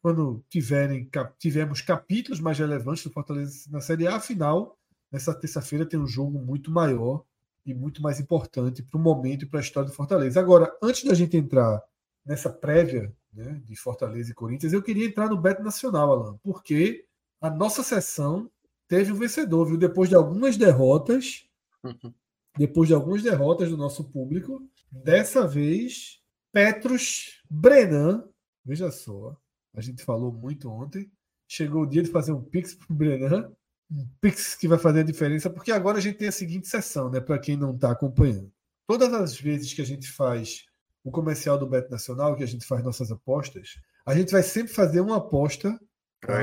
[0.01, 4.17] quando tiverem, tivermos capítulos mais relevantes do Fortaleza na Série A.
[4.17, 4.77] Afinal,
[5.09, 7.23] nessa terça-feira tem um jogo muito maior
[7.65, 10.37] e muito mais importante para o momento e para a história do Fortaleza.
[10.37, 11.81] Agora, antes da gente entrar
[12.25, 17.05] nessa prévia né, de Fortaleza e Corinthians, eu queria entrar no Beto Nacional, Alan, porque
[17.39, 18.51] a nossa sessão
[18.89, 19.77] teve um vencedor, viu?
[19.77, 21.47] Depois de algumas derrotas,
[21.81, 22.13] uhum.
[22.57, 24.61] depois de algumas derrotas do nosso público,
[24.91, 26.21] dessa vez,
[26.51, 28.27] Petros Brenan,
[28.65, 29.37] veja só,
[29.73, 31.11] a gente falou muito ontem,
[31.47, 33.51] chegou o dia de fazer um pix para Brenan,
[33.91, 37.09] um pix que vai fazer a diferença, porque agora a gente tem a seguinte sessão,
[37.09, 38.51] né, para quem não está acompanhando.
[38.87, 40.65] Todas as vezes que a gente faz
[41.03, 44.73] o comercial do Beto Nacional, que a gente faz nossas apostas, a gente vai sempre
[44.73, 45.77] fazer uma aposta.
[46.21, 46.33] Tá?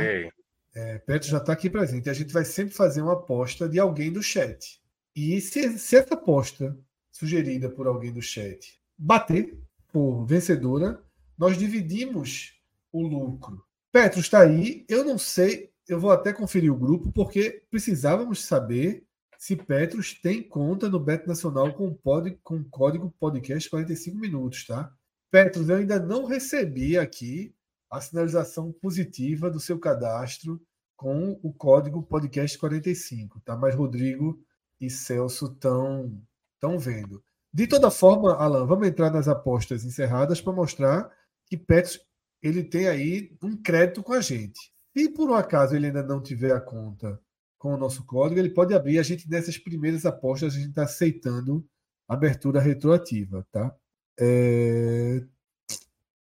[0.75, 2.11] É, Petro já está aqui presente.
[2.11, 4.83] A gente vai sempre fazer uma aposta de alguém do chat.
[5.15, 6.77] E se, se essa aposta
[7.11, 9.57] sugerida por alguém do chat bater
[9.93, 11.03] por vencedora,
[11.39, 12.61] nós dividimos
[12.93, 13.65] o lucro
[13.95, 14.85] Petro está aí.
[14.89, 19.07] Eu não sei, eu vou até conferir o grupo, porque precisávamos saber
[19.39, 24.93] se Petros tem conta no Beto Nacional com, pod, com código podcast 45 minutos, tá?
[25.31, 27.55] Petros, eu ainda não recebi aqui
[27.89, 30.61] a sinalização positiva do seu cadastro
[30.97, 33.57] com o código podcast 45, tá?
[33.57, 34.45] Mas Rodrigo
[34.81, 36.21] e Celso estão
[36.55, 37.23] estão vendo.
[37.53, 41.11] De toda forma, Alan, vamos entrar nas apostas encerradas para mostrar
[41.47, 42.01] que Petros
[42.43, 44.73] ele tem aí um crédito com a gente.
[44.97, 47.21] Se por um acaso ele ainda não tiver a conta
[47.59, 48.99] com o nosso código, ele pode abrir.
[48.99, 51.67] A gente, nessas primeiras apostas, a gente está aceitando
[52.09, 53.75] abertura retroativa, tá?
[54.19, 55.25] É...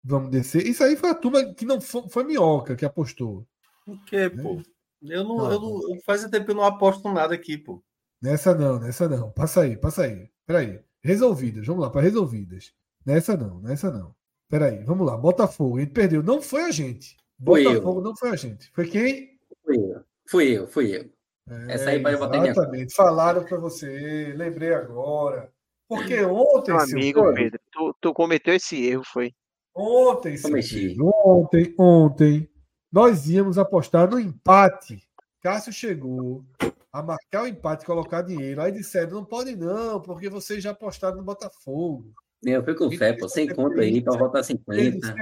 [0.04, 0.66] Vamos descer.
[0.66, 3.46] Isso aí foi a turma que não foi, foi Minhoca que apostou.
[3.86, 4.42] O quê, né?
[4.42, 4.62] pô?
[5.02, 7.82] Eu não, eu não, eu faz tempo que eu não aposto nada aqui, pô.
[8.22, 9.30] Nessa não, nessa não.
[9.32, 10.30] Passa aí, passa aí.
[10.46, 10.80] Peraí.
[11.02, 12.72] Resolvidas, vamos lá, para resolvidas.
[13.04, 14.14] Nessa não, nessa não.
[14.48, 15.16] Peraí, vamos lá.
[15.16, 16.22] Botafogo, ele perdeu.
[16.22, 17.16] Não foi a gente.
[17.36, 18.04] Botafogo eu.
[18.04, 18.70] não foi a gente.
[18.72, 19.40] Foi quem?
[19.64, 21.10] Fui eu, fui eu, fui eu.
[21.50, 22.94] É, Essa aí pode botar Exatamente.
[22.94, 25.52] Falaram para você, lembrei agora.
[25.88, 26.72] Porque ontem.
[26.72, 29.34] Meu amigo, Pedro, tu, tu, cometeu esse erro, foi?
[29.74, 32.48] Ontem, Pedro, ontem, ontem,
[32.92, 35.02] nós íamos apostar no empate.
[35.40, 36.44] Cássio chegou
[36.92, 38.60] a marcar o empate e colocar dinheiro.
[38.60, 42.12] Aí disseram: não pode não, porque vocês já apostaram no Botafogo.
[42.42, 45.14] Eu fui com fé, pô, sem conta aí, para voltar 50.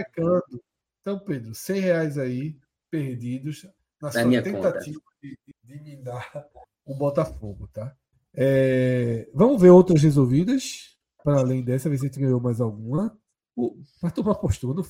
[1.01, 2.56] Então, Pedro, 100 reais aí
[2.90, 3.66] perdidos
[4.01, 6.30] na sua tentativa de, de, mindar
[6.84, 7.94] o Botafogo, tá?
[8.34, 13.16] É, vamos ver outras resolvidas, para além dessa, ver se a gente ganhou mais alguma.
[14.02, 14.84] Mas tu apostou no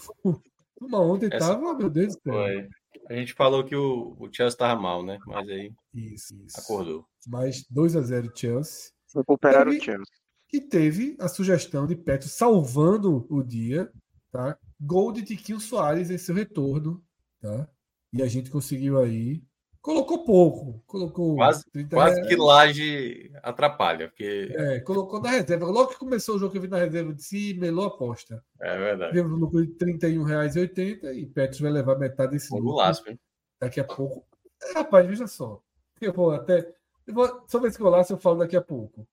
[0.80, 2.32] Uma ontem Essa tava, meu Deus do céu.
[2.32, 2.68] Foi.
[3.08, 5.18] A gente falou que o, o Chelsea estava mal, né?
[5.26, 6.60] Mas aí isso, isso.
[6.60, 7.04] acordou.
[7.26, 8.92] Mais 2 a 0 Chelsea.
[9.14, 10.14] Recuperaram o Chelsea.
[10.52, 13.90] E teve a sugestão de Petro salvando o dia,
[14.32, 14.58] tá?
[14.80, 17.04] Gol de Tiquinho Soares em seu retorno,
[17.40, 17.68] tá?
[18.12, 19.42] E a gente conseguiu aí.
[19.82, 21.36] Colocou pouco, colocou.
[21.36, 24.08] Quase, quase que laje atrapalha.
[24.08, 24.54] Porque...
[24.54, 25.64] É, colocou na reserva.
[25.66, 28.44] Logo que começou o jogo que eu vi na reserva, eu disse melou aposta.
[28.60, 29.18] É verdade.
[29.20, 32.72] Um lucro de R$ 31,80 e Petros vai levar metade desse lucro.
[32.72, 33.18] Golaço, hein?
[33.58, 34.26] Daqui a pouco.
[34.62, 35.62] É, rapaz, veja só.
[35.98, 36.74] Eu vou até.
[37.06, 39.08] Eu vou, sobre esse golaço eu falo daqui a pouco.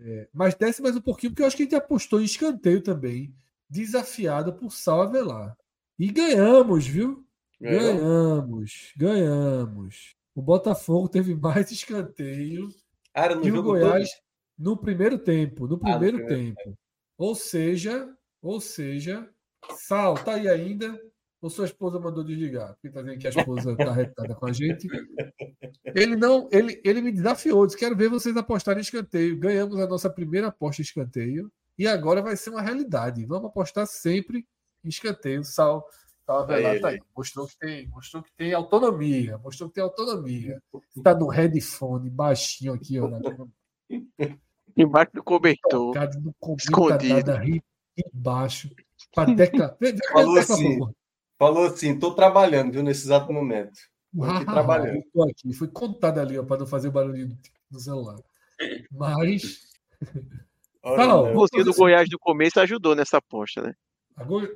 [0.00, 2.82] É, mas desce mais um pouquinho, porque eu acho que a gente apostou em escanteio
[2.82, 3.32] também,
[3.68, 5.56] desafiado por Sal Avelar.
[5.96, 7.24] E ganhamos, viu?
[7.60, 7.96] Ganhou?
[7.96, 10.16] Ganhamos, ganhamos.
[10.34, 12.68] O Botafogo teve mais escanteio
[13.12, 14.20] Cara, no que o Goiás todo?
[14.58, 15.66] no primeiro tempo.
[15.66, 16.56] No primeiro ah, tempo.
[16.62, 16.78] tempo.
[17.18, 18.08] Ou seja,
[18.40, 19.28] ou seja,
[19.86, 20.98] Sal, tá aí ainda?
[21.42, 22.74] Ou sua esposa mandou desligar?
[22.74, 24.86] Porque tá dizendo que a esposa tá retada com a gente.
[25.94, 29.38] Ele não, ele, ele me desafiou, disse: quero ver vocês apostarem em escanteio.
[29.38, 33.24] Ganhamos a nossa primeira aposta em escanteio e agora vai ser uma realidade.
[33.24, 34.46] Vamos apostar sempre
[34.84, 35.42] em escanteio.
[35.42, 35.86] Sal,
[36.38, 37.00] Avelar tá aí.
[37.16, 39.38] Mostrou que, tem, mostrou que tem autonomia.
[39.38, 40.62] Mostrou que tem autonomia.
[40.96, 43.10] Está no headphone, baixinho aqui, ó.
[44.76, 45.94] Embaixo do cobertor.
[46.22, 47.32] No escondido.
[48.14, 48.70] Embaixo.
[49.12, 49.76] Pra tecla...
[50.12, 50.78] Falou assim.
[51.38, 53.80] Falou assim, estou trabalhando, viu, nesse exato momento.
[54.22, 54.98] Ah, trabalhando.
[54.98, 55.52] Estou aqui.
[55.54, 57.36] Foi contado ali, ó, para não fazer barulho
[57.70, 58.16] no celular.
[58.92, 59.70] Mas.
[60.82, 63.74] Fala, você do Goiás do começo ajudou nessa aposta, né?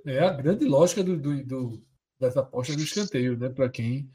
[0.04, 1.82] É a grande lógica do, do, do
[2.18, 3.48] dessa aposta do escanteio, né?
[3.48, 4.10] Para quem,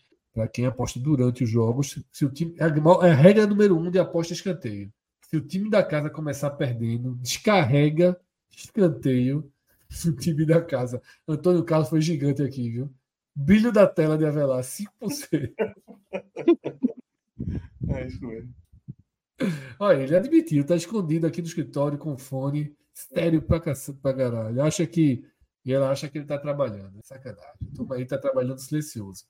[0.54, 3.90] quem aposta durante os jogos, se o time é a, é a regra número um
[3.90, 4.92] de aposta escanteio.
[5.30, 9.52] Se o time da casa começar perdendo, descarrega escanteio
[10.06, 11.02] o time da casa.
[11.28, 12.94] Antônio Carlos foi gigante aqui, viu?
[13.36, 15.54] Brilho da tela de Avelar, 5%.
[17.90, 18.54] é isso mesmo.
[19.80, 24.62] Olha, ele admitiu, tá escondido aqui no escritório com fone, estéreo pra, pra caralho.
[24.62, 25.26] Acha que.
[25.66, 26.98] E ela acha que ele tá trabalhando.
[27.00, 27.54] É sacanagem.
[27.72, 29.26] Então aí tá trabalhando silencioso.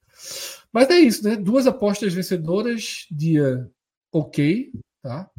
[0.71, 1.35] Mas é isso, né?
[1.35, 3.69] Duas apostas vencedoras, dia
[4.11, 4.71] ok,
[5.01, 5.29] tá?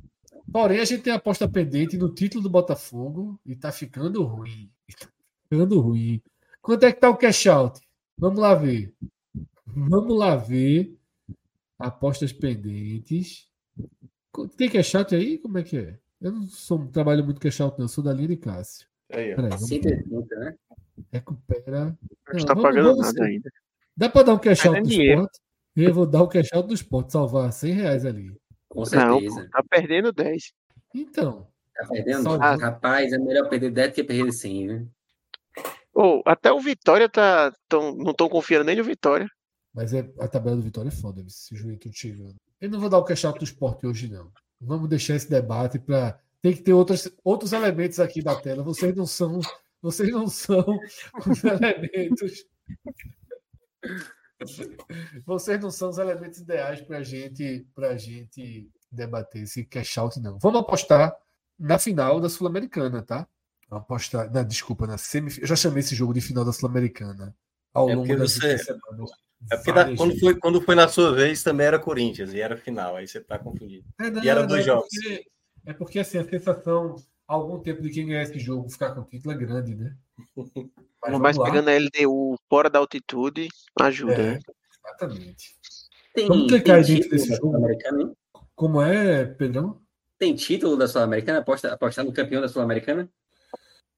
[0.53, 4.71] Porém, a gente tem a aposta pendente no título do Botafogo e tá ficando ruim.
[5.51, 6.23] Tá ficando ruim.
[6.63, 7.81] Quanto é que tá o cash out?
[8.17, 8.95] Vamos lá ver.
[9.67, 10.97] Vamos lá ver.
[11.77, 13.49] Apostas pendentes.
[14.57, 15.39] Tem cash out aí?
[15.39, 15.99] Como é que é?
[16.21, 17.85] Eu não sou, trabalho muito cash out, não.
[17.85, 18.87] Eu sou da linha de Cássio.
[19.11, 20.55] Aí, Peraí, vamos né?
[21.11, 21.99] Recupera.
[22.29, 23.51] Não está pagando vamos nada ainda.
[23.97, 25.41] Dá para dar um cash out do esporte?
[25.77, 28.37] Eu vou dar o cash out do esporte, salvar 100 reais ali.
[28.69, 29.41] Com certeza.
[29.41, 30.53] Não, tá perdendo 10.
[30.95, 31.47] Então.
[31.75, 32.31] Tá perdendo?
[32.35, 34.87] Ah, rapaz, é melhor perder 10 do que perder 100, né?
[35.95, 37.53] Oh, até o Vitória tá.
[37.69, 39.29] Tão, não estão confiando nem no Vitória.
[39.75, 42.35] Mas é, a tabela do Vitória é foda, esse Juventude chegando.
[42.61, 44.31] Eu não vou dar o cash out do esporte hoje, não.
[44.61, 46.21] Vamos deixar esse debate para.
[46.43, 48.63] Tem que ter outros, outros elementos aqui da tela.
[48.63, 49.41] Vocês não são.
[49.83, 50.65] Vocês não são
[51.27, 52.45] os elementos
[55.27, 60.39] Vocês não são os elementos ideais para gente, a gente debater esse cash out, não.
[60.39, 61.17] Vamos apostar
[61.59, 63.27] na final da Sul-Americana, tá?
[63.69, 64.31] Vamos apostar.
[64.33, 65.45] Na, desculpa, na semifinal.
[65.45, 67.35] Eu já chamei esse jogo de final da Sul-Americana
[67.73, 68.57] ao é longo das você...
[69.51, 72.57] É porque na, quando, foi, quando foi na sua vez também era Corinthians e era
[72.57, 73.87] final, aí você está confundido.
[74.01, 74.89] É, não, e era dois é jogos.
[74.91, 75.27] Porque,
[75.67, 76.97] é porque assim, a sensação,
[77.27, 79.97] algum tempo de quem ganhar esse jogo ficar com o título é grande, né?
[81.03, 83.49] Mas mais pegando a LDU fora da altitude,
[83.79, 84.13] ajuda.
[84.13, 84.41] É, né?
[84.85, 85.55] Exatamente.
[86.15, 87.57] Tem, Vamos clicar dentro desse jogo.
[87.57, 88.13] Americana,
[88.55, 89.81] Como é, Pedrão?
[90.19, 91.39] Tem título da Sul-Americana?
[91.39, 93.09] Aposta, apostar no campeão da Sul-Americana?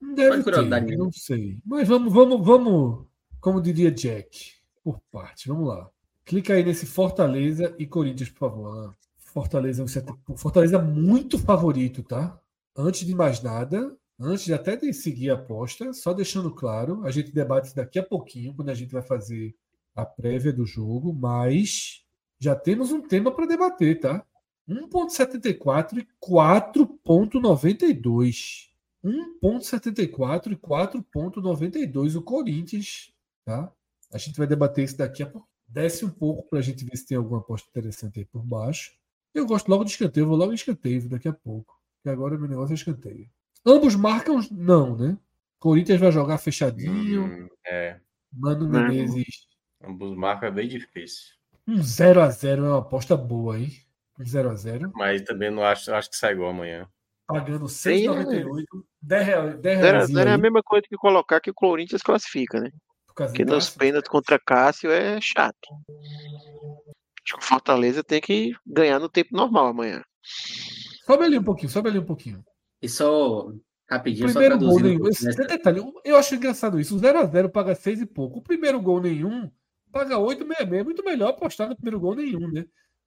[0.01, 1.59] Deve ter, não sei.
[1.65, 3.07] Mas vamos, vamos, vamos,
[3.41, 5.49] como diria Jack, por parte.
[5.49, 5.89] Vamos lá.
[6.25, 8.97] Clica aí nesse Fortaleza e Corinthians, por favor.
[9.19, 9.85] Fortaleza,
[10.37, 12.39] Fortaleza muito favorito, tá?
[12.77, 17.11] Antes de mais nada, antes de até de seguir a aposta, só deixando claro, a
[17.11, 19.55] gente debate daqui a pouquinho, quando a gente vai fazer
[19.95, 22.05] a prévia do jogo, mas
[22.39, 24.25] já temos um tema para debater, tá?
[24.69, 28.71] 1.74 e 4.92.
[29.05, 33.13] 1.74 e 4.92 o Corinthians,
[33.45, 33.73] tá?
[34.13, 35.49] A gente vai debater isso daqui a pouco.
[35.67, 38.93] Desce um pouco para a gente ver se tem alguma aposta interessante aí por baixo.
[39.35, 41.81] Eu gosto logo de escanteio, vou logo em escanteio daqui a pouco.
[42.03, 43.29] Que agora meu negócio é escanteio.
[43.65, 45.17] Ambos marcam, não, né?
[45.59, 47.25] Corinthians vai jogar fechadinho.
[47.25, 47.99] Hum, é.
[48.33, 49.47] Mano Menezes.
[49.83, 51.35] Ambos marcam é bem difícil.
[51.67, 53.71] Um 0x0 é uma aposta boa, hein?
[54.19, 54.91] Um 0x0.
[54.95, 56.89] Mas também não acho, acho que sai igual amanhã.
[57.27, 58.65] Pagando 6,98.
[59.01, 59.61] 10 reais.
[59.61, 60.11] 10 reais.
[60.11, 62.71] 0 é a mesma coisa que colocar que o Corinthians classifica, né?
[63.15, 65.69] Porque nos pênaltis contra Cássio é chato.
[67.25, 70.03] Acho que o Fortaleza tem que ganhar no tempo normal amanhã.
[71.07, 72.45] Sobe ali um pouquinho, sobe ali um pouquinho.
[72.81, 73.53] E só
[73.89, 75.09] rapidinho, primeiro só gol nenhum.
[75.09, 76.97] Esse detalhe, eu acho engraçado isso.
[76.97, 78.39] O 0x0 paga 6 e pouco.
[78.39, 79.51] O primeiro gol nenhum
[79.93, 80.73] paga 8,66.
[80.73, 82.65] É muito melhor apostar no primeiro gol nenhum, né?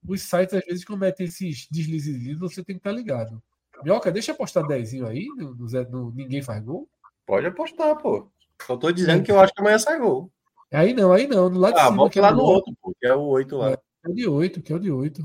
[0.08, 3.42] Os sites às vezes cometem esses deslizes, você tem que estar ligado.
[3.84, 6.88] Minhoca, deixa eu apostar 10 aí no, no, no, Ninguém faz gol.
[7.26, 8.32] Pode apostar, pô.
[8.62, 10.32] Só tô dizendo que eu acho que amanhã sai gol.
[10.72, 11.50] Aí não, aí não.
[11.50, 12.10] No lado ah, de cima.
[12.10, 13.72] Que é lá no outro, pô, que é o 8 lá.
[13.72, 15.24] É, é, o de 8, que é o de 8.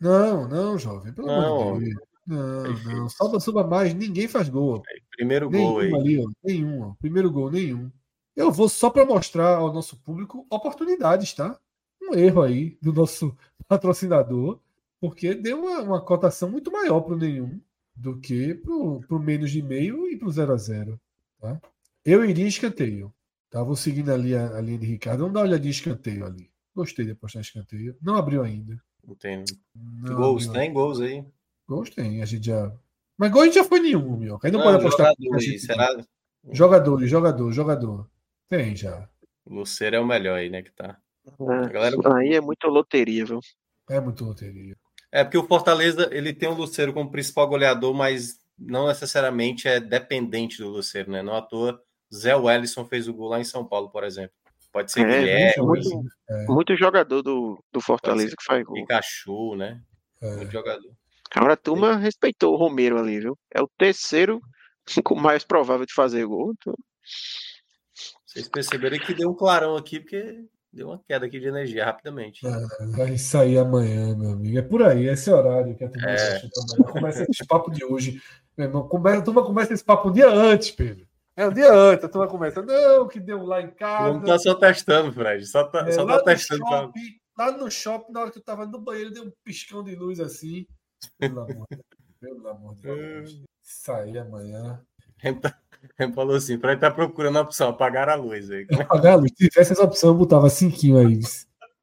[0.00, 1.12] Não, não, jovem.
[1.12, 2.00] Pelo não, amor de Deus.
[2.26, 3.08] Não, não.
[3.08, 4.82] Salva, suba mais, ninguém faz gol.
[5.10, 5.94] primeiro nenhum gol aí.
[5.94, 6.94] Ali, ó, nenhum, ó.
[7.00, 7.90] Primeiro gol, nenhum.
[8.34, 11.58] Eu vou só para mostrar ao nosso público oportunidades, tá?
[12.00, 13.36] Um erro aí do nosso
[13.68, 14.60] patrocinador,
[15.00, 17.60] porque deu uma, uma cotação muito maior para o nenhum
[17.94, 21.00] do que para o menos de meio e para o 0 a 0
[21.40, 21.60] tá?
[22.04, 23.12] Eu iria escanteio.
[23.50, 23.62] Tá?
[23.62, 25.20] Vou seguindo ali a, a linha de Ricardo.
[25.20, 26.50] Vamos dar uma olhadinha de escanteio ali.
[26.74, 27.96] Gostei de apostar escanteio.
[28.00, 28.82] Não abriu ainda.
[29.06, 29.44] Não tem.
[29.74, 30.60] Não gols, abriu.
[30.60, 31.24] tem gols aí.
[31.68, 32.72] Gols tem, a gente já.
[33.16, 34.38] Mas gols já foi nenhum, meu.
[34.42, 35.12] Aí não, não pode apostar.
[35.18, 36.04] Jogadores, será?
[36.50, 38.10] Jogadores, jogador, jogador.
[38.48, 39.08] Tem já.
[39.44, 40.62] O Luceiro é o melhor aí, né?
[40.62, 40.98] Que tá.
[41.26, 41.96] É, galera...
[42.16, 43.40] Aí é muito loteria, viu?
[43.88, 44.76] É muito loteria.
[45.10, 49.78] É porque o Fortaleza ele tem o Luceiro como principal goleador, mas não necessariamente é
[49.78, 51.22] dependente do Luceiro, né?
[51.22, 51.80] Não à toa
[52.14, 54.34] Zé Wellison fez o gol lá em São Paulo, por exemplo.
[54.72, 55.66] Pode ser é, Guilherme.
[55.66, 56.46] Muito, é.
[56.46, 58.74] muito jogador do, do Fortaleza que faz gol.
[58.74, 59.80] Pikachu, né?
[60.20, 60.36] É.
[60.36, 60.92] Muito jogador.
[61.34, 63.38] Agora a turma respeitou o Romero ali, viu?
[63.54, 64.40] É o terceiro
[65.04, 66.52] com mais provável de fazer gol.
[66.58, 66.74] Então...
[68.26, 72.46] Vocês perceberam que deu um clarão aqui, porque deu uma queda aqui de energia rapidamente.
[72.46, 74.58] É, vai sair amanhã, meu amigo.
[74.58, 76.92] É por aí, esse horário que a turma é.
[76.92, 78.22] começa esse papo de hoje.
[78.56, 81.06] Meu irmão, começa, a turma começa esse papo um dia antes, Pedro.
[81.34, 84.12] É um dia antes, a turma começa, não, que deu lá em casa.
[84.12, 85.46] Não tá só testando, Fred.
[85.46, 86.62] Só tá, é, só tá testando.
[86.66, 87.46] Shopping, pra...
[87.46, 90.20] Lá no shopping, na hora que eu tava no banheiro, deu um piscão de luz
[90.20, 90.66] assim.
[91.18, 91.66] Pelo amor,
[92.20, 93.42] pelo amor de Deus.
[93.62, 94.84] Sair amanhã.
[95.98, 98.66] Ele falou assim, para estar tá procurando a opção, apagar a luz aí.
[98.80, 99.32] Apagar a luz.
[99.36, 101.20] Se tivesse essa opção, eu botava cinquinho aí.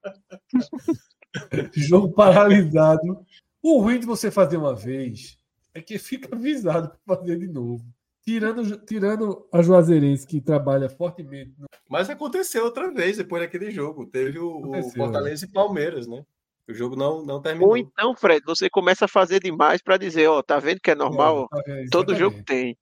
[1.73, 3.25] Jogo paralisado.
[3.61, 5.37] O ruim de você fazer uma vez
[5.73, 7.85] é que fica avisado para fazer de novo.
[8.29, 11.55] Tirando, tirando a Juazeirense, que trabalha fortemente.
[11.57, 11.65] No...
[11.89, 14.05] Mas aconteceu outra vez depois daquele jogo.
[14.05, 16.23] Teve o, o Fortaleza e Palmeiras, né?
[16.67, 17.69] O jogo não, não terminou.
[17.69, 20.95] Ou então, Fred, você começa a fazer demais para dizer, ó, tá vendo que é
[20.95, 21.49] normal?
[21.65, 22.77] É, Todo jogo tem.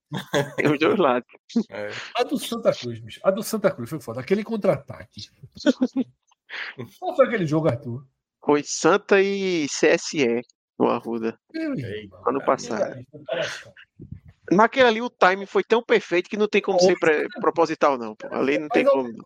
[0.57, 1.29] Tem os dois lados.
[1.71, 1.91] É.
[2.17, 3.21] A do Santa Cruz, bicho.
[3.23, 4.19] A do Santa Cruz foi foda.
[4.19, 5.29] Aquele contra-ataque.
[6.99, 8.05] Qual foi aquele jogo, Arthur?
[8.43, 10.41] Foi Santa e CSE
[10.77, 11.39] no Arruda.
[12.25, 13.01] ano passado.
[14.51, 16.95] Naquele ali o time foi tão perfeito que não tem como ser
[17.41, 18.15] proposital, não.
[18.15, 18.27] Pô.
[18.31, 19.11] Ali não tem como.
[19.11, 19.25] Não.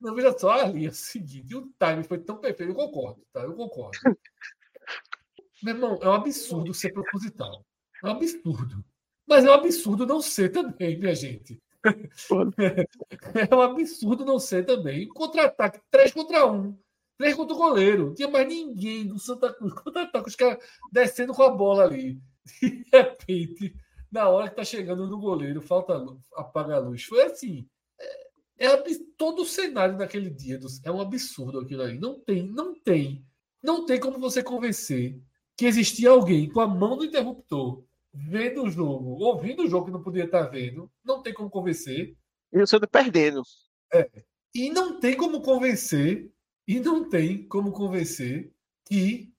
[0.00, 3.42] Não, veja só, ali é o seguinte, o time foi tão perfeito, eu concordo, tá?
[3.42, 3.98] Eu concordo.
[5.62, 7.66] Meu irmão, é um absurdo ser proposital.
[8.02, 8.82] É um absurdo.
[9.28, 11.60] Mas é um absurdo não ser também, minha gente.
[13.50, 15.06] é um absurdo não ser também.
[15.08, 16.78] Contra-ataque, 3 contra 1.
[17.18, 18.06] 3 contra o goleiro.
[18.06, 19.74] Não tinha mais ninguém do Santa Cruz.
[19.74, 22.18] Contra-ataque, os caras descendo com a bola ali.
[22.60, 23.76] De repente,
[24.10, 26.04] na hora que tá chegando no goleiro, falta
[26.34, 27.04] apaga a luz.
[27.04, 27.68] Foi assim.
[28.58, 28.76] É, é
[29.16, 31.98] todo o cenário daquele dia é um absurdo aquilo aí.
[31.98, 33.24] Não tem, não tem,
[33.62, 35.20] não tem como você convencer
[35.56, 39.92] que existia alguém com a mão no interruptor vendo o jogo, ouvindo o jogo que
[39.92, 42.16] não podia estar vendo, não tem como convencer.
[42.52, 43.42] E o Sandro perdendo.
[43.92, 44.10] É.
[44.54, 46.30] E não tem como convencer,
[46.66, 48.52] e não tem como convencer
[48.86, 49.32] que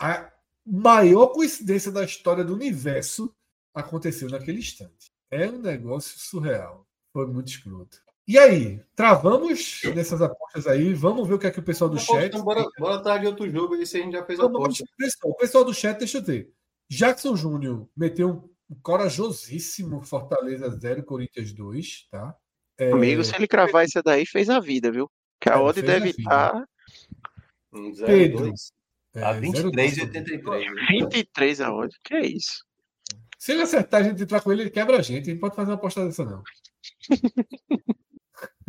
[0.00, 0.32] a
[0.64, 3.34] maior coincidência da história do universo
[3.74, 5.10] aconteceu naquele instante.
[5.30, 6.86] É um negócio surreal.
[7.12, 7.98] Foi muito escroto.
[8.26, 10.94] E aí, travamos nessas apostas aí.
[10.94, 12.26] Vamos ver o que é que o pessoal do chat.
[12.26, 14.84] Então, bora, bora estar de outro jogo aí se a gente já fez a aposta.
[15.24, 16.52] O pessoal do chat, deixa eu ver.
[16.88, 22.36] Jackson Júnior meteu um corajosíssimo Fortaleza 0, Corinthians 2, tá?
[22.78, 22.92] É...
[22.92, 25.10] Amigo, se ele cravar essa daí, fez a vida, viu?
[25.40, 26.64] Que a é, odd deve estar.
[27.72, 28.52] Um Pedro.
[29.16, 30.66] A 23 e 83.
[30.88, 32.64] 23 a odd, que é isso?
[33.42, 35.28] Se ele acertar a gente entrar com ele, ele quebra a gente.
[35.28, 36.44] A gente pode fazer uma aposta dessa, não.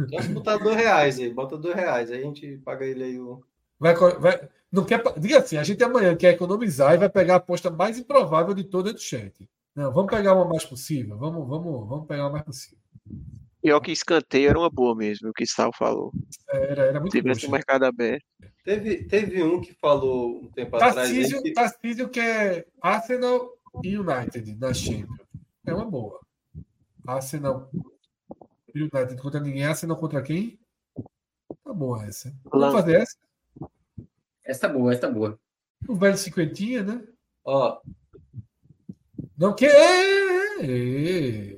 [0.10, 3.46] Pode botar dois reais aí, bota dois reais, aí a gente paga ele aí o.
[3.80, 7.38] Vai, vai, não quer, diga assim, a gente amanhã quer economizar e vai pegar a
[7.38, 9.48] aposta mais improvável de toda do chat.
[9.76, 11.20] Não, vamos pegar uma mais possível.
[11.20, 12.80] Vamos, vamos, vamos pegar uma mais possível.
[13.62, 16.12] Pior que escanteio era uma boa mesmo, o que Sal falou.
[16.50, 18.26] Era, era muito Se tivesse o mercado aberto.
[18.66, 21.44] Teve, teve um que falou um tempo Tarcísio, atrás.
[21.44, 21.54] Que...
[21.54, 25.28] Tarcísio que é Arsenal United na Champions.
[25.66, 26.20] É uma boa.
[27.06, 27.70] Arsenal
[28.74, 29.66] United contra ninguém.
[29.66, 30.60] Arsenal contra quem?
[31.64, 32.34] Tá boa essa.
[32.46, 33.18] Vamos fazer essa?
[34.44, 35.40] Essa tá boa, essa tá boa.
[35.88, 37.06] O velho cinquentinha, né?
[37.44, 37.82] Ó.
[39.38, 39.66] Não que.
[39.66, 41.58] É...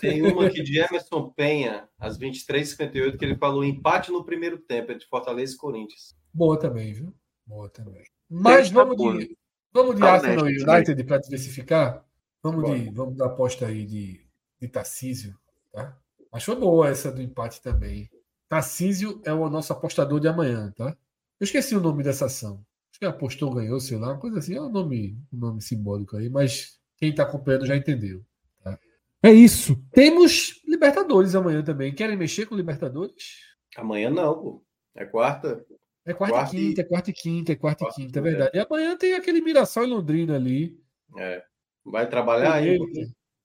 [0.00, 4.90] Tem uma aqui de Emerson Penha, às 23h58, que ele falou empate no primeiro tempo
[4.90, 6.16] entre Fortaleza e Corinthians.
[6.32, 7.14] Boa também, viu?
[7.46, 8.02] Boa também.
[8.28, 9.36] Mas vamos de,
[9.72, 12.04] vamos de Arsenal e United para diversificar.
[12.42, 14.20] Vamos, de, vamos dar aposta aí de,
[14.60, 15.38] de Tarcísio,
[15.72, 15.96] tá?
[16.32, 18.10] Mas foi boa essa do empate também.
[18.48, 20.96] Tarcísio é o nosso apostador de amanhã, tá?
[21.38, 22.64] Eu esqueci o nome dessa ação.
[22.90, 24.56] Acho que apostou, ganhou, sei lá, uma coisa assim.
[24.56, 28.24] É um nome, um nome simbólico aí, mas quem está acompanhando já entendeu.
[28.62, 28.78] Tá?
[29.22, 29.76] É isso.
[29.92, 31.94] Temos Libertadores amanhã também.
[31.94, 33.38] Querem mexer com Libertadores?
[33.76, 34.64] Amanhã não, pô.
[34.94, 35.64] É quarta.
[36.04, 38.22] É quarta, quarta e quinta, é quarta e quinta, é quarta, quarta e quinta, é
[38.22, 38.50] verdade.
[38.54, 40.76] E amanhã tem aquele Mirassol e Londrina ali.
[41.16, 41.44] É.
[41.84, 42.78] Vai trabalhar aí.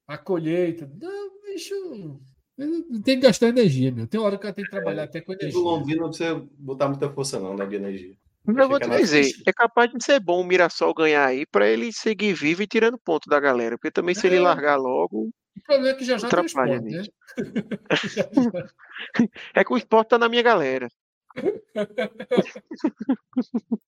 [0.07, 0.89] A colheita.
[0.99, 2.19] Não, bicho.
[3.03, 4.07] Tem que gastar energia, meu.
[4.07, 5.53] Tem hora que ela tem que trabalhar é, até com energia.
[5.53, 8.17] Do Londrina não precisa botar muita força, não, né, de energia.
[8.43, 11.67] Mas eu vou te dizer, é capaz de ser bom o Mirassol ganhar aí para
[11.67, 13.77] ele seguir vivo e tirando ponto da galera.
[13.77, 14.29] Porque também se é.
[14.31, 15.29] ele largar logo.
[15.57, 17.03] O problema é que já já atrapalha né?
[19.53, 20.87] é que o esporte tá na minha galera.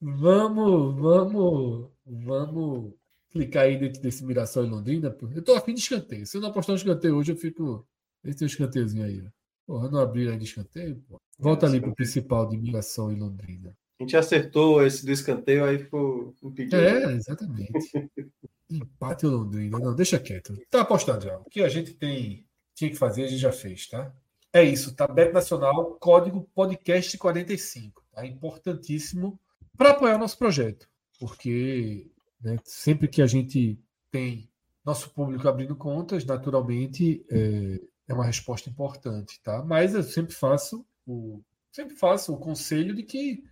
[0.00, 2.94] vamos, vamos, vamos
[3.30, 5.10] clicar aí dentro desse Mirassol em Londrina.
[5.10, 5.28] Pô.
[5.34, 6.26] Eu tô afim de escanteio.
[6.26, 7.86] Se eu não apostar um escanteio hoje, eu fico.
[8.24, 9.24] Esse tem um escanteiozinho aí.
[9.66, 11.20] Porra, não abrir aí de escanteio, pô.
[11.38, 13.76] Volta é, ali pro principal de Mirassol em Londrina.
[13.98, 16.82] A gente acertou esse do escanteio, aí ficou um pequeno.
[16.82, 17.72] É, exatamente.
[18.70, 19.78] Empate em Londrina.
[19.78, 20.56] Não, deixa quieto.
[20.70, 21.38] Tá apostado já.
[21.38, 24.14] O que a gente tem tinha que fazer, a gente já fez, tá?
[24.52, 24.94] É isso?
[25.14, 28.02] Bet Nacional, código podcast 45.
[28.12, 28.26] Tá?
[28.26, 29.38] Importantíssimo
[29.76, 30.88] para apoiar o nosso projeto.
[31.18, 32.10] Porque
[32.40, 32.56] né?
[32.64, 33.78] Sempre que a gente
[34.10, 34.48] tem
[34.84, 39.64] nosso público abrindo contas, naturalmente é, é uma resposta importante, tá?
[39.64, 41.42] Mas eu sempre faço o
[41.72, 43.42] sempre faço o conselho de que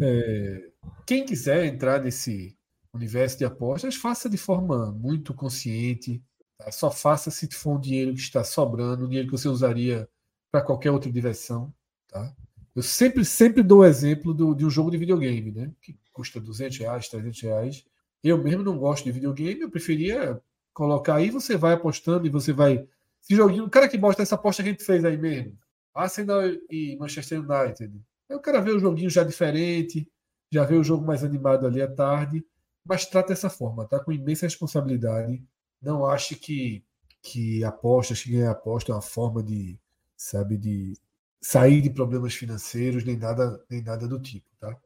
[0.00, 0.70] é,
[1.06, 2.56] quem quiser entrar nesse
[2.92, 6.22] universo de apostas, faça de forma muito consciente.
[6.58, 6.70] Tá?
[6.70, 10.06] Só faça se for um dinheiro que está sobrando, um dinheiro que você usaria
[10.52, 11.74] para qualquer outra diversão.
[12.06, 12.32] Tá?
[12.76, 15.72] Eu sempre, sempre dou o exemplo do, de um jogo de videogame, né?
[15.80, 17.84] que custa 200 reais, 300 reais,
[18.22, 20.40] eu mesmo não gosto de videogame, eu preferia
[20.72, 22.86] colocar aí, você vai apostando e você vai.
[23.22, 25.58] Esse joguinho, o cara que gosta dessa aposta que a gente fez aí mesmo.
[25.94, 28.00] Arsenal e Manchester United.
[28.30, 30.08] Aí o cara vê o joguinho já diferente,
[30.50, 32.44] já vê o jogo mais animado ali à tarde,
[32.84, 34.00] mas trata dessa forma, tá?
[34.00, 35.44] Com imensa responsabilidade.
[35.80, 36.84] Não ache que,
[37.20, 39.78] que apostas, que ganhar aposta é uma forma de,
[40.22, 40.92] sabe, de
[41.40, 44.76] sair de problemas financeiros, nem nada, nem nada do tipo, tá?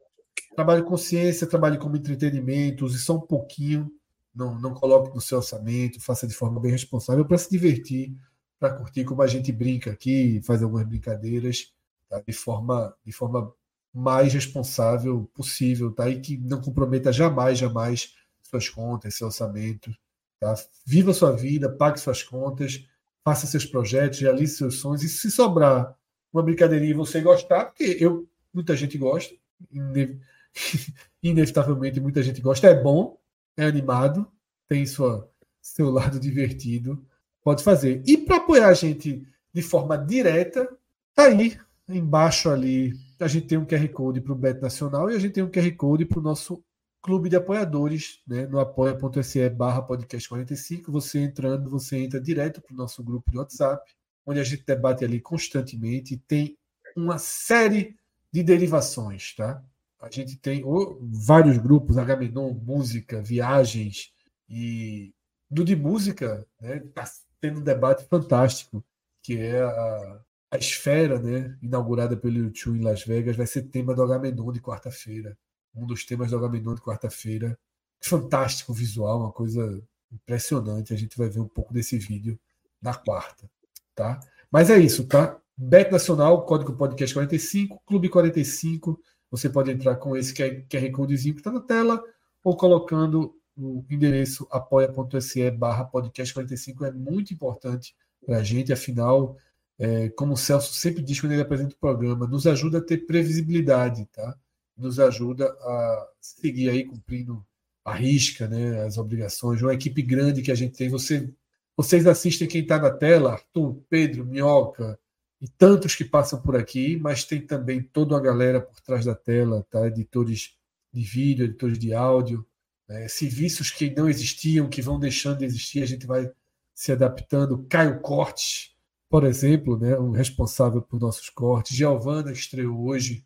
[0.55, 3.91] Trabalhe consciência, trabalhe como entretenimento, use só um pouquinho,
[4.33, 8.15] não, não coloque no seu orçamento, faça de forma bem responsável para se divertir,
[8.59, 11.73] para curtir como a gente brinca aqui, faz algumas brincadeiras,
[12.09, 12.19] tá?
[12.19, 13.53] de, forma, de forma
[13.93, 16.09] mais responsável possível, tá?
[16.09, 19.91] E que não comprometa jamais, jamais suas contas, seu orçamento,
[20.39, 20.53] Tá?
[20.85, 22.87] Viva sua vida, pague suas contas,
[23.27, 25.03] faça seus projetos, realize seus sonhos.
[25.03, 25.93] E se sobrar
[26.31, 29.35] uma brincadeirinha e você gostar, porque eu, muita gente gosta,
[31.21, 33.17] inevitavelmente muita gente gosta, é bom,
[33.57, 34.25] é animado,
[34.69, 35.29] tem sua,
[35.61, 37.05] seu lado divertido,
[37.43, 38.01] pode fazer.
[38.07, 40.65] E para apoiar a gente de forma direta,
[41.13, 41.59] tá aí
[41.89, 42.93] embaixo ali.
[43.19, 45.51] A gente tem um QR Code para o Bet Nacional e a gente tem um
[45.51, 46.63] QR Code para o nosso
[47.01, 50.91] clube de apoiadores, né, no apoia.se barra podcast 45.
[50.91, 53.91] Você entrando, você entra direto para o nosso grupo de WhatsApp,
[54.25, 56.17] onde a gente debate ali constantemente.
[56.27, 56.57] Tem
[56.95, 57.95] uma série
[58.31, 59.63] de derivações, tá?
[59.99, 60.63] A gente tem
[61.01, 64.13] vários grupos, Agamenon, música, viagens
[64.47, 65.13] e
[65.49, 66.79] do de música, né?
[66.93, 67.05] Tá
[67.41, 68.83] tendo um debate fantástico,
[69.23, 70.21] que é a,
[70.51, 71.57] a esfera, né?
[71.61, 75.37] Inaugurada pelo YouTube em Las Vegas, vai ser tema do Agamenon de quarta-feira.
[75.77, 77.57] Um dos temas do Agamenon de quarta-feira.
[77.99, 79.81] Fantástico visual, uma coisa
[80.11, 80.93] impressionante.
[80.93, 82.39] A gente vai ver um pouco desse vídeo
[82.81, 83.49] na quarta,
[83.95, 84.19] tá?
[84.51, 85.39] Mas é isso, tá?
[85.55, 88.99] Bet Nacional, código podcast 45, Clube 45.
[89.31, 92.01] Você pode entrar com esse QR Codezinho que está na tela
[92.43, 99.35] ou colocando o endereço apoia.se barra podcast 45 é muito importante para a gente, afinal,
[99.79, 103.05] é, como o Celso sempre diz quando ele apresenta o programa, nos ajuda a ter
[103.05, 104.37] previsibilidade, tá?
[104.77, 107.45] Nos ajuda a seguir aí cumprindo
[107.83, 110.89] a risca, né, as obrigações, uma equipe grande que a gente tem.
[110.89, 111.33] Você,
[111.75, 114.99] vocês assistem quem está na tela, Arthur, Pedro, Minhoca,
[115.39, 119.15] e tantos que passam por aqui, mas tem também toda uma galera por trás da
[119.15, 119.87] tela, tá?
[119.87, 120.55] editores
[120.91, 122.45] de vídeo, editores de áudio,
[122.89, 123.07] né?
[123.07, 126.31] serviços que não existiam, que vão deixando de existir, a gente vai
[126.73, 127.65] se adaptando.
[127.69, 128.75] Caio Cortes,
[129.09, 129.95] por exemplo, né?
[129.97, 133.23] o responsável por nossos cortes, Giovana, estreou hoje?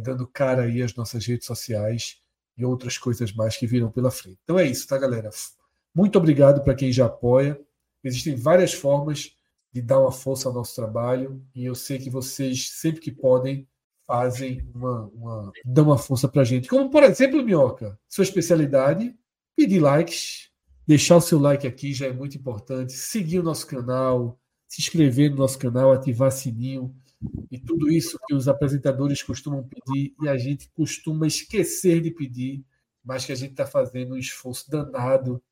[0.00, 2.18] Dando cara aí às nossas redes sociais
[2.56, 4.38] e outras coisas mais que viram pela frente.
[4.44, 5.30] Então é isso, tá, galera?
[5.94, 7.60] Muito obrigado para quem já apoia.
[8.02, 9.34] Existem várias formas
[9.72, 13.66] de dar uma força ao nosso trabalho e eu sei que vocês, sempre que podem,
[14.06, 16.68] fazem uma, uma dão uma força para a gente.
[16.68, 19.14] Como, por exemplo, Minhoca, sua especialidade,
[19.56, 20.50] pedir likes,
[20.86, 24.38] deixar o seu like aqui já é muito importante, seguir o nosso canal,
[24.68, 26.94] se inscrever no nosso canal, ativar sininho
[27.50, 32.64] e tudo isso que os apresentadores costumam pedir e a gente costuma esquecer de pedir,
[33.04, 35.42] mas que a gente está fazendo um esforço danado.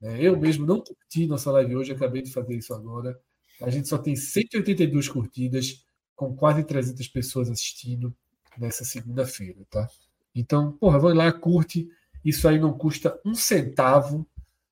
[0.00, 0.22] Né?
[0.22, 3.18] Eu mesmo não curti nossa live hoje, acabei de fazer isso agora
[3.60, 5.84] a gente só tem 182 curtidas,
[6.14, 8.14] com quase 300 pessoas assistindo
[8.56, 9.88] nessa segunda-feira, tá?
[10.34, 11.88] Então, porra, vai lá, curte.
[12.24, 14.26] Isso aí não custa um centavo,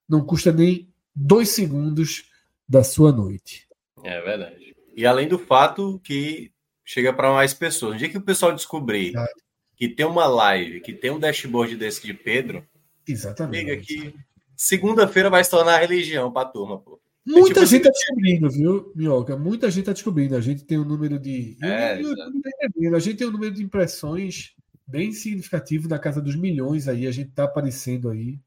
[0.07, 2.29] não custa nem dois segundos
[2.67, 3.67] da sua noite.
[4.03, 4.66] É verdade.
[4.97, 6.51] E além do fato que
[6.83, 7.93] chega para mais pessoas.
[7.93, 9.13] No dia que o pessoal descobrir
[9.75, 12.65] que tem uma live, que tem um dashboard desse de Pedro,
[13.07, 13.77] Exatamente.
[13.85, 14.15] que
[14.55, 16.99] segunda-feira vai se tornar religião para a turma, pô.
[17.23, 19.37] Muita tipo, gente está descobrindo, viu, Minhoca?
[19.37, 20.35] Muita gente está descobrindo.
[20.35, 21.57] A gente tem um número de.
[21.61, 22.13] É, eu,
[22.81, 24.55] eu, a gente tem um número de impressões
[24.87, 27.05] bem significativo na casa dos milhões aí.
[27.05, 28.39] A gente está aparecendo aí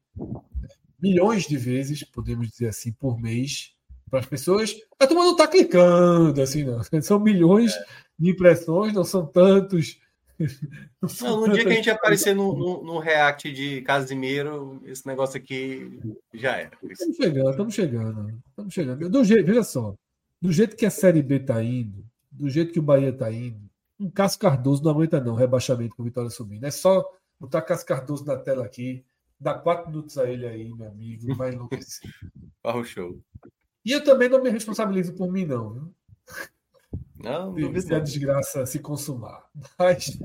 [0.99, 3.75] milhões de vezes, podemos dizer assim, por mês
[4.11, 4.75] para as pessoas.
[4.99, 6.81] A turma não está clicando, assim, não.
[7.01, 7.85] São milhões é.
[8.19, 9.99] de impressões, não são tantos
[11.21, 15.37] não, no dia que a gente aparecer no, no, no, React de Casimiro, esse negócio
[15.37, 15.99] aqui
[16.33, 16.71] já era.
[16.83, 18.41] Estamos chegando, estamos chegando.
[18.49, 19.09] Estamos chegando.
[19.09, 19.95] Do jeito, veja só,
[20.41, 23.59] do jeito que a Série B está indo, do jeito que o Bahia está indo,
[23.99, 26.65] um Cássio Cardoso não aguenta não, rebaixamento com Vitória subindo.
[26.65, 27.05] É só
[27.39, 29.05] botar Cássio Cardoso na tela aqui,
[29.39, 32.09] dá quatro minutos a ele aí, meu amigo, vai enlouquecer.
[32.63, 33.19] Barro show.
[33.85, 35.73] E eu também não me responsabilizo por mim, não.
[35.73, 35.95] Viu?
[37.23, 39.45] Não, não se a desgraça se consumar.
[39.77, 40.17] Mas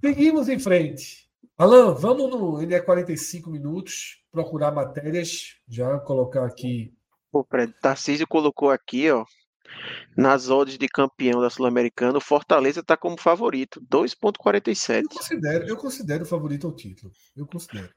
[0.00, 1.24] seguimos em frente.
[1.56, 6.92] Alan, vamos no NE 45 minutos procurar matérias, já colocar aqui.
[7.32, 7.44] O
[7.80, 9.24] Tarcísio colocou aqui, ó,
[10.16, 15.02] nas odds de campeão da Sul-Americana, o Fortaleza está como favorito, 2,47.
[15.02, 17.12] Eu considero, eu considero favorito ao título.
[17.36, 17.90] Eu considero.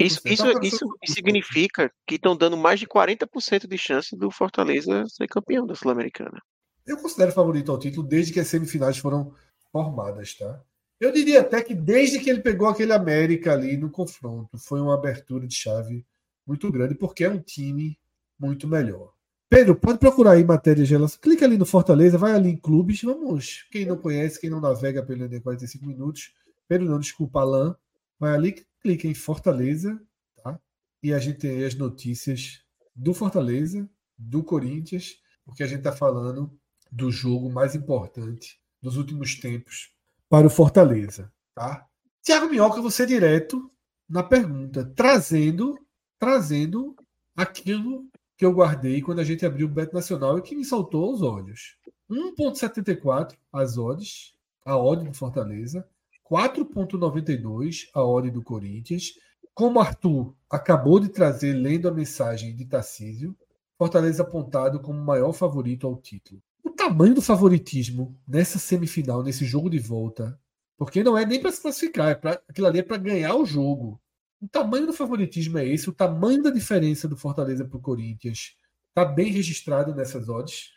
[0.00, 5.28] Isso isso, isso significa que estão dando mais de 40% de chance do Fortaleza ser
[5.28, 6.40] campeão da Sul-Americana.
[6.86, 9.34] Eu considero favorito ao título desde que as semifinais foram
[9.70, 10.60] formadas, tá?
[10.98, 14.94] Eu diria até que desde que ele pegou aquele América ali no confronto, foi uma
[14.94, 16.04] abertura de chave
[16.46, 17.98] muito grande, porque é um time
[18.38, 19.12] muito melhor.
[19.48, 21.18] Pedro, pode procurar aí matérias de relação.
[21.20, 23.02] Clica ali no Fortaleza, vai ali em clubes.
[23.02, 23.66] Vamos.
[23.70, 26.32] Quem não conhece, quem não navega pelo ND 45 minutos,
[26.68, 27.74] Pedro, não, desculpa, Alain.
[28.18, 30.00] Vai ali, clica em Fortaleza,
[30.42, 30.58] tá?
[31.02, 32.62] E a gente tem aí as notícias
[32.94, 33.88] do Fortaleza,
[34.18, 36.58] do Corinthians, porque a gente está falando
[36.90, 39.92] do jogo mais importante dos últimos tempos
[40.28, 41.32] para o Fortaleza.
[41.54, 41.86] Tá?
[42.22, 43.70] Tiago Minhoca, você direto
[44.08, 45.78] na pergunta, trazendo,
[46.18, 46.96] trazendo
[47.36, 51.04] aquilo que eu guardei quando a gente abriu o Beto Nacional e que me saltou
[51.04, 51.76] aos olhos.
[52.10, 54.34] 1,74 as odds,
[54.64, 55.86] a odd do Fortaleza,
[56.30, 59.14] 4,92 a odd do Corinthians.
[59.52, 63.36] Como Arthur acabou de trazer, lendo a mensagem de Tarcísio,
[63.76, 66.40] Fortaleza apontado como maior favorito ao título.
[66.62, 70.38] O tamanho do favoritismo nessa semifinal, nesse jogo de volta,
[70.76, 73.44] porque não é nem para se classificar, é pra, aquilo ali é para ganhar o
[73.44, 74.00] jogo.
[74.40, 78.54] O tamanho do favoritismo é esse, o tamanho da diferença do Fortaleza para o Corinthians
[78.88, 80.70] está bem registrado nessas odds.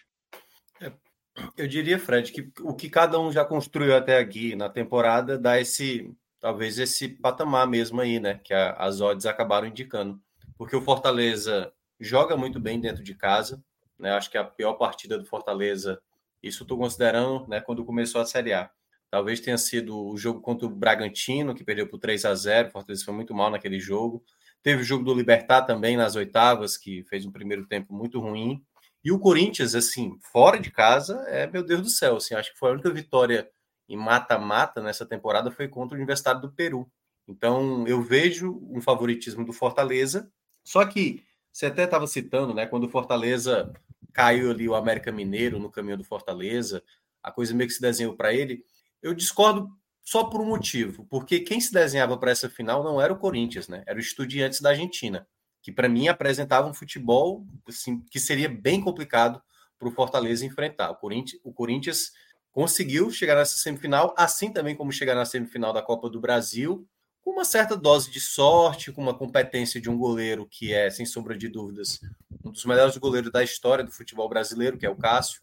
[1.57, 5.60] Eu diria, Fred, que o que cada um já construiu até aqui na temporada dá
[5.60, 8.39] esse, talvez esse patamar mesmo aí, né?
[8.43, 10.22] Que a, as odds acabaram indicando.
[10.57, 13.64] Porque o Fortaleza joga muito bem dentro de casa,
[13.97, 14.11] né?
[14.11, 15.99] Acho que a pior partida do Fortaleza,
[16.41, 17.60] isso estou considerando, né?
[17.61, 18.69] Quando começou a Série A.
[19.10, 22.72] Talvez tenha sido o jogo contra o Bragantino, que perdeu por 3 a 0 O
[22.72, 24.23] Fortaleza foi muito mal naquele jogo.
[24.61, 28.64] Teve o jogo do Libertar também nas oitavas, que fez um primeiro tempo muito ruim.
[29.03, 32.15] E o Corinthians, assim, fora de casa, é meu Deus do céu.
[32.15, 33.49] Assim, acho que foi a única vitória
[33.89, 36.89] em mata-mata nessa temporada foi contra o Universitário do Peru.
[37.27, 40.31] Então, eu vejo um favoritismo do Fortaleza.
[40.63, 42.65] Só que você até estava citando, né?
[42.65, 43.73] Quando o Fortaleza
[44.13, 46.81] caiu ali o América Mineiro no caminho do Fortaleza,
[47.21, 48.63] a coisa meio que se desenhou para ele.
[49.01, 49.69] Eu discordo
[50.01, 53.67] só por um motivo, porque quem se desenhava para essa final não era o Corinthians,
[53.67, 53.84] né?
[53.85, 55.27] Era o Estudiantes da Argentina
[55.64, 59.41] que para mim apresentava um futebol assim, que seria bem complicado
[59.80, 60.91] para o Fortaleza enfrentar.
[60.91, 62.11] O Corinthians, o Corinthians
[62.52, 66.85] conseguiu chegar nessa semifinal, assim também como chegar na semifinal da Copa do Brasil,
[67.23, 71.06] com uma certa dose de sorte, com uma competência de um goleiro que é, sem
[71.06, 72.02] sombra de dúvidas,
[72.44, 75.41] um dos melhores goleiros da história do futebol brasileiro, que é o Cássio.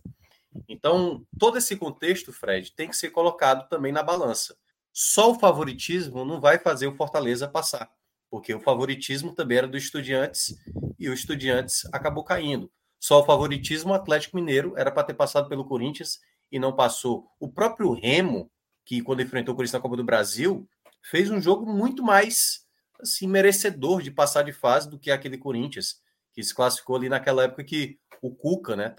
[0.68, 4.54] Então, todo esse contexto, Fred, tem que ser colocado também na balança.
[4.92, 7.90] Só o favoritismo não vai fazer o Fortaleza passar
[8.30, 10.54] porque o favoritismo também era do Estudiantes
[10.98, 12.70] e o Estudiantes acabou caindo.
[12.98, 16.20] Só o favoritismo Atlético Mineiro era para ter passado pelo Corinthians
[16.52, 17.26] e não passou.
[17.40, 18.50] O próprio Remo,
[18.84, 20.68] que quando enfrentou o Corinthians na Copa do Brasil,
[21.02, 22.66] fez um jogo muito mais
[23.00, 26.00] assim merecedor de passar de fase do que aquele Corinthians,
[26.32, 28.94] que se classificou ali naquela época que o Cuca, né,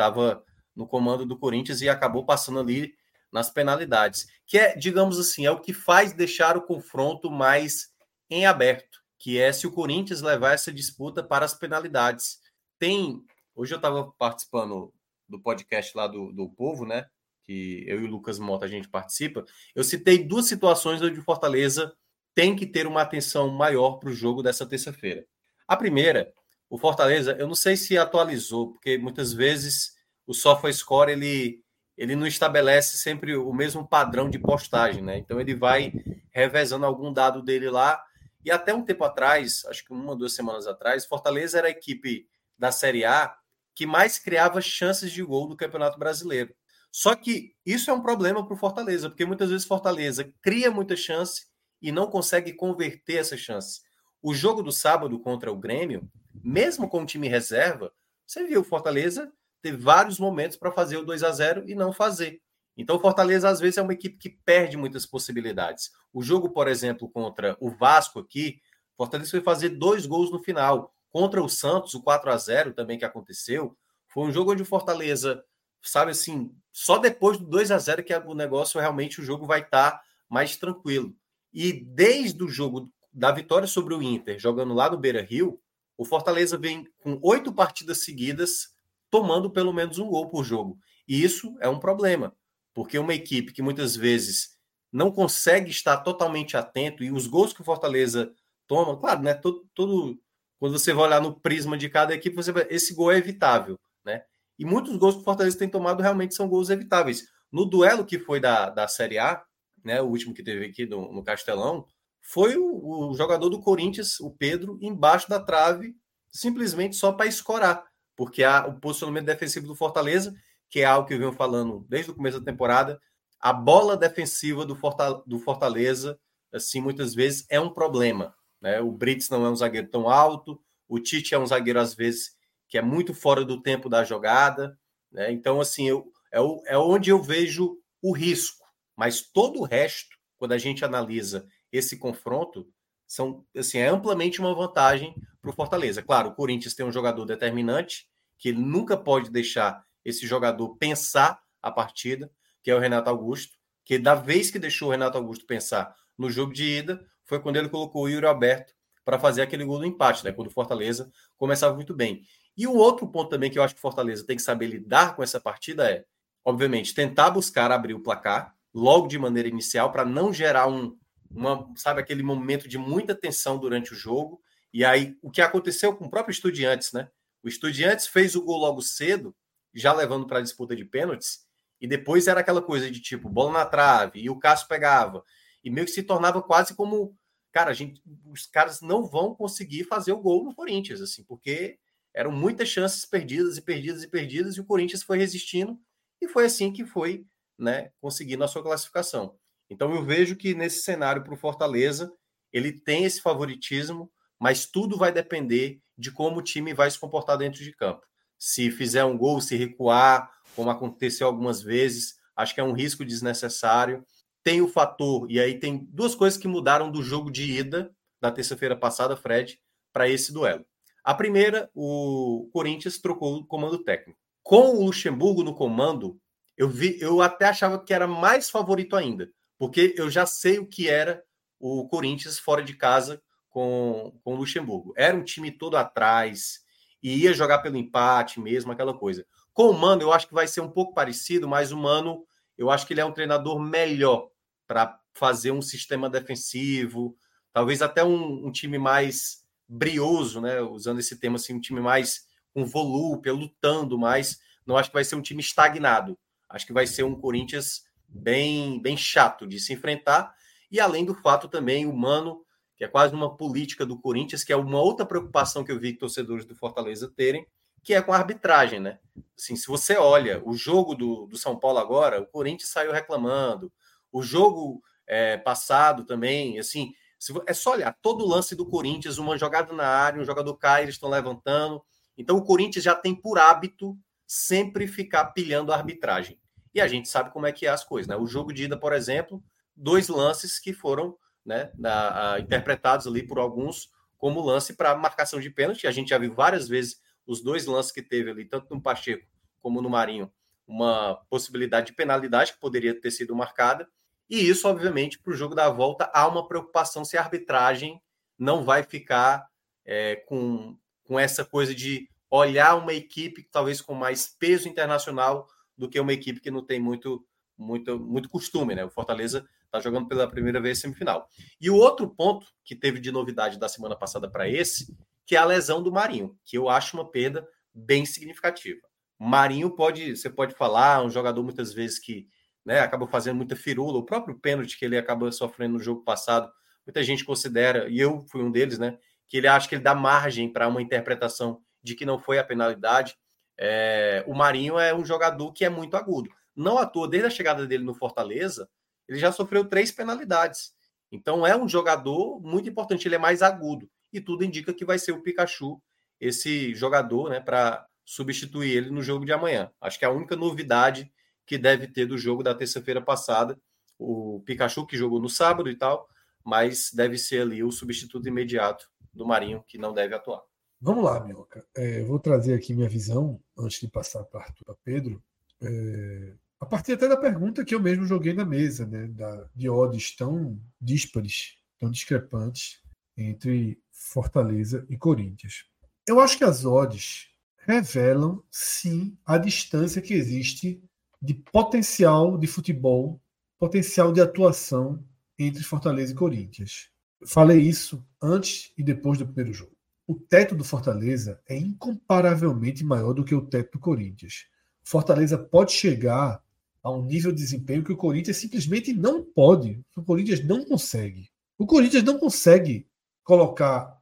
[0.76, 2.96] no comando do Corinthians e acabou passando ali
[3.32, 7.92] nas penalidades, que é, digamos assim, é o que faz deixar o confronto mais
[8.30, 12.40] em aberto que é se o Corinthians levar essa disputa para as penalidades.
[12.80, 13.24] Tem.
[13.54, 14.92] Hoje eu estava participando
[15.30, 17.06] do podcast lá do, do Povo, né?
[17.44, 19.46] Que eu e o Lucas Mota a gente participa.
[19.76, 21.94] Eu citei duas situações onde o Fortaleza
[22.34, 25.24] tem que ter uma atenção maior para o jogo dessa terça-feira.
[25.68, 26.34] A primeira,
[26.68, 29.92] o Fortaleza, eu não sei se atualizou, porque muitas vezes
[30.26, 31.62] o SofaScore ele,
[31.96, 35.20] ele não estabelece sempre o mesmo padrão de postagem, né?
[35.20, 35.94] Então ele vai
[36.32, 38.04] revezando algum dado dele lá
[38.44, 42.28] e até um tempo atrás, acho que uma, duas semanas atrás, Fortaleza era a equipe
[42.58, 43.36] da Série A
[43.74, 46.54] que mais criava chances de gol do Campeonato Brasileiro.
[46.92, 50.96] Só que isso é um problema para o Fortaleza, porque muitas vezes Fortaleza cria muita
[50.96, 51.46] chance
[51.82, 53.82] e não consegue converter essa chance.
[54.22, 56.08] O jogo do sábado contra o Grêmio,
[56.44, 57.92] mesmo com o time reserva,
[58.28, 59.32] você viu o Fortaleza
[59.62, 62.42] ter vários momentos para fazer o 2 a 0 e não fazer.
[62.82, 65.92] Então, o Fortaleza, às vezes, é uma equipe que perde muitas possibilidades.
[66.12, 68.60] O jogo, por exemplo, contra o Vasco aqui,
[68.98, 70.92] Fortaleza foi fazer dois gols no final.
[71.12, 73.78] Contra o Santos, o 4 a 0 também que aconteceu,
[74.08, 75.44] foi um jogo onde o Fortaleza,
[75.84, 79.62] sabe assim, só depois do 2 a 0 que o negócio realmente o jogo vai
[79.62, 81.16] estar tá mais tranquilo.
[81.54, 85.62] E desde o jogo da vitória sobre o Inter, jogando lá no Beira-Rio,
[85.98, 88.70] o Fortaleza vem com oito partidas seguidas
[89.12, 90.80] tomando pelo menos um gol por jogo.
[91.08, 92.34] E isso é um problema
[92.74, 94.58] porque uma equipe que muitas vezes
[94.92, 98.34] não consegue estar totalmente atento e os gols que o Fortaleza
[98.68, 99.34] toma, claro, né?
[99.34, 100.20] Todo, todo
[100.60, 103.80] quando você vai olhar no prisma de cada equipe, você vai, esse gol é evitável,
[104.06, 104.24] né?
[104.60, 107.28] E muitos gols que o Fortaleza tem tomado realmente são gols evitáveis.
[107.52, 109.44] No duelo que foi da, da Série A,
[109.84, 111.86] né, o último que teve aqui no, no Castelão,
[112.22, 115.96] foi o, o, jogador do Corinthians, o Pedro, embaixo da trave,
[116.32, 117.84] simplesmente só para escorar,
[118.16, 120.34] porque a, o posicionamento defensivo do Fortaleza
[120.72, 123.00] que é algo que eu venho falando desde o começo da temporada,
[123.40, 126.18] a bola defensiva do Fortaleza,
[126.54, 128.34] assim, muitas vezes é um problema.
[128.62, 128.80] Né?
[128.80, 132.38] O Brits não é um zagueiro tão alto, o Tite é um zagueiro, às vezes,
[132.70, 134.78] que é muito fora do tempo da jogada.
[135.12, 135.32] Né?
[135.32, 138.64] Então, assim, eu, é, o, é onde eu vejo o risco.
[138.96, 142.68] Mas todo o resto, quando a gente analisa esse confronto,
[143.06, 146.02] são, assim, é amplamente uma vantagem para o Fortaleza.
[146.02, 148.08] Claro, o Corinthians tem um jogador determinante,
[148.38, 152.32] que ele nunca pode deixar esse jogador pensar a partida,
[152.64, 156.30] que é o Renato Augusto, que da vez que deixou o Renato Augusto pensar no
[156.30, 158.74] jogo de ida, foi quando ele colocou o Yuri Alberto
[159.04, 160.32] para fazer aquele gol do empate, né?
[160.32, 162.24] Quando o Fortaleza começava muito bem.
[162.56, 165.16] E o outro ponto também que eu acho que o Fortaleza tem que saber lidar
[165.16, 166.06] com essa partida é,
[166.44, 170.98] obviamente, tentar buscar abrir o placar logo de maneira inicial para não gerar um,
[171.30, 174.42] uma, sabe, aquele momento de muita tensão durante o jogo.
[174.74, 177.10] E aí, o que aconteceu com o próprio Estudiantes, né?
[177.44, 179.36] O Estudiantes fez o gol logo cedo,
[179.74, 181.46] já levando para a disputa de pênaltis,
[181.80, 185.24] e depois era aquela coisa de tipo, bola na trave, e o Cássio pegava,
[185.64, 187.18] e meio que se tornava quase como,
[187.52, 191.80] cara, a gente, os caras não vão conseguir fazer o gol no Corinthians, assim, porque
[192.14, 195.80] eram muitas chances perdidas e perdidas e perdidas, e o Corinthians foi resistindo,
[196.22, 197.26] e foi assim que foi,
[197.58, 199.36] né, conseguindo a sua classificação.
[199.70, 202.12] Então eu vejo que nesse cenário para o Fortaleza,
[202.52, 207.38] ele tem esse favoritismo, mas tudo vai depender de como o time vai se comportar
[207.38, 208.06] dentro de campo.
[208.44, 213.06] Se fizer um gol, se recuar, como aconteceu algumas vezes, acho que é um risco
[213.06, 214.04] desnecessário.
[214.44, 218.32] Tem o fator, e aí tem duas coisas que mudaram do jogo de ida da
[218.32, 219.60] terça-feira passada, Fred,
[219.94, 220.66] para esse duelo.
[221.04, 224.20] A primeira, o Corinthians trocou o comando técnico.
[224.42, 226.20] Com o Luxemburgo no comando,
[226.58, 230.66] eu vi, eu até achava que era mais favorito ainda, porque eu já sei o
[230.66, 231.24] que era
[231.60, 234.96] o Corinthians fora de casa com, com o Luxemburgo.
[234.98, 236.62] Era um time todo atrás,
[237.02, 239.26] e ia jogar pelo empate mesmo, aquela coisa.
[239.54, 242.26] Com o Mano, eu acho que vai ser um pouco parecido, mas o Mano,
[242.58, 244.30] eu acho que ele é um treinador melhor
[244.68, 247.16] para fazer um sistema defensivo,
[247.52, 250.62] talvez até um, um, time mais brioso, né?
[250.62, 254.40] Usando esse termo assim, um time mais com volúpia, lutando mais.
[254.66, 256.18] Não acho que vai ser um time estagnado.
[256.50, 260.34] Acho que vai ser um Corinthians bem, bem chato de se enfrentar.
[260.70, 262.46] E além do fato também, o Mano,
[262.82, 265.94] que é quase uma política do Corinthians, que é uma outra preocupação que eu vi
[265.94, 267.46] torcedores do Fortaleza terem,
[267.84, 268.98] que é com a arbitragem, né?
[269.38, 273.72] Assim, se você olha o jogo do, do São Paulo agora, o Corinthians saiu reclamando,
[274.12, 279.20] o jogo é, passado também, assim, se, é só olhar todo o lance do Corinthians,
[279.20, 281.84] uma jogada na área, um jogador cai, eles estão levantando.
[282.18, 283.96] Então o Corinthians já tem por hábito
[284.26, 286.42] sempre ficar pilhando a arbitragem.
[286.74, 288.18] E a gente sabe como é que é as coisas, né?
[288.18, 289.40] O jogo de ida, por exemplo,
[289.76, 291.16] dois lances que foram
[291.46, 295.88] né, na, a, interpretados ali por alguns como lance para marcação de pênalti.
[295.88, 299.26] A gente já viu várias vezes os dois lances que teve ali, tanto no Pacheco
[299.62, 300.32] como no Marinho,
[300.68, 303.88] uma possibilidade de penalidade que poderia ter sido marcada.
[304.30, 308.02] E isso, obviamente, para o jogo da volta, há uma preocupação se a arbitragem
[308.38, 309.48] não vai ficar
[309.86, 315.48] é, com, com essa coisa de olhar uma equipe talvez com mais peso internacional
[315.78, 317.26] do que uma equipe que não tem muito,
[317.58, 318.86] muito, muito costume, né?
[318.86, 321.28] O Fortaleza está jogando pela primeira vez semifinal.
[321.60, 324.96] E o outro ponto que teve de novidade da semana passada para esse
[325.26, 328.82] que é a lesão do Marinho, que eu acho uma perda bem significativa.
[329.18, 332.28] Marinho pode, você pode falar, um jogador muitas vezes que
[332.66, 336.52] né, acaba fazendo muita firula, o próprio pênalti que ele acaba sofrendo no jogo passado,
[336.86, 339.96] muita gente considera, e eu fui um deles, né, que ele acha que ele dá
[339.96, 343.16] margem para uma interpretação de que não foi a penalidade.
[343.58, 346.30] É, o Marinho é um jogador que é muito agudo.
[346.54, 348.68] Não à toa, desde a chegada dele no Fortaleza,
[349.12, 350.74] ele já sofreu três penalidades.
[351.12, 354.98] Então é um jogador muito importante, ele é mais agudo e tudo indica que vai
[354.98, 355.82] ser o Pikachu
[356.20, 359.72] esse jogador, né, para substituir ele no jogo de amanhã.
[359.82, 361.12] Acho que é a única novidade
[361.46, 363.60] que deve ter do jogo da terça-feira passada,
[363.98, 366.08] o Pikachu que jogou no sábado e tal,
[366.44, 370.42] mas deve ser ali o substituto imediato do Marinho que não deve atuar.
[370.80, 371.66] Vamos lá, Minhoca.
[371.76, 374.46] É, vou trazer aqui minha visão antes de passar para
[374.84, 375.22] Pedro.
[375.62, 379.68] É, a partir até da pergunta que eu mesmo joguei na mesa, né, da, de
[379.68, 382.80] odds tão díspares, tão discrepantes
[383.18, 385.66] entre Fortaleza e Corinthians.
[386.08, 390.84] Eu acho que as odds revelam, sim, a distância que existe
[391.20, 393.20] de potencial de futebol,
[393.58, 395.04] potencial de atuação
[395.38, 396.90] entre Fortaleza e Corinthians.
[397.26, 399.76] falei isso antes e depois do primeiro jogo.
[400.08, 404.46] O teto do Fortaleza é incomparavelmente maior do que o teto do Corinthians.
[404.84, 406.44] Fortaleza pode chegar
[406.84, 409.80] a um nível de desempenho que o Corinthians simplesmente não pode.
[409.96, 411.30] O Corinthians não consegue.
[411.58, 412.88] O Corinthians não consegue
[413.24, 414.00] colocar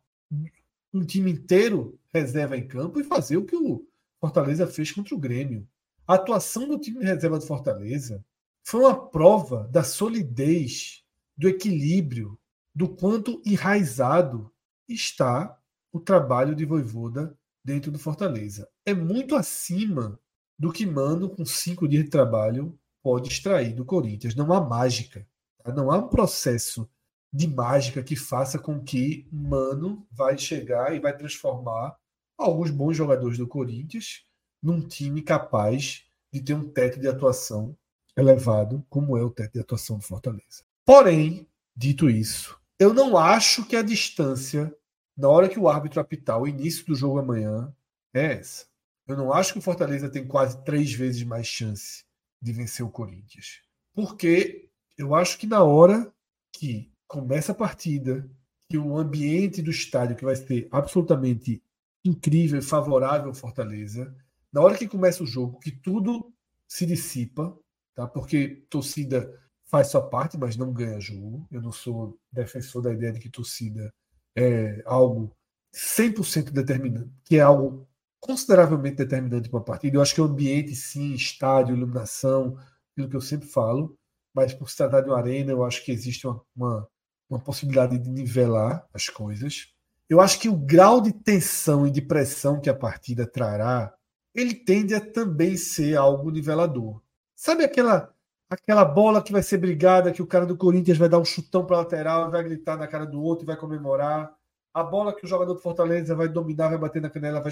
[0.93, 3.85] um time inteiro reserva em campo e fazer o que o
[4.19, 5.67] Fortaleza fez contra o Grêmio.
[6.07, 8.25] A atuação do time reserva do Fortaleza
[8.63, 11.03] foi uma prova da solidez,
[11.37, 12.39] do equilíbrio,
[12.73, 14.51] do quanto enraizado
[14.87, 15.57] está
[15.91, 18.67] o trabalho de Voivoda dentro do Fortaleza.
[18.85, 20.19] É muito acima
[20.59, 24.35] do que Mano, com cinco dias de trabalho, pode extrair do Corinthians.
[24.35, 25.25] Não há mágica.
[25.63, 25.73] Tá?
[25.73, 26.89] Não há um processo
[27.31, 31.97] de mágica que faça com que Mano vai chegar e vai transformar
[32.37, 34.25] alguns bons jogadores do Corinthians
[34.61, 37.75] num time capaz de ter um teto de atuação
[38.17, 40.63] elevado, como é o teto de atuação do Fortaleza.
[40.85, 44.75] Porém, dito isso, eu não acho que a distância
[45.19, 47.75] na hora que o árbitro apitar o início do jogo amanhã,
[48.13, 48.65] é essa.
[49.09, 52.05] Eu não acho que o Fortaleza tem quase três vezes mais chance
[52.39, 53.63] de vencer o Corinthians.
[53.91, 56.13] Porque eu acho que na hora
[56.53, 58.29] que começa a partida,
[58.69, 61.59] que o ambiente do estádio, que vai ser absolutamente
[62.05, 64.15] incrível e favorável ao Fortaleza,
[64.53, 66.31] na hora que começa o jogo, que tudo
[66.67, 67.57] se dissipa,
[67.95, 68.07] tá?
[68.07, 71.47] porque torcida faz sua parte, mas não ganha jogo.
[71.49, 73.91] Eu não sou defensor da ideia de que torcida
[74.35, 75.35] é algo
[75.73, 77.88] 100% determinante, que é algo
[78.19, 79.97] consideravelmente determinante para uma partida.
[79.97, 82.57] Eu acho que o ambiente, sim, estádio, iluminação,
[82.91, 83.97] aquilo que eu sempre falo,
[84.33, 86.87] mas por se tratar de uma arena, eu acho que existe uma, uma,
[87.29, 89.67] uma possibilidade de nivelar as coisas.
[90.09, 93.93] Eu acho que o grau de tensão e de pressão que a partida trará,
[94.33, 97.01] ele tende a também ser algo nivelador.
[97.35, 98.13] Sabe aquela
[98.49, 101.65] aquela bola que vai ser brigada, que o cara do Corinthians vai dar um chutão
[101.65, 104.33] para lateral, vai gritar na cara do outro e vai comemorar.
[104.73, 107.51] A bola que o jogador do Fortaleza vai dominar, vai bater na canela, vai.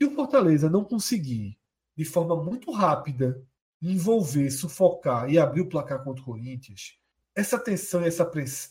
[0.00, 1.58] Se o Fortaleza não conseguir,
[1.96, 3.40] de forma muito rápida,
[3.80, 6.98] envolver, sufocar e abrir o placar contra o Corinthians,
[7.34, 8.30] essa tensão e essa,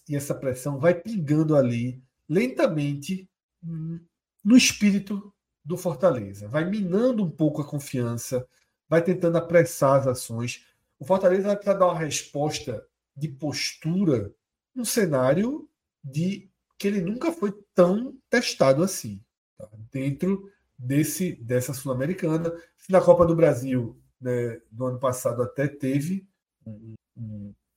[0.09, 3.29] e essa pressão vai pingando ali, lentamente,
[3.63, 3.99] hum,
[4.43, 5.33] no espírito
[5.63, 6.47] do Fortaleza.
[6.47, 8.47] Vai minando um pouco a confiança,
[8.89, 10.65] vai tentando apressar as ações
[11.03, 14.33] o Fortaleza vai precisar dar uma resposta de postura
[14.73, 15.69] num cenário
[16.01, 19.21] de que ele nunca foi tão testado assim,
[19.57, 19.69] tá?
[19.91, 20.49] dentro
[20.83, 22.53] desse dessa sul-americana.
[22.89, 26.27] Na Copa do Brasil, né, do ano passado até teve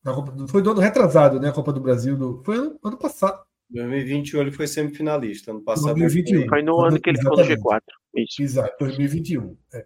[0.05, 1.49] na Copa, foi do ano retrasado, né?
[1.49, 3.45] A Copa do Brasil do, foi ano, ano passado.
[3.71, 5.99] 2021 ele foi semifinalista, ano passado.
[5.99, 6.49] 2021.
[6.49, 7.81] Foi no ano que ele ficou no G4.
[8.15, 8.43] Isso.
[8.43, 9.57] Exato, 2021.
[9.75, 9.85] É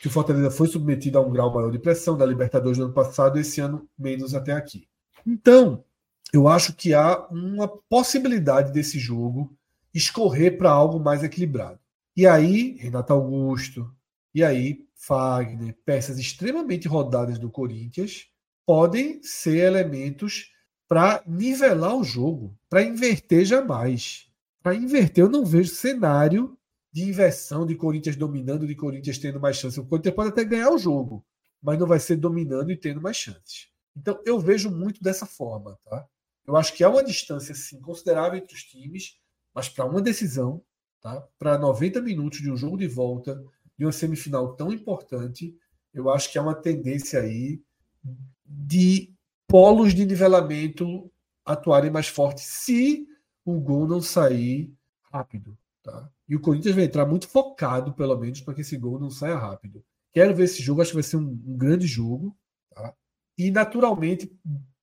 [0.00, 2.94] que o Fortaleza foi submetido a um grau maior de pressão da Libertadores no ano
[2.94, 4.88] passado, esse ano menos até aqui.
[5.26, 5.84] Então,
[6.32, 9.56] eu acho que há uma possibilidade desse jogo
[9.92, 11.78] escorrer para algo mais equilibrado.
[12.16, 13.92] E aí, Renato Augusto,
[14.34, 18.28] e aí, Fagner, peças extremamente rodadas do Corinthians,
[18.64, 20.52] podem ser elementos
[20.88, 24.30] para nivelar o jogo, para inverter jamais.
[24.62, 26.56] Para inverter, eu não vejo cenário
[26.92, 29.78] de inversão de Corinthians dominando, de Corinthians tendo mais chances.
[29.78, 31.24] O Corinthians pode até ganhar o jogo,
[31.60, 33.68] mas não vai ser dominando e tendo mais chances.
[33.96, 36.06] Então eu vejo muito dessa forma, tá?
[36.46, 39.18] Eu acho que há uma distância sim considerável entre os times,
[39.52, 40.62] mas para uma decisão,
[41.04, 41.22] tá?
[41.38, 43.44] Para 90 minutos de um jogo de volta,
[43.78, 45.54] de uma semifinal tão importante,
[45.92, 47.60] eu acho que há uma tendência aí
[48.44, 49.12] de
[49.46, 51.12] polos de nivelamento
[51.44, 53.06] atuarem mais fortes se
[53.44, 54.72] o gol não sair
[55.12, 56.10] rápido, tá?
[56.26, 59.36] E o Corinthians vai entrar muito focado, pelo menos, para que esse gol não saia
[59.36, 59.84] rápido.
[60.10, 62.34] Quero ver esse jogo, acho que vai ser um, um grande jogo.
[62.74, 62.94] Tá?
[63.36, 64.34] E, naturalmente,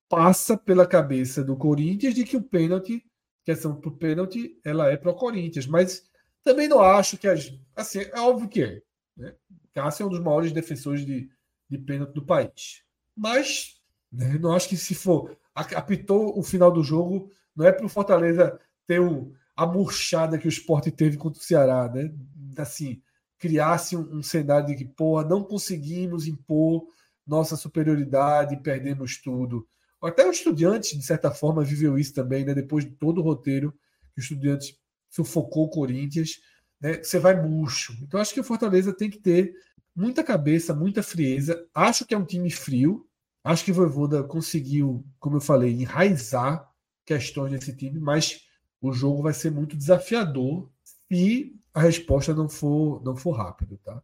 [0.07, 3.03] passa pela cabeça do Corinthians de que o pênalti,
[3.43, 5.65] questão pro pênalti, ela é para o Corinthians.
[5.65, 6.10] Mas
[6.43, 7.27] também não acho que.
[7.27, 8.81] As, assim, é óbvio que é.
[9.15, 9.33] Né?
[9.73, 11.29] Cássio é um dos maiores defensores de,
[11.69, 12.83] de pênalti do país.
[13.15, 13.81] Mas
[14.11, 15.37] né, não acho que se for.
[15.53, 20.47] Apitou o final do jogo, não é para o Fortaleza ter um a murchada que
[20.47, 22.11] o esporte teve contra o Ceará, né?
[22.57, 23.01] Assim,
[23.37, 26.87] criasse um, um cenário de que, porra, não conseguimos impor
[27.27, 29.67] nossa superioridade, perdemos tudo.
[30.01, 32.53] Até o Estudiantes, de certa forma, viveu isso também, né?
[32.55, 33.71] Depois de todo o roteiro
[34.13, 34.75] que o Estudiantes
[35.11, 36.39] sufocou o Corinthians,
[36.81, 37.03] né?
[37.03, 37.95] Você vai murcho.
[38.01, 39.53] Então, acho que o Fortaleza tem que ter
[39.95, 41.67] muita cabeça, muita frieza.
[41.75, 43.07] Acho que é um time frio.
[43.43, 46.67] Acho que o Voivoda conseguiu, como eu falei, enraizar
[47.05, 48.41] questões desse time, mas
[48.79, 54.01] o jogo vai ser muito desafiador se a resposta não for, não for rápido, tá?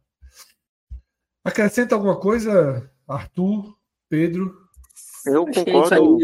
[1.44, 3.76] Acrescenta alguma coisa, Arthur,
[4.08, 4.54] Pedro?
[5.24, 6.18] Eu Acho é concordo.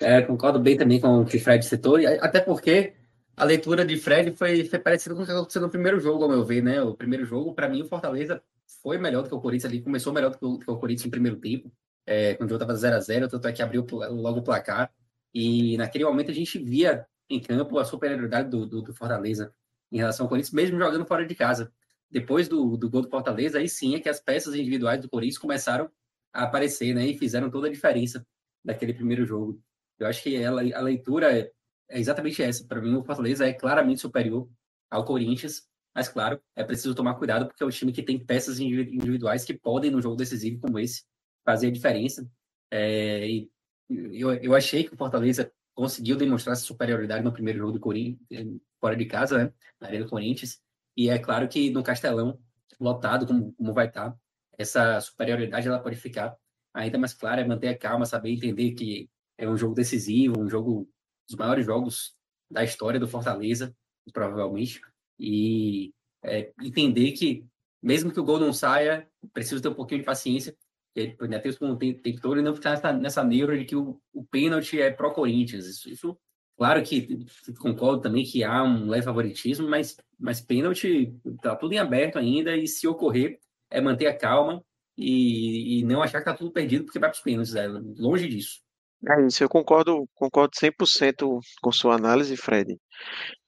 [0.00, 2.94] É, concordo bem também com o que o Fred citou, até porque
[3.36, 6.30] a leitura de Fred foi, foi parecida com o que aconteceu no primeiro jogo, ao
[6.30, 6.82] meu ver, né?
[6.82, 8.42] O primeiro jogo, para mim, o Fortaleza
[8.82, 11.06] foi melhor do que o Corinthians ali, começou melhor do que o, que o Corinthians
[11.06, 11.72] no primeiro tempo,
[12.06, 14.92] é, quando o jogo estava 0x0, tanto é que abriu logo o placar.
[15.32, 19.54] E naquele momento a gente via em campo a superioridade do, do, do, Fortaleza
[19.90, 21.72] em relação ao Corinthians, mesmo jogando fora de casa.
[22.10, 25.38] Depois do, do gol do Fortaleza, aí sim é que as peças individuais do Corinthians
[25.38, 25.90] começaram
[26.32, 27.06] a aparecer, né?
[27.06, 28.26] E fizeram toda a diferença
[28.62, 29.58] daquele primeiro jogo.
[29.98, 31.50] Eu acho que ela, a leitura
[31.88, 32.66] é, exatamente essa.
[32.66, 34.48] Para mim, o Fortaleza é claramente superior
[34.90, 38.60] ao Corinthians, mas claro, é preciso tomar cuidado porque é um time que tem peças
[38.60, 41.04] individuais que podem, no jogo decisivo como esse,
[41.44, 42.28] fazer a diferença.
[42.70, 43.50] É, e
[43.88, 48.60] eu, eu achei que o Fortaleza conseguiu demonstrar essa superioridade no primeiro jogo do Corinthians,
[48.80, 50.60] fora de casa, né, na Arena do Corinthians.
[50.96, 52.38] E é claro que no Castelão,
[52.78, 54.16] lotado como, como vai estar,
[54.58, 56.36] essa superioridade ela pode ficar
[56.74, 60.48] ainda mais clara, é manter a calma, saber entender que é um jogo decisivo, um
[60.48, 60.88] jogo
[61.32, 62.14] dos maiores jogos
[62.50, 63.74] da história do Fortaleza.
[64.12, 64.80] provavelmente,
[65.18, 65.92] e
[66.22, 67.44] é, entender que,
[67.82, 70.56] mesmo que o gol não saia, precisa ter um pouquinho de paciência,
[70.96, 74.24] ainda tem o tempo todo e não ficar nessa, nessa neura de que o, o
[74.24, 75.66] pênalti é pró-Corinthians.
[75.66, 76.18] Isso, isso,
[76.56, 77.24] claro que
[77.58, 82.56] concordo também que há um leve favoritismo, mas, mas pênalti tá tudo em aberto ainda
[82.56, 83.38] e se ocorrer,
[83.70, 84.62] é manter a calma
[84.96, 88.28] e, e não achar que tá tudo perdido porque vai para os pênaltis, é longe
[88.28, 88.61] disso.
[89.08, 92.78] É isso, eu concordo, concordo 100% com sua análise, Fred.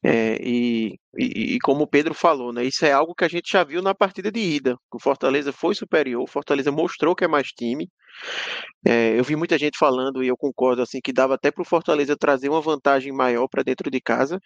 [0.05, 3.53] É, e, e, e, como o Pedro falou, né, isso é algo que a gente
[3.53, 4.77] já viu na partida de ida.
[4.93, 7.89] O Fortaleza foi superior, o Fortaleza mostrou que é mais time.
[8.85, 11.65] É, eu vi muita gente falando, e eu concordo, assim, que dava até para o
[11.65, 14.41] Fortaleza trazer uma vantagem maior para dentro de casa,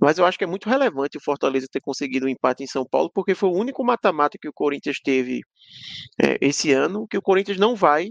[0.00, 2.84] mas eu acho que é muito relevante o Fortaleza ter conseguido um empate em São
[2.84, 5.40] Paulo, porque foi o único mata-mata que o Corinthians teve
[6.22, 8.08] é, esse ano, que o Corinthians não vai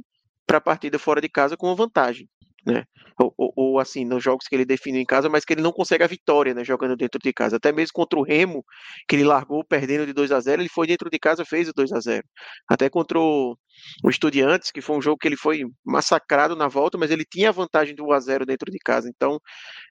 [0.47, 2.27] para a partida fora de casa com uma vantagem
[2.65, 2.83] né?
[3.19, 5.71] Ou, ou, ou, assim, nos jogos que ele define em casa, mas que ele não
[5.71, 6.63] consegue a vitória, né?
[6.63, 7.57] Jogando dentro de casa.
[7.57, 8.63] Até mesmo contra o Remo,
[9.07, 11.73] que ele largou perdendo de 2 a 0 ele foi dentro de casa fez o
[11.73, 12.23] 2 a 0
[12.67, 13.57] Até contra o,
[14.03, 17.49] o Estudiantes, que foi um jogo que ele foi massacrado na volta, mas ele tinha
[17.49, 19.09] a vantagem do 1 a 0 dentro de casa.
[19.09, 19.39] Então,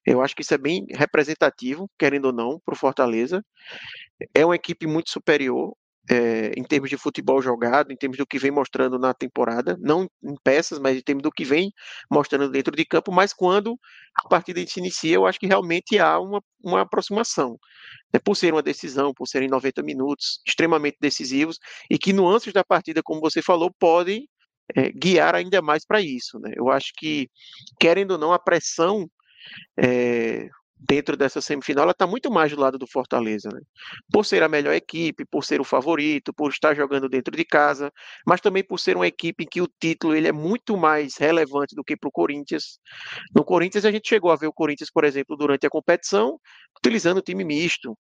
[0.06, 3.42] eu acho que isso é bem representativo, querendo ou não, para o Fortaleza.
[4.34, 5.74] É uma equipe muito superior
[6.10, 10.08] é, em termos de futebol jogado, em termos do que vem mostrando na temporada, não
[10.22, 11.70] em peças, mas em termos do que vem
[12.10, 13.78] mostrando dentro de campo, mas quando
[14.14, 17.58] a partida se inicia, eu acho que realmente há uma, uma aproximação.
[18.12, 21.58] Né, por ser uma decisão, por serem 90 minutos extremamente decisivos,
[21.90, 24.28] e que nuances da partida, como você falou, podem
[24.74, 26.38] é, guiar ainda mais para isso.
[26.38, 26.52] Né?
[26.56, 27.28] Eu acho que,
[27.78, 29.08] querendo ou não, a pressão
[29.78, 30.48] é,
[30.80, 33.60] dentro dessa semifinal, ela está muito mais do lado do Fortaleza, né?
[34.12, 37.92] Por ser a melhor equipe, por ser o favorito, por estar jogando dentro de casa,
[38.26, 41.74] mas também por ser uma equipe em que o título ele é muito mais relevante
[41.74, 42.78] do que para o Corinthians.
[43.34, 46.38] No Corinthians a gente chegou a ver o Corinthians, por exemplo, durante a competição,
[46.78, 47.96] utilizando o time misto.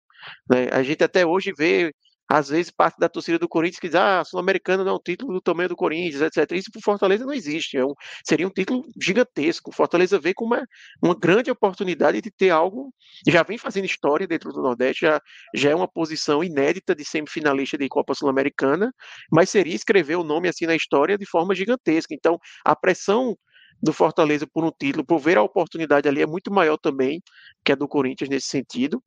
[0.50, 0.68] Né?
[0.72, 1.92] A gente até hoje vê
[2.28, 5.32] às vezes parte da torcida do Corinthians que diz, ah, Sul-Americano não é um título
[5.32, 6.52] do tamanho do Corinthians, etc.
[6.52, 7.94] Isso para Fortaleza não existe, é um,
[8.24, 9.72] seria um título gigantesco.
[9.72, 10.62] Fortaleza vê como uma,
[11.02, 12.92] uma grande oportunidade de ter algo,
[13.26, 15.20] já vem fazendo história dentro do Nordeste, já,
[15.54, 18.92] já é uma posição inédita de semifinalista de Copa Sul-Americana,
[19.32, 22.14] mas seria escrever o nome assim na história de forma gigantesca.
[22.14, 23.36] Então, a pressão
[23.82, 27.22] do Fortaleza por um título, por ver a oportunidade ali, é muito maior também
[27.64, 29.02] que a do Corinthians nesse sentido.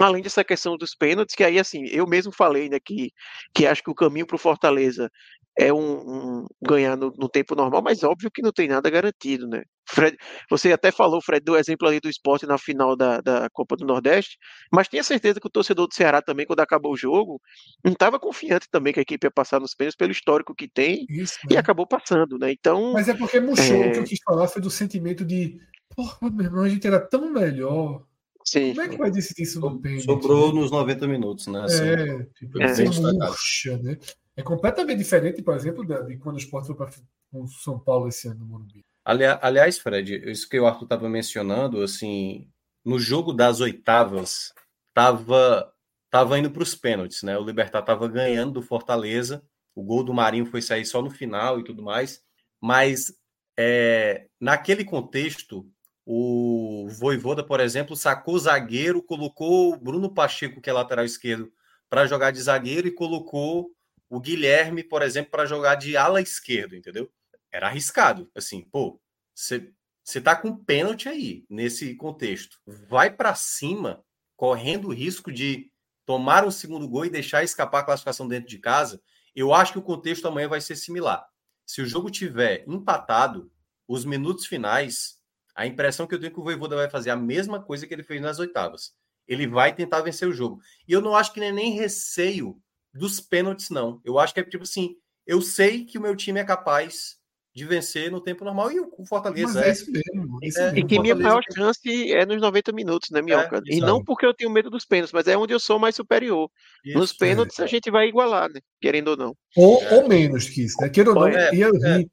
[0.00, 3.12] Além dessa questão dos pênaltis, que aí, assim, eu mesmo falei, né, que,
[3.54, 5.08] que acho que o caminho para o Fortaleza
[5.56, 9.46] é um, um ganhar no, no, tempo normal, mas óbvio que não tem nada garantido,
[9.46, 9.62] né?
[9.88, 10.16] Fred,
[10.50, 13.86] você até falou, Fred, do exemplo ali do esporte na final da, da Copa do
[13.86, 14.36] Nordeste,
[14.72, 17.40] mas tenha certeza que o torcedor do Ceará também, quando acabou o jogo,
[17.84, 21.06] não estava confiante também que a equipe ia passar nos pênaltis pelo histórico que tem
[21.08, 21.54] Isso, né?
[21.54, 22.50] e acabou passando, né?
[22.50, 22.92] Então.
[22.92, 23.88] Mas é porque murchou, é...
[23.88, 25.60] o que eu quis falar foi do sentimento de,
[25.94, 28.04] porra, meu irmão, a gente era tão melhor
[28.44, 28.74] Sim.
[28.74, 30.04] Como é que vai decidir isso no pênalti?
[30.04, 31.62] Sobrou nos 90 minutos, né?
[31.62, 33.98] Assim, é, tipo, é, murcha, né?
[34.36, 36.90] É completamente diferente, por exemplo, de quando o Sport foi para
[37.32, 38.84] o São Paulo esse ano no Morumbi.
[39.04, 42.48] aliás, Fred, isso que o Arthur estava mencionando, assim,
[42.84, 44.52] no jogo das oitavas,
[44.92, 45.72] tava,
[46.10, 47.38] tava indo para os pênaltis, né?
[47.38, 49.42] O Libertar estava ganhando do Fortaleza,
[49.74, 52.20] o gol do Marinho foi sair só no final e tudo mais,
[52.60, 53.14] mas
[53.56, 55.68] é, naquele contexto,
[56.06, 61.50] o Voivoda, por exemplo, sacou zagueiro, colocou o Bruno Pacheco, que é lateral esquerdo,
[61.88, 63.70] para jogar de zagueiro e colocou
[64.08, 67.10] o Guilherme, por exemplo, para jogar de ala esquerdo, entendeu?
[67.50, 68.30] Era arriscado.
[68.34, 69.00] Assim, pô,
[69.34, 72.58] você tá com pênalti aí, nesse contexto.
[72.66, 74.04] Vai para cima,
[74.36, 75.72] correndo o risco de
[76.04, 79.00] tomar um segundo gol e deixar escapar a classificação dentro de casa.
[79.34, 81.26] Eu acho que o contexto amanhã vai ser similar.
[81.66, 83.50] Se o jogo tiver empatado,
[83.88, 85.18] os minutos finais
[85.54, 87.94] a impressão que eu tenho é que o Voivoda vai fazer a mesma coisa que
[87.94, 88.92] ele fez nas oitavas.
[89.26, 90.60] Ele vai tentar vencer o jogo.
[90.86, 92.58] E eu não acho que nem, nem receio
[92.92, 94.00] dos pênaltis, não.
[94.04, 97.16] Eu acho que é tipo assim, eu sei que o meu time é capaz
[97.54, 100.38] de vencer no tempo normal e o Fortaleza Mas é, é isso mesmo.
[100.42, 100.76] É, isso é.
[100.76, 103.58] E que minha maior chance é nos 90 minutos, né, Minhoca?
[103.58, 105.94] É, e não porque eu tenho medo dos pênaltis, mas é onde eu sou mais
[105.94, 106.50] superior.
[106.84, 108.60] Isso, nos pênaltis a gente vai igualar, né?
[108.80, 109.36] Querendo ou não.
[109.56, 110.88] Ou, ou menos que isso, né?
[110.88, 112.10] Querendo ou não, é, ia rir.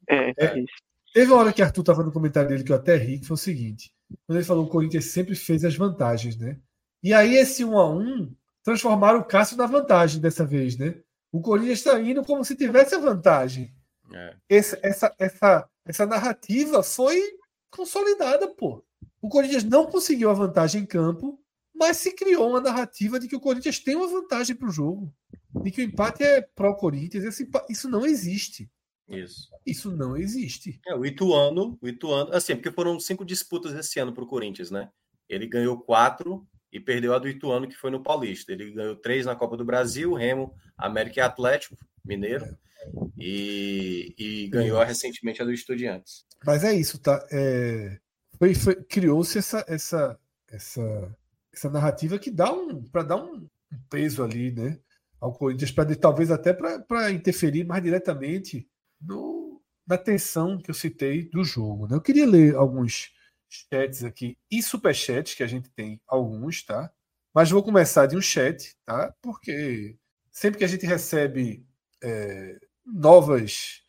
[1.12, 3.34] Teve uma hora que Arthur estava no comentário dele que eu até ri, que foi
[3.34, 3.92] o seguinte:
[4.26, 6.58] quando ele falou que o Corinthians sempre fez as vantagens, né?
[7.02, 10.94] E aí esse 1 a 1 transformaram o Cássio na vantagem dessa vez, né?
[11.30, 13.74] O Corinthians está indo como se tivesse a vantagem.
[14.12, 14.36] É.
[14.48, 17.20] Essa, essa, essa, essa narrativa foi
[17.70, 18.84] consolidada, pô.
[19.20, 21.38] O Corinthians não conseguiu a vantagem em campo,
[21.74, 25.12] mas se criou uma narrativa de que o Corinthians tem uma vantagem para o jogo.
[25.62, 27.40] De que o empate é pró-Corinthians.
[27.68, 28.70] Isso não existe.
[29.08, 29.48] Isso.
[29.66, 30.80] Isso não existe.
[30.86, 34.70] É, o Ituano, o Ituano, assim, porque foram cinco disputas esse ano para o Corinthians,
[34.70, 34.88] né?
[35.28, 38.52] Ele ganhou quatro e perdeu a do Ituano, que foi no Paulista.
[38.52, 42.46] Ele ganhou três na Copa do Brasil, Remo, América e Atlético Mineiro,
[43.18, 46.24] e, e ganhou recentemente a do Estudiantes.
[46.44, 47.24] Mas é isso, tá?
[47.30, 47.98] É,
[48.38, 50.18] foi, foi criou-se essa, essa,
[50.50, 51.16] essa,
[51.52, 53.46] essa narrativa que dá um para dar um,
[53.88, 54.78] peso ali, né?
[55.20, 58.68] Ao Corinthians, para talvez até para interferir mais diretamente
[59.02, 61.86] no, na tensão que eu citei do jogo.
[61.86, 61.96] Né?
[61.96, 63.10] Eu queria ler alguns
[63.48, 66.90] chats aqui e superchats, que a gente tem alguns, tá?
[67.34, 69.14] Mas vou começar de um chat, tá?
[69.20, 69.96] Porque
[70.30, 71.66] sempre que a gente recebe
[72.02, 73.82] é, novas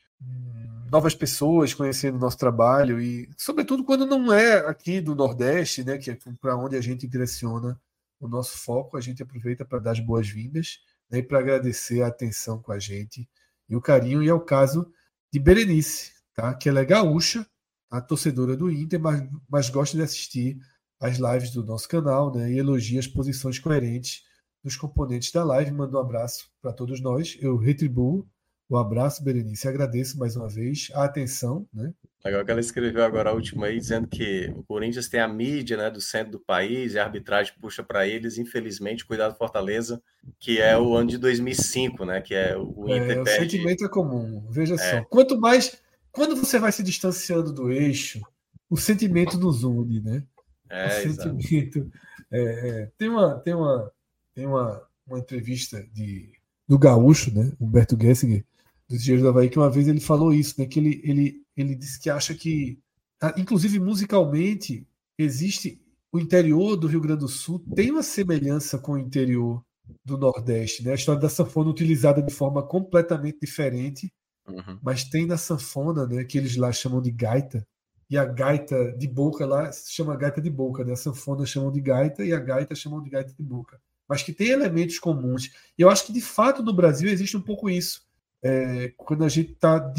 [0.90, 5.98] novas pessoas conhecendo o nosso trabalho e, sobretudo, quando não é aqui do Nordeste, né,
[5.98, 7.80] que é para onde a gente direciona
[8.20, 10.80] o nosso foco, a gente aproveita para dar as boas-vindas
[11.10, 13.28] né, e para agradecer a atenção com a gente
[13.68, 14.22] e o carinho.
[14.22, 14.88] E é o caso
[15.34, 17.44] de Berenice, tá, que ela é gaúcha,
[17.90, 20.60] a torcedora do Inter, mas, mas gosta de assistir
[21.00, 24.22] as lives do nosso canal né, e elogia as posições coerentes
[24.64, 25.72] dos componentes da live.
[25.72, 27.36] Manda um abraço para todos nós.
[27.42, 28.30] Eu retribuo
[28.70, 29.68] o abraço, Berenice.
[29.68, 31.68] Agradeço mais uma vez a atenção.
[31.74, 31.92] Né?
[32.26, 35.76] Legal que ela escreveu agora a última aí, dizendo que o Corinthians tem a mídia
[35.76, 40.02] né, do centro do país e a arbitragem puxa para eles, infelizmente, cuidado Fortaleza,
[40.40, 42.22] que é o ano de 2005, né?
[42.22, 44.48] Que é o é, Inter é, O sentimento é comum.
[44.50, 44.78] Veja é.
[44.78, 45.04] só.
[45.06, 45.82] Quanto mais.
[46.14, 48.22] Quando você vai se distanciando do eixo,
[48.70, 50.24] o sentimento nos une, né?
[50.70, 51.92] É, o sentimento.
[52.32, 53.92] É, é, tem uma, tem uma,
[54.34, 56.32] tem uma, uma entrevista de,
[56.68, 57.52] do Gaúcho, né?
[57.60, 58.46] Humberto Gessinger,
[58.94, 60.68] dos Dias do Havaí, que uma vez ele falou isso, né?
[60.68, 62.80] Que ele, ele, ele disse que acha que,
[63.20, 64.88] ah, inclusive musicalmente,
[65.18, 69.66] existe o interior do Rio Grande do Sul tem uma semelhança com o interior
[70.06, 70.92] do Nordeste, né?
[70.92, 74.14] A história da sanfona utilizada de forma completamente diferente,
[74.48, 74.78] uhum.
[74.84, 76.24] mas tem na sanfona, né?
[76.24, 77.66] Que eles lá chamam de gaita
[78.08, 80.94] e a gaita de boca lá se chama gaita de boca, né?
[80.94, 84.32] A sanfona chamam de gaita e a gaita chamam de gaita de boca, mas que
[84.32, 85.50] tem elementos comuns.
[85.76, 88.04] E eu acho que de fato no Brasil existe um pouco isso
[88.44, 89.94] é, quando a gente está.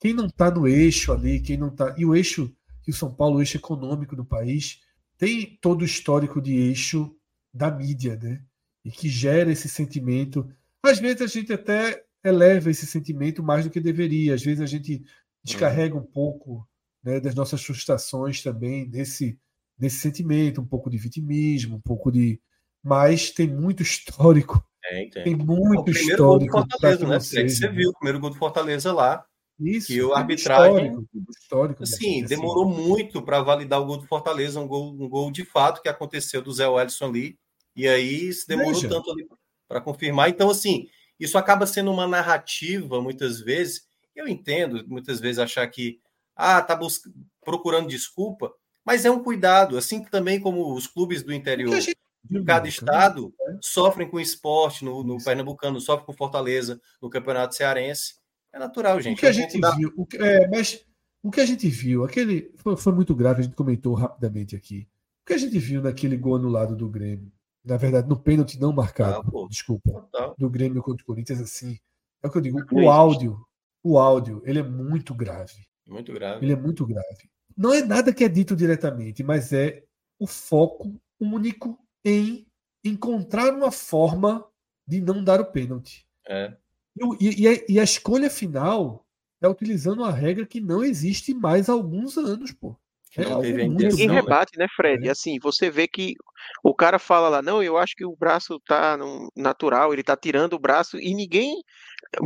[0.00, 1.94] Quem não está no eixo ali, quem não está.
[1.96, 2.52] E o eixo,
[2.82, 4.80] que o São Paulo, o eixo econômico do país,
[5.18, 7.14] tem todo o histórico de eixo
[7.54, 8.42] da mídia, né?
[8.84, 10.50] E que gera esse sentimento.
[10.82, 14.34] Às vezes a gente até eleva esse sentimento mais do que deveria.
[14.34, 15.04] Às vezes a gente
[15.44, 16.66] descarrega um pouco
[17.04, 19.38] né, das nossas frustrações também nesse,
[19.78, 22.40] nesse sentimento, um pouco de vitimismo, um pouco de.
[22.82, 25.24] Mas tem muito histórico tem, tem.
[25.24, 26.52] tem muito o histórico.
[26.52, 27.20] Gol do Fortaleza, né?
[27.20, 29.24] Você, você viu o primeiro gol do Fortaleza lá.
[29.58, 29.86] Isso.
[29.86, 30.86] Que o arbitragem.
[30.86, 32.88] Histórico, histórico assim, demorou assim.
[32.88, 36.42] muito para validar o gol do Fortaleza, um gol, um gol de fato que aconteceu
[36.42, 37.38] do Zé Wellison ali.
[37.74, 38.88] E aí se demorou Veja.
[38.88, 39.26] tanto ali
[39.66, 40.28] para confirmar.
[40.28, 40.88] Então, assim,
[41.18, 43.86] isso acaba sendo uma narrativa, muitas vezes.
[44.14, 45.98] Eu entendo, muitas vezes, achar que
[46.36, 46.78] ah, tá
[47.42, 48.52] procurando desculpa,
[48.84, 51.74] mas é um cuidado, assim também como os clubes do interior
[52.46, 53.58] Cada estado né?
[53.60, 58.14] sofrem com esporte, no, no Pernambucano, sofre com Fortaleza, no Campeonato Cearense.
[58.52, 59.18] É natural, gente.
[59.18, 59.70] O que a gente dá...
[59.72, 60.84] viu, o que, é, mas
[61.22, 64.88] o que a gente viu, aquele foi, foi, muito grave, a gente comentou rapidamente aqui.
[65.22, 67.32] O que a gente viu naquele gol anulado do Grêmio,
[67.64, 71.78] na verdade, no pênalti não marcado, ah, desculpa, do Grêmio contra o Corinthians, assim,
[72.22, 73.38] é o que eu digo, o áudio,
[73.82, 75.66] o áudio, ele é muito grave.
[75.86, 76.44] Muito grave.
[76.44, 77.30] Ele é muito grave.
[77.56, 79.84] Não é nada que é dito diretamente, mas é
[80.18, 82.46] o foco único em
[82.84, 84.44] encontrar uma forma
[84.86, 86.06] de não dar o pênalti.
[86.26, 86.54] É.
[87.20, 89.06] E, e, e, a escolha final
[89.40, 92.76] é utilizando uma regra que não existe mais há alguns anos, pô.
[93.16, 93.24] É
[93.68, 95.06] Ninguém rebate, né, Fred?
[95.06, 95.10] É.
[95.10, 96.14] Assim, você vê que
[96.62, 100.16] o cara fala lá, não, eu acho que o braço tá no natural, ele tá
[100.16, 101.62] tirando o braço, e ninguém.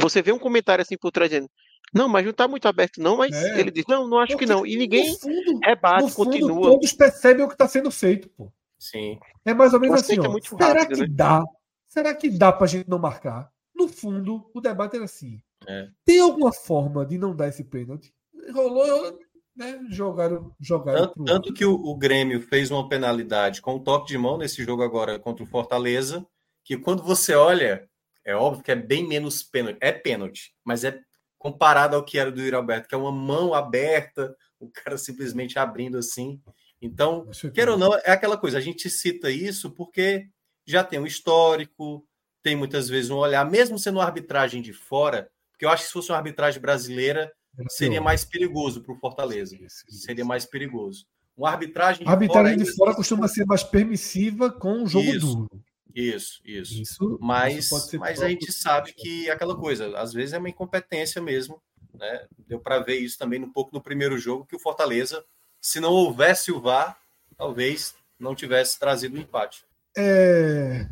[0.00, 1.48] Você vê um comentário assim por trás dizendo,
[1.92, 3.60] não, mas não tá muito aberto, não, mas é.
[3.60, 4.66] ele diz, não, não acho Porque, que não.
[4.66, 6.70] E ninguém fundo, rebate, fundo, continua.
[6.70, 8.52] Todos percebem o que está sendo feito, pô.
[8.78, 9.18] Sim.
[9.44, 10.16] É mais ou menos assim.
[10.16, 11.08] É ó, será rápido, que né?
[11.10, 11.44] dá?
[11.88, 13.50] Será que dá para a gente não marcar?
[13.74, 15.40] No fundo, o debate era assim.
[15.66, 15.88] É.
[16.04, 18.12] Tem alguma forma de não dar esse pênalti?
[18.52, 19.18] Rolou,
[19.56, 19.80] né?
[19.90, 24.18] Jogaram, jogaram tanto, tanto que o, o, Grêmio fez uma penalidade com um toque de
[24.18, 26.26] mão nesse jogo agora contra o Fortaleza,
[26.62, 27.88] que quando você olha,
[28.24, 29.78] é óbvio que é bem menos pênalti.
[29.80, 31.00] É pênalti, mas é
[31.38, 35.58] comparado ao que era do Yuri Alberto, que é uma mão aberta, o cara simplesmente
[35.58, 36.40] abrindo assim.
[36.80, 40.28] Então, quer ou não, é aquela coisa, a gente cita isso porque
[40.66, 42.06] já tem um histórico,
[42.42, 45.88] tem muitas vezes um olhar, mesmo sendo uma arbitragem de fora, porque eu acho que
[45.88, 47.32] se fosse uma arbitragem brasileira,
[47.70, 49.56] seria mais perigoso para o Fortaleza.
[49.88, 51.06] Seria mais perigoso.
[51.36, 55.06] Uma arbitragem de a arbitragem fora, de fora costuma ser mais permissiva com o jogo
[55.06, 55.48] isso, duro.
[55.94, 56.82] Isso, isso.
[56.82, 60.48] isso mas isso mas a gente sabe que é aquela coisa, às vezes é uma
[60.48, 61.62] incompetência mesmo.
[61.94, 62.26] Né?
[62.46, 65.24] Deu para ver isso também um pouco no primeiro jogo, que o Fortaleza
[65.60, 66.98] se não houvesse o VAR,
[67.36, 69.64] talvez não tivesse trazido o um empate.
[69.96, 70.88] É...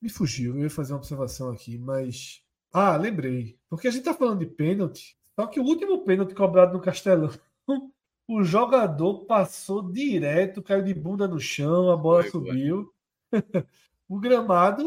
[0.00, 2.42] Me fugiu, eu ia fazer uma observação aqui, mas.
[2.72, 3.56] Ah, lembrei.
[3.68, 7.30] Porque a gente tá falando de pênalti, só que o último pênalti cobrado no Castelão,
[8.26, 12.92] o jogador passou direto, caiu de bunda no chão, a bola foi, subiu.
[14.08, 14.84] o gramado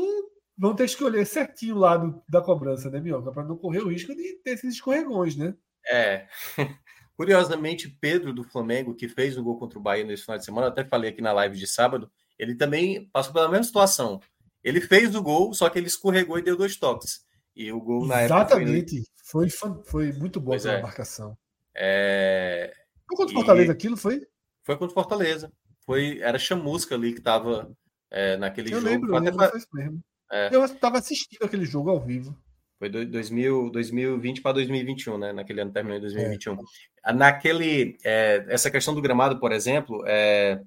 [0.58, 3.32] vão ter que escolher certinho o lado da cobrança, né, Mioca?
[3.32, 5.56] Para não correr o risco de ter esses escorregões, né?
[5.88, 6.28] É.
[7.16, 10.68] Curiosamente, Pedro do Flamengo, que fez o gol contra o Bahia nesse final de semana,
[10.68, 14.20] até falei aqui na live de sábado, ele também passou pela mesma situação.
[14.64, 17.24] Ele fez o gol, só que ele escorregou e deu dois toques.
[17.56, 18.98] E o gol na Exatamente.
[18.98, 19.12] época.
[19.24, 20.82] Foi, foi, foi muito boa a é.
[20.82, 21.38] marcação.
[21.74, 22.74] É...
[23.08, 24.22] Foi contra o Fortaleza aquilo, foi?
[24.64, 25.52] Foi contra o Fortaleza.
[25.86, 27.72] Foi, era Chamusca ali que estava
[28.12, 28.92] é, naquele eu jogo.
[28.92, 29.58] Lembro, eu lembro, até...
[29.74, 30.04] mesmo.
[30.32, 30.50] É.
[30.54, 32.36] Eu estava assistindo aquele jogo ao vivo.
[32.78, 35.34] Foi 2000, 2020 para 2021, né?
[35.34, 36.58] Naquele ano terminou em 2021.
[37.06, 37.14] É.
[37.14, 40.62] Naquele, é, essa questão do gramado, por exemplo, é,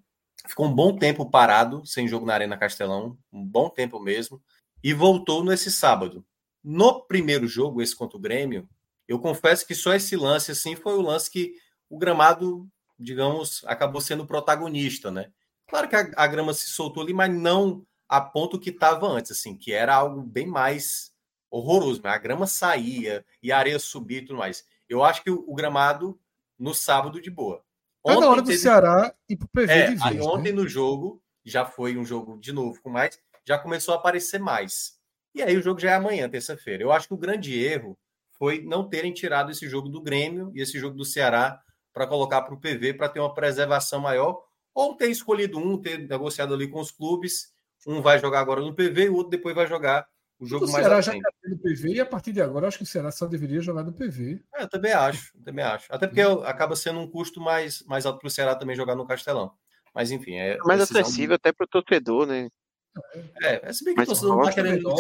[0.47, 4.43] ficou um bom tempo parado, sem jogo na Arena Castelão, um bom tempo mesmo,
[4.83, 6.25] e voltou nesse sábado.
[6.65, 8.69] No primeiro jogo, esse contra o Grêmio,
[9.07, 11.55] eu confesso que só esse lance assim foi o lance que
[11.91, 12.67] o gramado,
[12.99, 15.31] digamos, acabou sendo protagonista, né?
[15.69, 19.33] Claro que a, a grama se soltou ali, mas não a ponto que estava antes,
[19.33, 21.13] assim, que era algo bem mais
[21.51, 22.01] horroroso.
[22.05, 24.65] A grama saía e a areia subia e tudo mais.
[24.89, 26.19] Eu acho que o, o gramado
[26.59, 27.63] no sábado de boa.
[28.05, 28.59] Ontem tá na hora do teve...
[28.59, 30.61] Ceará e pro PV é, vez, aí ontem né?
[30.61, 34.99] no jogo já foi um jogo de novo com mais, já começou a aparecer mais.
[35.35, 36.83] E aí o jogo já é amanhã, terça-feira.
[36.83, 37.99] Eu acho que o grande erro
[38.39, 41.61] foi não terem tirado esse jogo do Grêmio e esse jogo do Ceará
[41.93, 44.43] para colocar para o PV para ter uma preservação maior,
[44.75, 47.53] ou ter escolhido um, ter negociado ali com os clubes.
[47.87, 50.07] Um vai jogar agora no PV e o outro depois vai jogar
[50.41, 52.79] o jogo o mais Ceará já está no PV e a partir de agora acho
[52.79, 54.41] que o Ceará só deveria jogar no PV.
[54.55, 55.87] É, eu também acho, também acho.
[55.93, 56.43] Até porque hum.
[56.45, 59.53] acaba sendo um custo mais, mais alto para o Ceará também jogar no Castelão.
[59.95, 60.53] Mas enfim, é.
[60.53, 62.49] é mais acessível até para o torcedor, né?
[63.43, 64.91] É, é se bem que o torcedor não está querendo.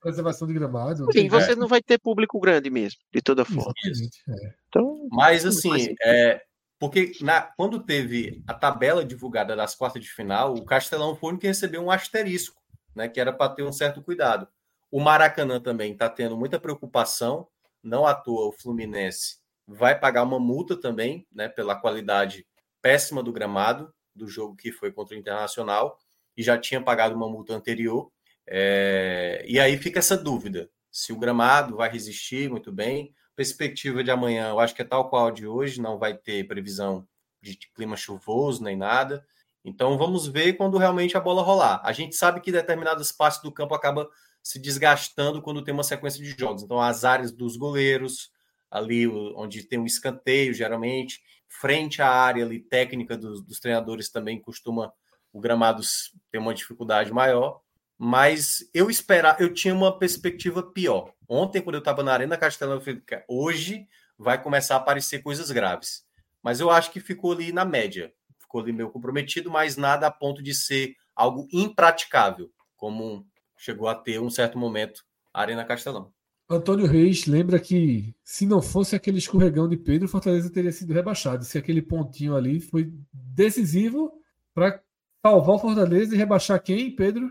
[0.00, 1.06] preservação de gramado.
[1.12, 3.72] Sim, você não vai ter público grande mesmo, de toda forma.
[3.86, 4.54] É.
[4.68, 6.42] Então, Mas assim, é,
[6.78, 11.38] porque na, quando teve a tabela divulgada das quartas de final, o Castelão foi o
[11.38, 12.60] que recebeu um asterisco,
[12.94, 13.08] né?
[13.08, 14.48] Que era para ter um certo cuidado.
[14.90, 17.48] O Maracanã também está tendo muita preocupação,
[17.82, 19.38] não à toa o Fluminense
[19.68, 22.46] vai pagar uma multa também, né, pela qualidade
[22.80, 25.98] péssima do gramado do jogo que foi contra o Internacional
[26.34, 28.10] e já tinha pagado uma multa anterior.
[28.46, 29.44] É...
[29.46, 33.12] E aí fica essa dúvida se o gramado vai resistir muito bem.
[33.36, 37.06] Perspectiva de amanhã, eu acho que é tal qual de hoje, não vai ter previsão
[37.42, 39.24] de clima chuvoso nem nada.
[39.62, 41.80] Então vamos ver quando realmente a bola rolar.
[41.84, 44.08] A gente sabe que determinadas partes do campo acaba
[44.42, 46.62] se desgastando quando tem uma sequência de jogos.
[46.62, 48.30] Então, as áreas dos goleiros,
[48.70, 54.40] ali onde tem um escanteio, geralmente, frente à área ali, técnica dos, dos treinadores também
[54.40, 54.92] costuma
[55.32, 55.82] o gramado
[56.30, 57.60] ter uma dificuldade maior.
[57.96, 61.12] Mas eu esperava, eu tinha uma perspectiva pior.
[61.28, 63.86] Ontem, quando eu estava na Arena Castelão, eu falei, hoje
[64.16, 66.04] vai começar a aparecer coisas graves.
[66.42, 68.12] Mas eu acho que ficou ali na média.
[68.38, 73.26] Ficou ali meio comprometido, mas nada a ponto de ser algo impraticável, como
[73.58, 75.04] chegou a ter um certo momento
[75.34, 76.12] a Arena Castelão.
[76.48, 81.44] Antônio Reis lembra que se não fosse aquele escorregão de Pedro, Fortaleza teria sido rebaixado.
[81.44, 84.10] Se aquele pontinho ali foi decisivo
[84.54, 84.82] para
[85.20, 87.30] salvar o Fortaleza e rebaixar quem, Pedro?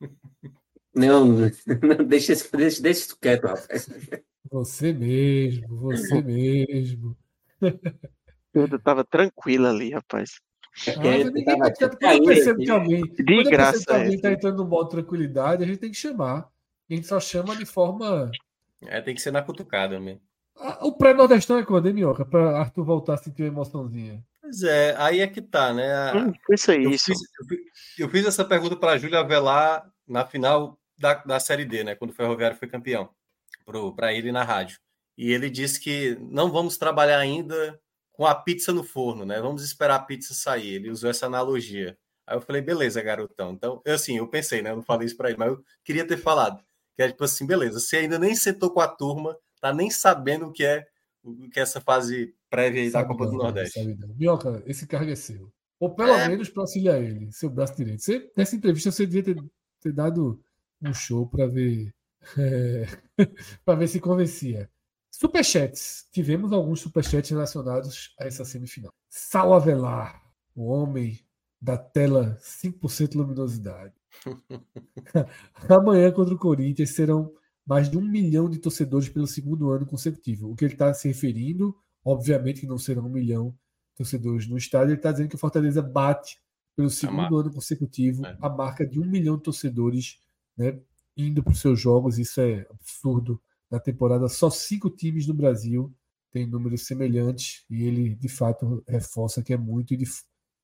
[0.98, 3.86] Não, não deixa, deixa, deixa isso quieto, rapaz.
[4.50, 7.14] Você mesmo, você mesmo.
[8.50, 10.40] Pedro estava tranquilo ali, rapaz.
[10.88, 15.64] Ah, quando eu percebo que alguém, de graça, que alguém está entrando no modo tranquilidade,
[15.64, 16.48] a gente tem que chamar.
[16.88, 18.30] A gente só chama de forma.
[18.84, 20.20] É, tem que ser na cutucada mesmo.
[20.58, 22.24] Ah, o pré-nordestão é quando, hein, Minhoca?
[22.24, 24.24] Para Arthur voltar a sentir uma emoçãozinha.
[24.40, 26.12] Pois é, aí é que tá, né?
[26.14, 27.06] Hum, isso aí, eu isso.
[27.06, 27.58] Fiz, eu, fiz,
[27.98, 31.94] eu fiz essa pergunta para a Júlia Avelar na final da, da Série D, né?
[31.94, 33.10] Quando o Ferroviário foi campeão,
[33.96, 34.78] para ele na rádio.
[35.18, 37.78] E ele disse que não vamos trabalhar ainda
[38.16, 39.40] com a pizza no forno, né?
[39.40, 40.76] Vamos esperar a pizza sair.
[40.76, 41.96] Ele usou essa analogia.
[42.26, 43.52] Aí eu falei, beleza, garotão.
[43.52, 44.70] Então, eu, assim, eu pensei, né?
[44.70, 46.64] Eu não falei isso para ele, mas eu queria ter falado.
[46.96, 50.46] Que é tipo assim, beleza, você ainda nem sentou com a turma, tá nem sabendo
[50.46, 50.86] o que é,
[51.22, 53.84] o que é essa fase prévia da Copa do Nordeste.
[54.16, 55.52] Minhoca, esse cargo é seu.
[55.78, 56.26] Ou pelo é.
[56.26, 58.02] menos para auxiliar ele, seu braço direito.
[58.02, 59.44] Você, nessa entrevista você devia ter,
[59.82, 60.42] ter dado
[60.82, 61.92] um show para ver.
[62.36, 62.86] É,
[63.64, 64.68] para ver se convencia.
[65.18, 66.06] Superchats.
[66.12, 68.92] Tivemos alguns superchats relacionados a essa semifinal.
[69.08, 70.22] Sal Avelar,
[70.54, 71.18] o homem
[71.58, 73.94] da tela 5% luminosidade.
[75.70, 77.32] Amanhã contra o Corinthians serão
[77.64, 80.50] mais de um milhão de torcedores pelo segundo ano consecutivo.
[80.50, 81.74] O que ele está se referindo,
[82.04, 83.52] obviamente que não serão um milhão
[83.92, 86.38] de torcedores no estádio, ele está dizendo que o Fortaleza bate
[86.76, 88.36] pelo segundo ano consecutivo, é.
[88.38, 90.20] a marca de um milhão de torcedores
[90.54, 90.78] né,
[91.16, 92.18] indo para os seus jogos.
[92.18, 93.40] Isso é absurdo.
[93.70, 95.92] Na temporada, só cinco times no Brasil
[96.32, 100.04] têm números semelhantes e ele, de fato, reforça que é muito e, de,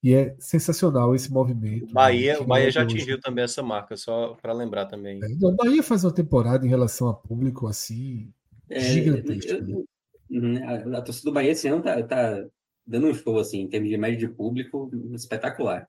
[0.03, 1.87] e é sensacional esse movimento.
[1.87, 5.21] O Bahia, né, o Bahia já atingiu também essa marca, só para lembrar também.
[5.23, 8.33] É, o Bahia faz uma temporada em relação a público assim
[8.69, 9.61] é, gigantesca.
[9.61, 9.83] Né?
[10.31, 12.45] Uhum, a, a, torcida do Bahia esse ano tá, tá
[12.87, 15.89] dando um show assim, em termos de média de público espetacular.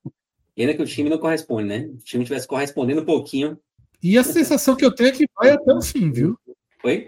[0.56, 1.82] E ainda que o time não corresponde, né?
[1.98, 3.58] Se o time tivesse correspondendo um pouquinho.
[4.02, 6.38] E a sensação que eu tenho é que vai até o fim, viu?
[6.84, 7.06] Oi?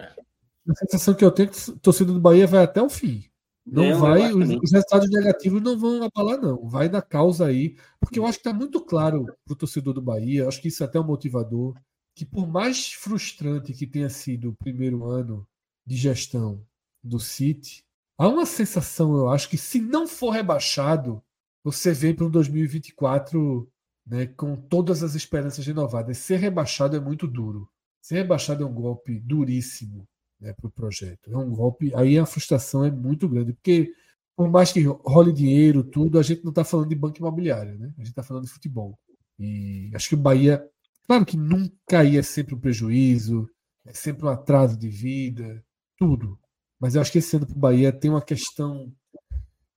[0.67, 3.25] A sensação que eu tenho é que a torcida do Bahia vai até o fim.
[3.65, 6.67] Não, não vai, os, os, resultados negativos não vão abalar, não.
[6.67, 10.01] Vai na causa aí, porque eu acho que está muito claro para o torcedor do
[10.01, 11.75] Bahia, acho que isso é até um motivador,
[12.15, 15.47] que por mais frustrante que tenha sido o primeiro ano
[15.85, 16.63] de gestão
[17.03, 17.83] do City,
[18.17, 21.21] há uma sensação, eu acho, que se não for rebaixado,
[21.63, 23.67] você vem para um 2024
[24.05, 26.19] né, com todas as esperanças renovadas.
[26.19, 27.67] Ser rebaixado é muito duro.
[28.05, 30.07] Ser rebaixado é um golpe duríssimo
[30.39, 31.27] né, para o projeto.
[31.27, 31.91] É um golpe.
[31.95, 33.91] Aí a frustração é muito grande, porque
[34.35, 37.91] por mais que role dinheiro, tudo, a gente não está falando de banco imobiliário, né?
[37.97, 38.95] A gente está falando de futebol.
[39.39, 40.63] E acho que o Bahia,
[41.07, 43.49] claro que nunca ia sempre um prejuízo,
[43.83, 45.65] é sempre um atraso de vida,
[45.97, 46.37] tudo.
[46.79, 48.93] Mas eu acho que esse ano para o Bahia tem uma questão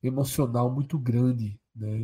[0.03, 1.97] emocional muito grande né?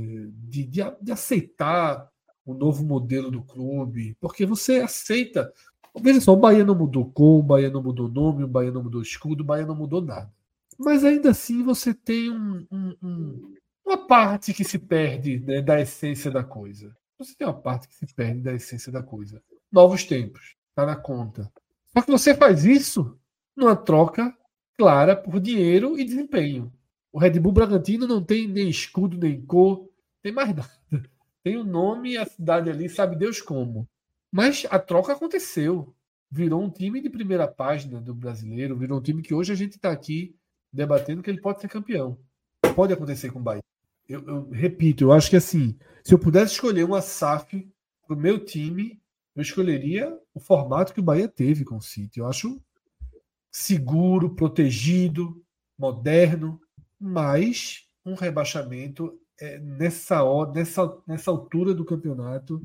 [0.48, 2.10] de, de, de aceitar
[2.46, 5.52] o novo modelo do clube, porque você aceita
[6.00, 8.82] Veja só, o Bahia não mudou cor, o Bahia não mudou nome, o Bahia não
[8.82, 10.30] mudou escudo, o Bahia não mudou nada.
[10.78, 13.54] Mas ainda assim você tem um, um, um,
[13.86, 16.96] uma parte que se perde né, da essência da coisa.
[17.18, 19.40] Você tem uma parte que se perde da essência da coisa.
[19.70, 21.50] Novos tempos, está na conta.
[21.86, 23.16] Só que você faz isso
[23.56, 24.36] numa troca
[24.76, 26.72] clara por dinheiro e desempenho.
[27.12, 29.88] O Red Bull Bragantino não tem nem escudo, nem cor,
[30.20, 30.70] tem mais nada.
[31.44, 33.86] Tem o um nome e a cidade ali, sabe Deus como.
[34.35, 35.94] Mas a troca aconteceu.
[36.28, 39.77] Virou um time de primeira página do brasileiro, virou um time que hoje a gente
[39.77, 40.35] está aqui
[40.73, 42.19] debatendo que ele pode ser campeão.
[42.74, 43.62] Pode acontecer com o Bahia.
[44.09, 47.65] Eu, eu, repito, eu acho que assim, se eu pudesse escolher uma SAF
[48.05, 49.01] para o meu time,
[49.36, 52.19] eu escolheria o formato que o Bahia teve com o City.
[52.19, 52.61] Eu acho
[53.52, 55.40] seguro, protegido,
[55.78, 56.61] moderno,
[56.98, 62.61] mas um rebaixamento é, nessa, nessa, nessa altura do campeonato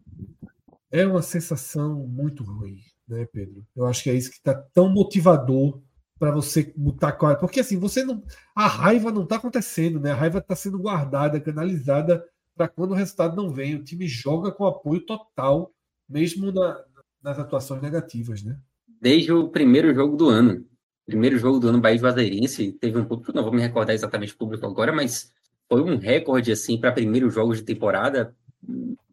[0.91, 3.65] é uma sensação muito ruim, né, Pedro?
[3.75, 5.81] Eu acho que é isso que está tão motivador
[6.17, 8.21] para você botar porque assim você não
[8.53, 10.11] a raiva não está acontecendo, né?
[10.11, 12.23] A raiva está sendo guardada, canalizada
[12.55, 13.75] para quando o resultado não vem.
[13.75, 15.71] O time joga com apoio total,
[16.07, 16.83] mesmo na,
[17.23, 18.59] nas atuações negativas, né?
[19.01, 20.65] Desde o primeiro jogo do ano,
[21.05, 24.33] primeiro jogo do ano Bahia de Juazeirense, teve um público, não vou me recordar exatamente
[24.33, 25.31] o público agora, mas
[25.69, 28.35] foi um recorde assim para primeiros jogos de temporada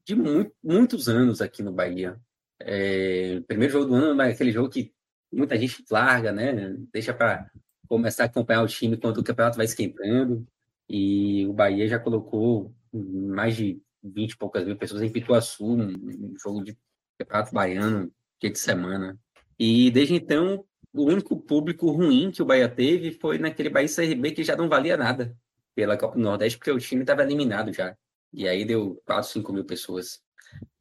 [0.06, 2.18] de muito, muitos anos aqui no Bahia.
[2.60, 4.94] É, primeiro jogo do ano aquele jogo que
[5.32, 6.76] muita gente larga, né?
[6.92, 7.50] Deixa para
[7.88, 10.46] começar a acompanhar o time quando o campeonato vai esquentando.
[10.88, 16.34] E o Bahia já colocou mais de 20 e poucas mil pessoas em Pituaçu, um
[16.40, 16.78] jogo de
[17.18, 19.18] campeonato baiano, dia de semana.
[19.58, 20.64] E desde então,
[20.94, 24.68] o único público ruim que o Bahia teve foi naquele Bahia CRB que já não
[24.68, 25.36] valia nada
[25.74, 27.96] pela Copa do Nordeste, porque o time estava eliminado já.
[28.32, 30.20] E aí deu 4, 5 mil pessoas.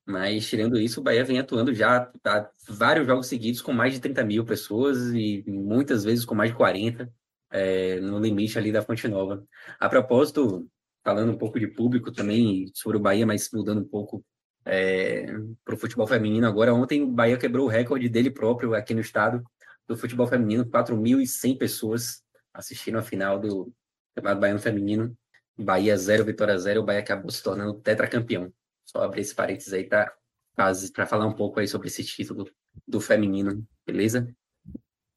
[0.05, 3.99] Mas, tirando isso, o Bahia vem atuando já há vários jogos seguidos com mais de
[3.99, 7.11] 30 mil pessoas e muitas vezes com mais de 40,
[7.51, 9.43] é, no limite ali da Fonte Nova.
[9.79, 10.69] A propósito,
[11.03, 14.23] falando um pouco de público também sobre o Bahia, mas mudando um pouco
[14.65, 15.25] é,
[15.63, 16.73] para o futebol feminino agora.
[16.73, 19.43] Ontem o Bahia quebrou o recorde dele próprio aqui no estado
[19.87, 22.23] do futebol feminino, 4.100 pessoas
[22.53, 23.71] assistindo a final do
[24.15, 25.15] Campeonato Baiano Feminino.
[25.57, 28.51] Bahia 0, Vitória 0, o Bahia acabou se tornando tetracampeão.
[28.83, 32.47] Só abrir esse parênteses aí para falar um pouco aí sobre esse título
[32.87, 34.27] do feminino, beleza?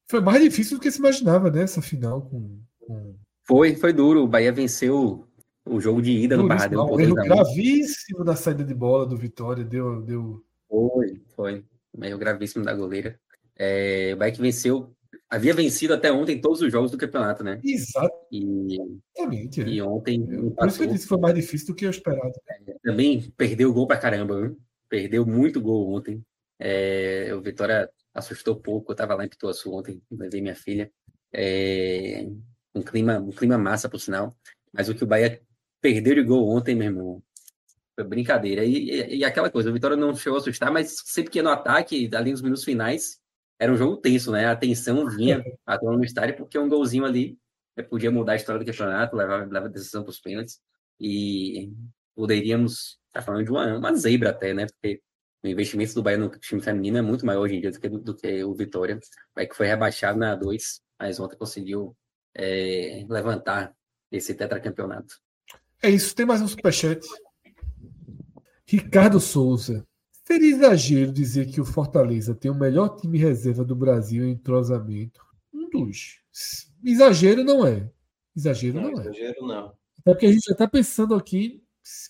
[0.09, 1.63] Foi mais difícil do que se imaginava, né?
[1.63, 2.59] Essa final com.
[2.79, 3.15] com...
[3.43, 4.23] Foi, foi duro.
[4.23, 5.27] O Bahia venceu
[5.65, 6.91] o jogo de ida no Barradão.
[6.91, 9.63] Um erro gravíssimo da saída de bola do Vitória.
[9.63, 10.01] Deu.
[10.01, 10.43] deu...
[10.67, 11.65] Foi, foi.
[11.95, 13.19] Um erro gravíssimo da goleira.
[13.55, 14.95] É, o Bahia que venceu
[15.29, 17.61] havia vencido até ontem todos os jogos do campeonato, né?
[17.63, 19.61] Exatamente.
[19.61, 19.67] E, é.
[19.67, 20.23] e ontem.
[20.23, 22.31] É, por isso que eu disse que foi mais difícil do que eu esperava.
[22.67, 24.57] É, também perdeu gol pra caramba, viu?
[24.89, 26.23] Perdeu muito gol ontem.
[26.57, 28.91] É, o Vitória assustou pouco.
[28.91, 30.91] Eu tava lá em Pituaçu ontem, levei minha filha.
[32.73, 34.35] Um, clima, um clima massa, por sinal.
[34.73, 35.39] Mas o que o Bahia
[35.79, 37.23] perdeu de gol ontem, meu irmão,
[37.95, 38.65] foi brincadeira.
[38.65, 41.49] E, e, e aquela coisa, o Vitória não chegou a assustar, mas sempre que no
[41.49, 43.19] ataque, ali nos minutos finais,
[43.59, 44.45] era um jogo tenso, né?
[44.45, 47.37] A tensão vinha atuando no estádio, porque um golzinho ali
[47.89, 50.59] podia mudar a história do campeonato, levar a decisão para os pênaltis.
[50.99, 51.71] E
[52.15, 54.65] poderíamos estar falando de uma, uma zebra até, né?
[54.65, 55.01] Porque
[55.43, 57.89] o investimento do Bahia no time feminino é muito maior hoje em dia do que,
[57.89, 58.97] do que o Vitória.
[59.35, 61.95] Vai que foi rebaixado na A2, mas ontem conseguiu
[62.35, 63.73] é, levantar
[64.11, 65.15] esse tetracampeonato.
[65.81, 67.05] É isso, tem mais um superchat.
[68.65, 69.87] Ricardo Souza.
[70.31, 75.25] Seria exagero dizer que o Fortaleza tem o melhor time reserva do Brasil em entrosamento?
[75.51, 76.21] Um dos.
[76.85, 77.89] Exagero não é.
[78.37, 79.01] Exagero não, não é.
[79.05, 79.73] Exagero não.
[79.99, 81.63] Até porque a gente já está pensando aqui,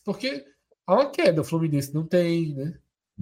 [0.04, 0.44] porque
[0.86, 1.40] há uma queda.
[1.40, 2.78] O Fluminense não tem, né?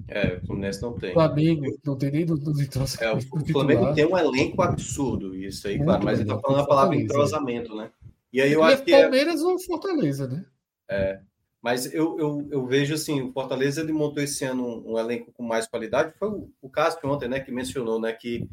[0.07, 1.11] É, o Fluminense não tem.
[1.11, 2.51] O Flamengo não tem nem do, do
[2.99, 6.05] É, o, Flamengo tem um elenco absurdo, isso aí, Muito claro.
[6.05, 7.91] Mas ele está falando a palavra entrosamento, né?
[8.33, 8.91] E aí eu e acho é que.
[8.91, 9.43] Palmeiras é...
[9.43, 10.43] ou Fortaleza, né?
[10.89, 11.21] É.
[11.67, 15.33] Mas eu, eu, eu vejo assim, o Fortaleza ele montou esse ano um, um elenco
[15.33, 16.13] com mais qualidade.
[16.17, 18.47] Foi o, o Cássio ontem, né, que mencionou, né, que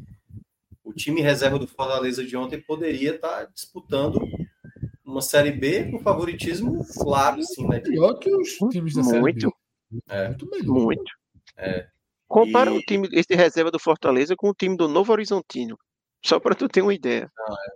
[0.83, 4.19] o time reserva do Fortaleza de ontem poderia estar tá disputando
[5.05, 7.81] uma Série B com favoritismo claro, assim, né?
[7.87, 9.47] Melhor que os times da Série muito.
[9.89, 9.99] B.
[10.09, 10.27] É.
[10.27, 10.73] Muito melhor.
[10.73, 11.13] Muito.
[11.55, 11.87] É.
[12.27, 12.77] Compara e...
[12.77, 15.79] o time, esse reserva do Fortaleza com o time do Novo Horizontino.
[16.21, 17.31] Só para tu ter uma ideia.
[17.37, 17.67] Não, é.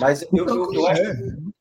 [0.00, 1.02] Mas eu, eu, eu acho.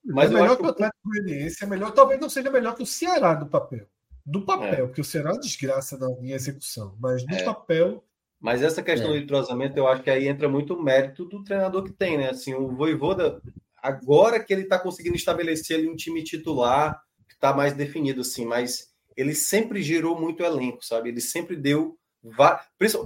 [0.07, 2.83] É, mas é melhor que o Atlético Goianiense, é melhor, talvez não seja melhor que
[2.83, 3.87] o Ceará do papel.
[4.25, 4.87] Do papel, é.
[4.87, 7.43] porque o Ceará é uma desgraça na minha execução, mas no é.
[7.43, 8.03] papel.
[8.39, 9.13] Mas essa questão é.
[9.13, 12.29] do entrosamento, eu acho que aí entra muito o mérito do treinador que tem, né?
[12.29, 13.41] Assim, o Voivoda,
[13.81, 18.45] agora que ele está conseguindo estabelecer ali um time titular, que está mais definido, assim,
[18.45, 21.09] mas ele sempre gerou muito elenco, sabe?
[21.09, 21.97] Ele sempre deu.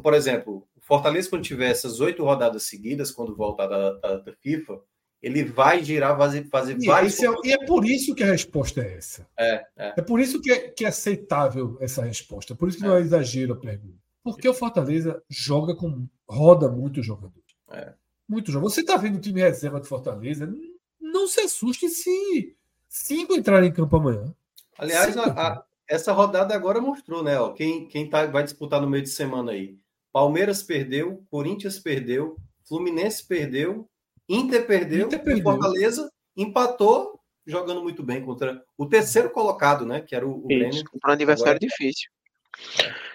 [0.03, 4.34] Por exemplo, o Fortaleza, quando tiver essas oito rodadas seguidas, quando voltar da, da, da
[4.34, 4.82] FIFA,
[5.22, 7.22] ele vai girar, fazer, fazer e vários.
[7.22, 9.27] É, e é por isso que a resposta é essa.
[9.38, 9.93] É, é.
[9.98, 12.56] é por isso que é, que é aceitável essa resposta.
[12.56, 14.02] Por isso que não é, é exagero a pergunta.
[14.23, 16.07] Porque o Fortaleza joga com.
[16.27, 17.34] roda muito jogador.
[17.72, 17.93] É.
[18.27, 18.69] Muito jogador.
[18.69, 20.52] Você está vendo o time reserva de Fortaleza?
[20.99, 22.56] Não se assuste se
[22.88, 24.34] cinco entrarem em campo amanhã.
[24.77, 27.39] Aliás, a, a, essa rodada agora mostrou, né?
[27.39, 29.77] Ó, quem, quem tá, vai disputar no meio de semana aí.
[30.11, 32.38] Palmeiras perdeu, Corinthians perdeu,
[32.68, 33.89] Fluminense perdeu,
[34.34, 35.44] Inter perdeu, Inter perdeu.
[35.44, 40.02] Fortaleza empatou jogando muito bem contra o terceiro colocado, né?
[40.02, 40.84] Que era o, o Grêmio.
[41.02, 41.68] Para um adversário Agora...
[41.68, 42.10] difícil.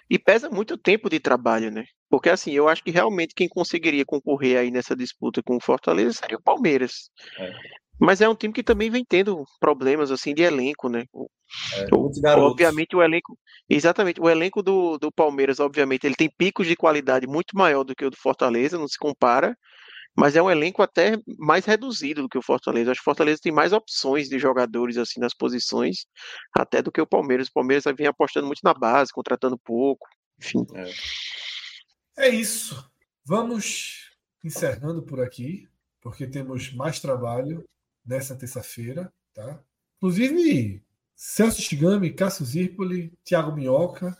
[0.08, 1.84] E pesa muito tempo de trabalho, né?
[2.08, 6.12] Porque assim, eu acho que realmente quem conseguiria concorrer aí nessa disputa com o Fortaleza
[6.12, 7.10] seria o Palmeiras.
[7.38, 7.50] É.
[7.98, 11.04] Mas é um time que também vem tendo problemas assim de elenco, né?
[11.74, 12.10] É, o,
[12.40, 13.38] obviamente o elenco,
[13.68, 17.94] exatamente, o elenco do, do Palmeiras, obviamente, ele tem picos de qualidade muito maior do
[17.94, 19.56] que o do Fortaleza, não se compara,
[20.16, 22.90] mas é um elenco até mais reduzido do que o Fortaleza.
[22.90, 26.06] Acho que o Fortaleza tem mais opções de jogadores assim nas posições,
[26.52, 27.48] até do que o Palmeiras.
[27.48, 30.06] O Palmeiras vem apostando muito na base, contratando pouco,
[30.38, 30.66] enfim.
[32.16, 32.90] É, é isso.
[33.24, 34.10] Vamos
[34.42, 35.68] encerrando por aqui,
[36.00, 37.64] porque temos mais trabalho
[38.04, 39.60] nessa terça-feira, tá?
[39.96, 40.82] Inclusive,
[41.14, 44.16] Celso Shigami, Cássio Zirpoli, Thiago Minhoca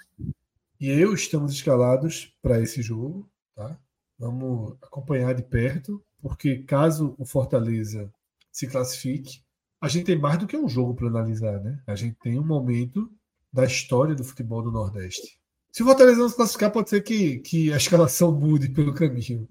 [0.80, 3.78] e eu estamos escalados para esse jogo, tá?
[4.18, 8.10] Vamos acompanhar de perto, porque caso o Fortaleza
[8.50, 9.42] se classifique,
[9.80, 11.78] a gente tem mais do que um jogo para analisar, né?
[11.86, 13.10] A gente tem um momento
[13.52, 15.38] da história do futebol do Nordeste.
[15.70, 19.46] Se o Fortaleza não se classificar, pode ser que, que a escalação mude pelo caminho.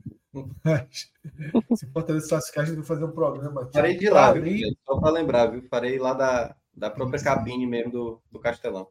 [0.63, 1.11] Mas,
[1.75, 3.73] se o Fortaleza se classificar, a gente vai fazer um programa aqui.
[3.73, 4.75] Farei de lá, viu?
[4.83, 5.61] Só para lembrar, viu?
[5.69, 8.87] Farei lá da, da própria cabine mesmo do, do Castelão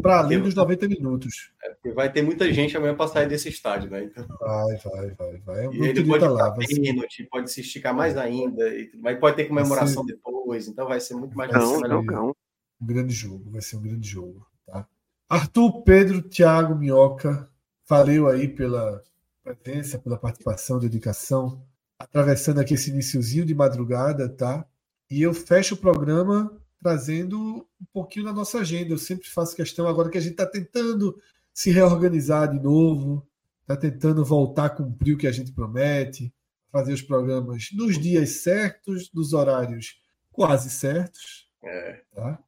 [0.00, 1.52] para além dos 90 minutos.
[1.62, 4.04] É, porque vai ter muita gente amanhã para sair desse estádio, né?
[4.04, 4.26] Então...
[4.38, 5.66] Vai, vai, vai, vai.
[5.74, 7.28] E ele pode, lá, ser...
[7.30, 8.64] pode se esticar mais ainda,
[9.00, 10.14] mas pode ter comemoração ser...
[10.14, 12.36] depois, então vai ser muito mais não, não, não.
[12.80, 14.46] Um grande jogo, vai ser um grande jogo.
[14.66, 14.86] Tá?
[15.28, 17.48] Arthur, Pedro, Thiago, Minhoca,
[17.88, 19.02] valeu aí pela
[19.42, 21.62] presença, pela participação, dedicação,
[21.98, 24.64] atravessando aqui esse iníciozinho de madrugada, tá?
[25.10, 26.50] E eu fecho o programa
[26.82, 28.92] trazendo um pouquinho da nossa agenda.
[28.92, 31.16] Eu sempre faço questão agora que a gente está tentando
[31.54, 33.26] se reorganizar de novo,
[33.60, 36.34] está tentando voltar a cumprir o que a gente promete,
[36.70, 40.00] fazer os programas nos dias certos, nos horários
[40.32, 41.48] quase certos.
[41.62, 42.00] É.
[42.14, 42.38] Tá?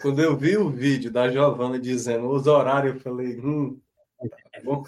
[0.00, 3.78] Quando eu vi o vídeo da Giovana dizendo os horários, eu falei, hum,
[4.18, 4.82] tá bom.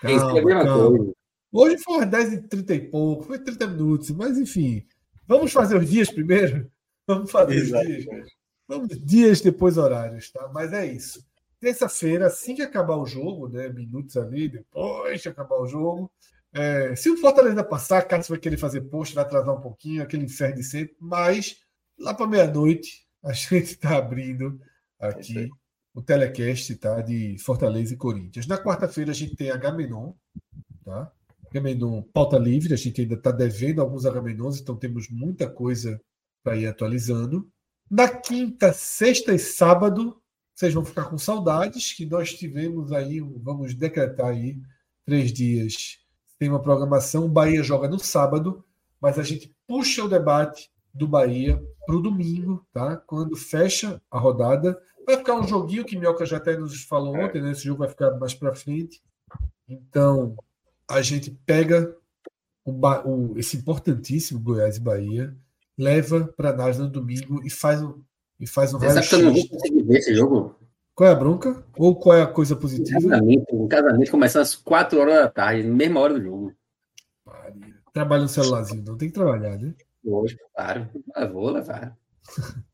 [0.00, 1.12] calma, calma.
[1.52, 4.86] Hoje foi 10h30 e pouco, foi 30 minutos, mas enfim.
[5.26, 6.70] Vamos fazer os dias primeiro?
[7.06, 8.04] Vamos fazer dias.
[8.66, 10.50] Vamos dias depois horários, tá?
[10.52, 11.24] Mas é isso.
[11.60, 13.68] Terça-feira, assim que acabar o jogo, né?
[13.68, 16.10] Minutos ali, depois de acabar o jogo.
[16.52, 20.24] É, se o Fortaleza passar, Carlos vai querer fazer post, vai atrasar um pouquinho, aquele
[20.24, 21.56] inferno de sempre, mas
[21.98, 24.60] lá para meia-noite a gente está abrindo
[24.98, 25.50] aqui
[25.94, 28.46] o telecast tá, de Fortaleza e Corinthians.
[28.46, 30.12] Na quarta-feira a gente tem Agamenon,
[30.84, 31.10] tá?
[31.48, 36.00] Agamenon pauta livre, a gente ainda está devendo alguns Agamenons, então temos muita coisa
[36.44, 37.50] para ir atualizando.
[37.90, 40.20] Na quinta, sexta e sábado,
[40.54, 44.56] vocês vão ficar com saudades, que nós tivemos aí, vamos decretar aí,
[45.04, 45.98] três dias.
[46.38, 48.64] Tem uma programação, o Bahia joga no sábado,
[49.00, 52.96] mas a gente puxa o debate do Bahia para o domingo, tá?
[52.96, 54.80] Quando fecha a rodada.
[55.06, 57.50] Vai ficar um joguinho que Minhoca já até nos falou ontem, né?
[57.50, 59.02] Esse jogo vai ficar mais para frente.
[59.68, 60.36] Então,
[60.88, 61.94] a gente pega
[62.64, 65.36] o, o, esse importantíssimo Goiás e Bahia,
[65.78, 68.02] leva para análise no domingo e faz um,
[68.38, 69.08] e faz um raio-x.
[69.08, 70.58] que eu não vou conseguir ver esse jogo?
[70.94, 71.64] Qual é a bronca?
[71.76, 72.98] Ou qual é a coisa positiva?
[72.98, 76.54] Um casamento, um casamento começa às 4 horas da tarde, mesma hora do jogo.
[77.92, 79.74] Trabalha no celularzinho, não tem que trabalhar, né?
[80.04, 80.88] Hoje, claro.
[81.16, 81.96] Eu vou levar.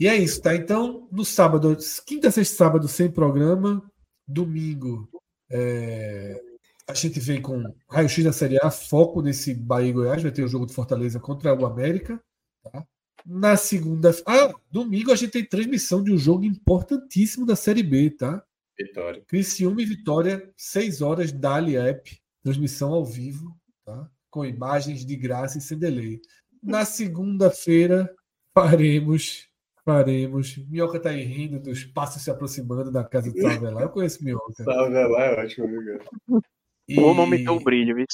[0.00, 0.54] e é isso, tá?
[0.54, 3.82] Então, no sábado, quinta, sexta sábado, sem programa.
[4.26, 5.08] Domingo,
[5.50, 6.40] é...
[6.88, 10.22] a gente vem com raio-x da Série A, foco nesse Bahia e Goiás.
[10.22, 12.20] Vai ter o jogo de Fortaleza contra o América.
[12.62, 12.86] Tá?
[13.24, 14.14] Na segunda.
[14.24, 18.40] Ah, domingo a gente tem transmissão de um jogo importantíssimo da Série B, tá?
[18.78, 19.20] Vitória.
[19.26, 24.08] Criciúma e Vitória, 6 horas, Dali App, transmissão ao vivo, tá?
[24.30, 26.20] Com imagens de graça e sem delay.
[26.62, 28.14] Na segunda-feira,
[28.54, 29.48] faremos.
[29.84, 30.56] Faremos.
[30.68, 33.82] Minhoca tá aí rindo dos passos se aproximando da casa de Salvelar.
[33.82, 34.62] Eu conheço Minhoca.
[34.62, 36.42] Salvelar é ótimo, amigo.
[36.88, 36.98] E...
[37.00, 38.06] O nome tão brilho, viu?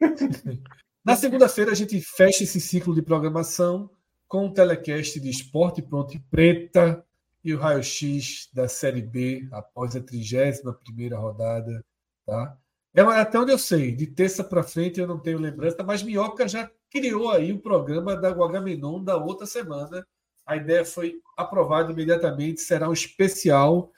[1.04, 3.90] Na segunda-feira, a gente fecha esse ciclo de programação
[4.28, 7.04] com o telecast de Esporte Pronto e Preta
[7.42, 11.84] e o raio-x da Série B após a 31 primeira rodada.
[12.26, 12.56] Tá?
[12.94, 16.46] É até onde eu sei, de terça para frente eu não tenho lembrança, mas Minhoca
[16.46, 20.06] já criou aí o programa da Guagamenon da outra semana.
[20.44, 23.90] A ideia foi aprovada imediatamente, será um especial.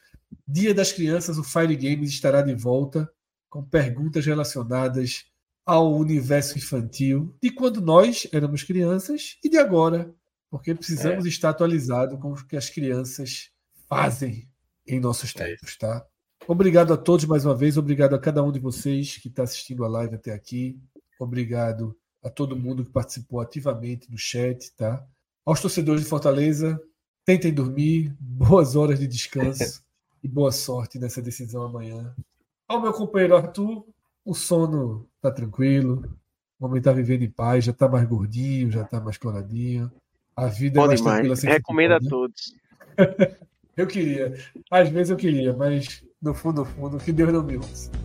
[0.46, 3.10] Dia das Crianças, o Fire Games estará de volta
[3.52, 5.26] com perguntas relacionadas
[5.62, 10.10] ao universo infantil de quando nós éramos crianças e de agora,
[10.50, 11.28] porque precisamos é.
[11.28, 13.50] estar atualizados com o que as crianças
[13.86, 14.48] fazem
[14.86, 16.02] em nossos é tempos, tá?
[16.48, 19.84] Obrigado a todos mais uma vez, obrigado a cada um de vocês que está assistindo
[19.84, 20.80] a live até aqui.
[21.20, 25.06] Obrigado a todo mundo que participou ativamente no chat, tá?
[25.44, 26.80] Aos torcedores de Fortaleza,
[27.22, 29.84] tentem dormir, boas horas de descanso
[30.24, 32.16] e boa sorte nessa decisão amanhã.
[32.68, 33.84] Ao meu companheiro Arthur,
[34.24, 36.16] o sono tá tranquilo,
[36.58, 39.90] o homem tá vivendo em paz, já tá mais gordinho, já tá mais cloradinho.
[40.36, 41.16] A vida Bom é mais demais.
[41.16, 41.36] tranquila.
[41.36, 42.54] Sem Recomendo a todos.
[43.76, 44.34] eu queria,
[44.70, 47.90] às vezes eu queria, mas no fundo, no fundo, que Deus não me ouça.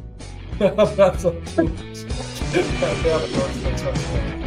[0.59, 2.05] Um abraço a todos.
[2.47, 3.75] Até a próxima.
[3.75, 4.46] Tchau, tchau.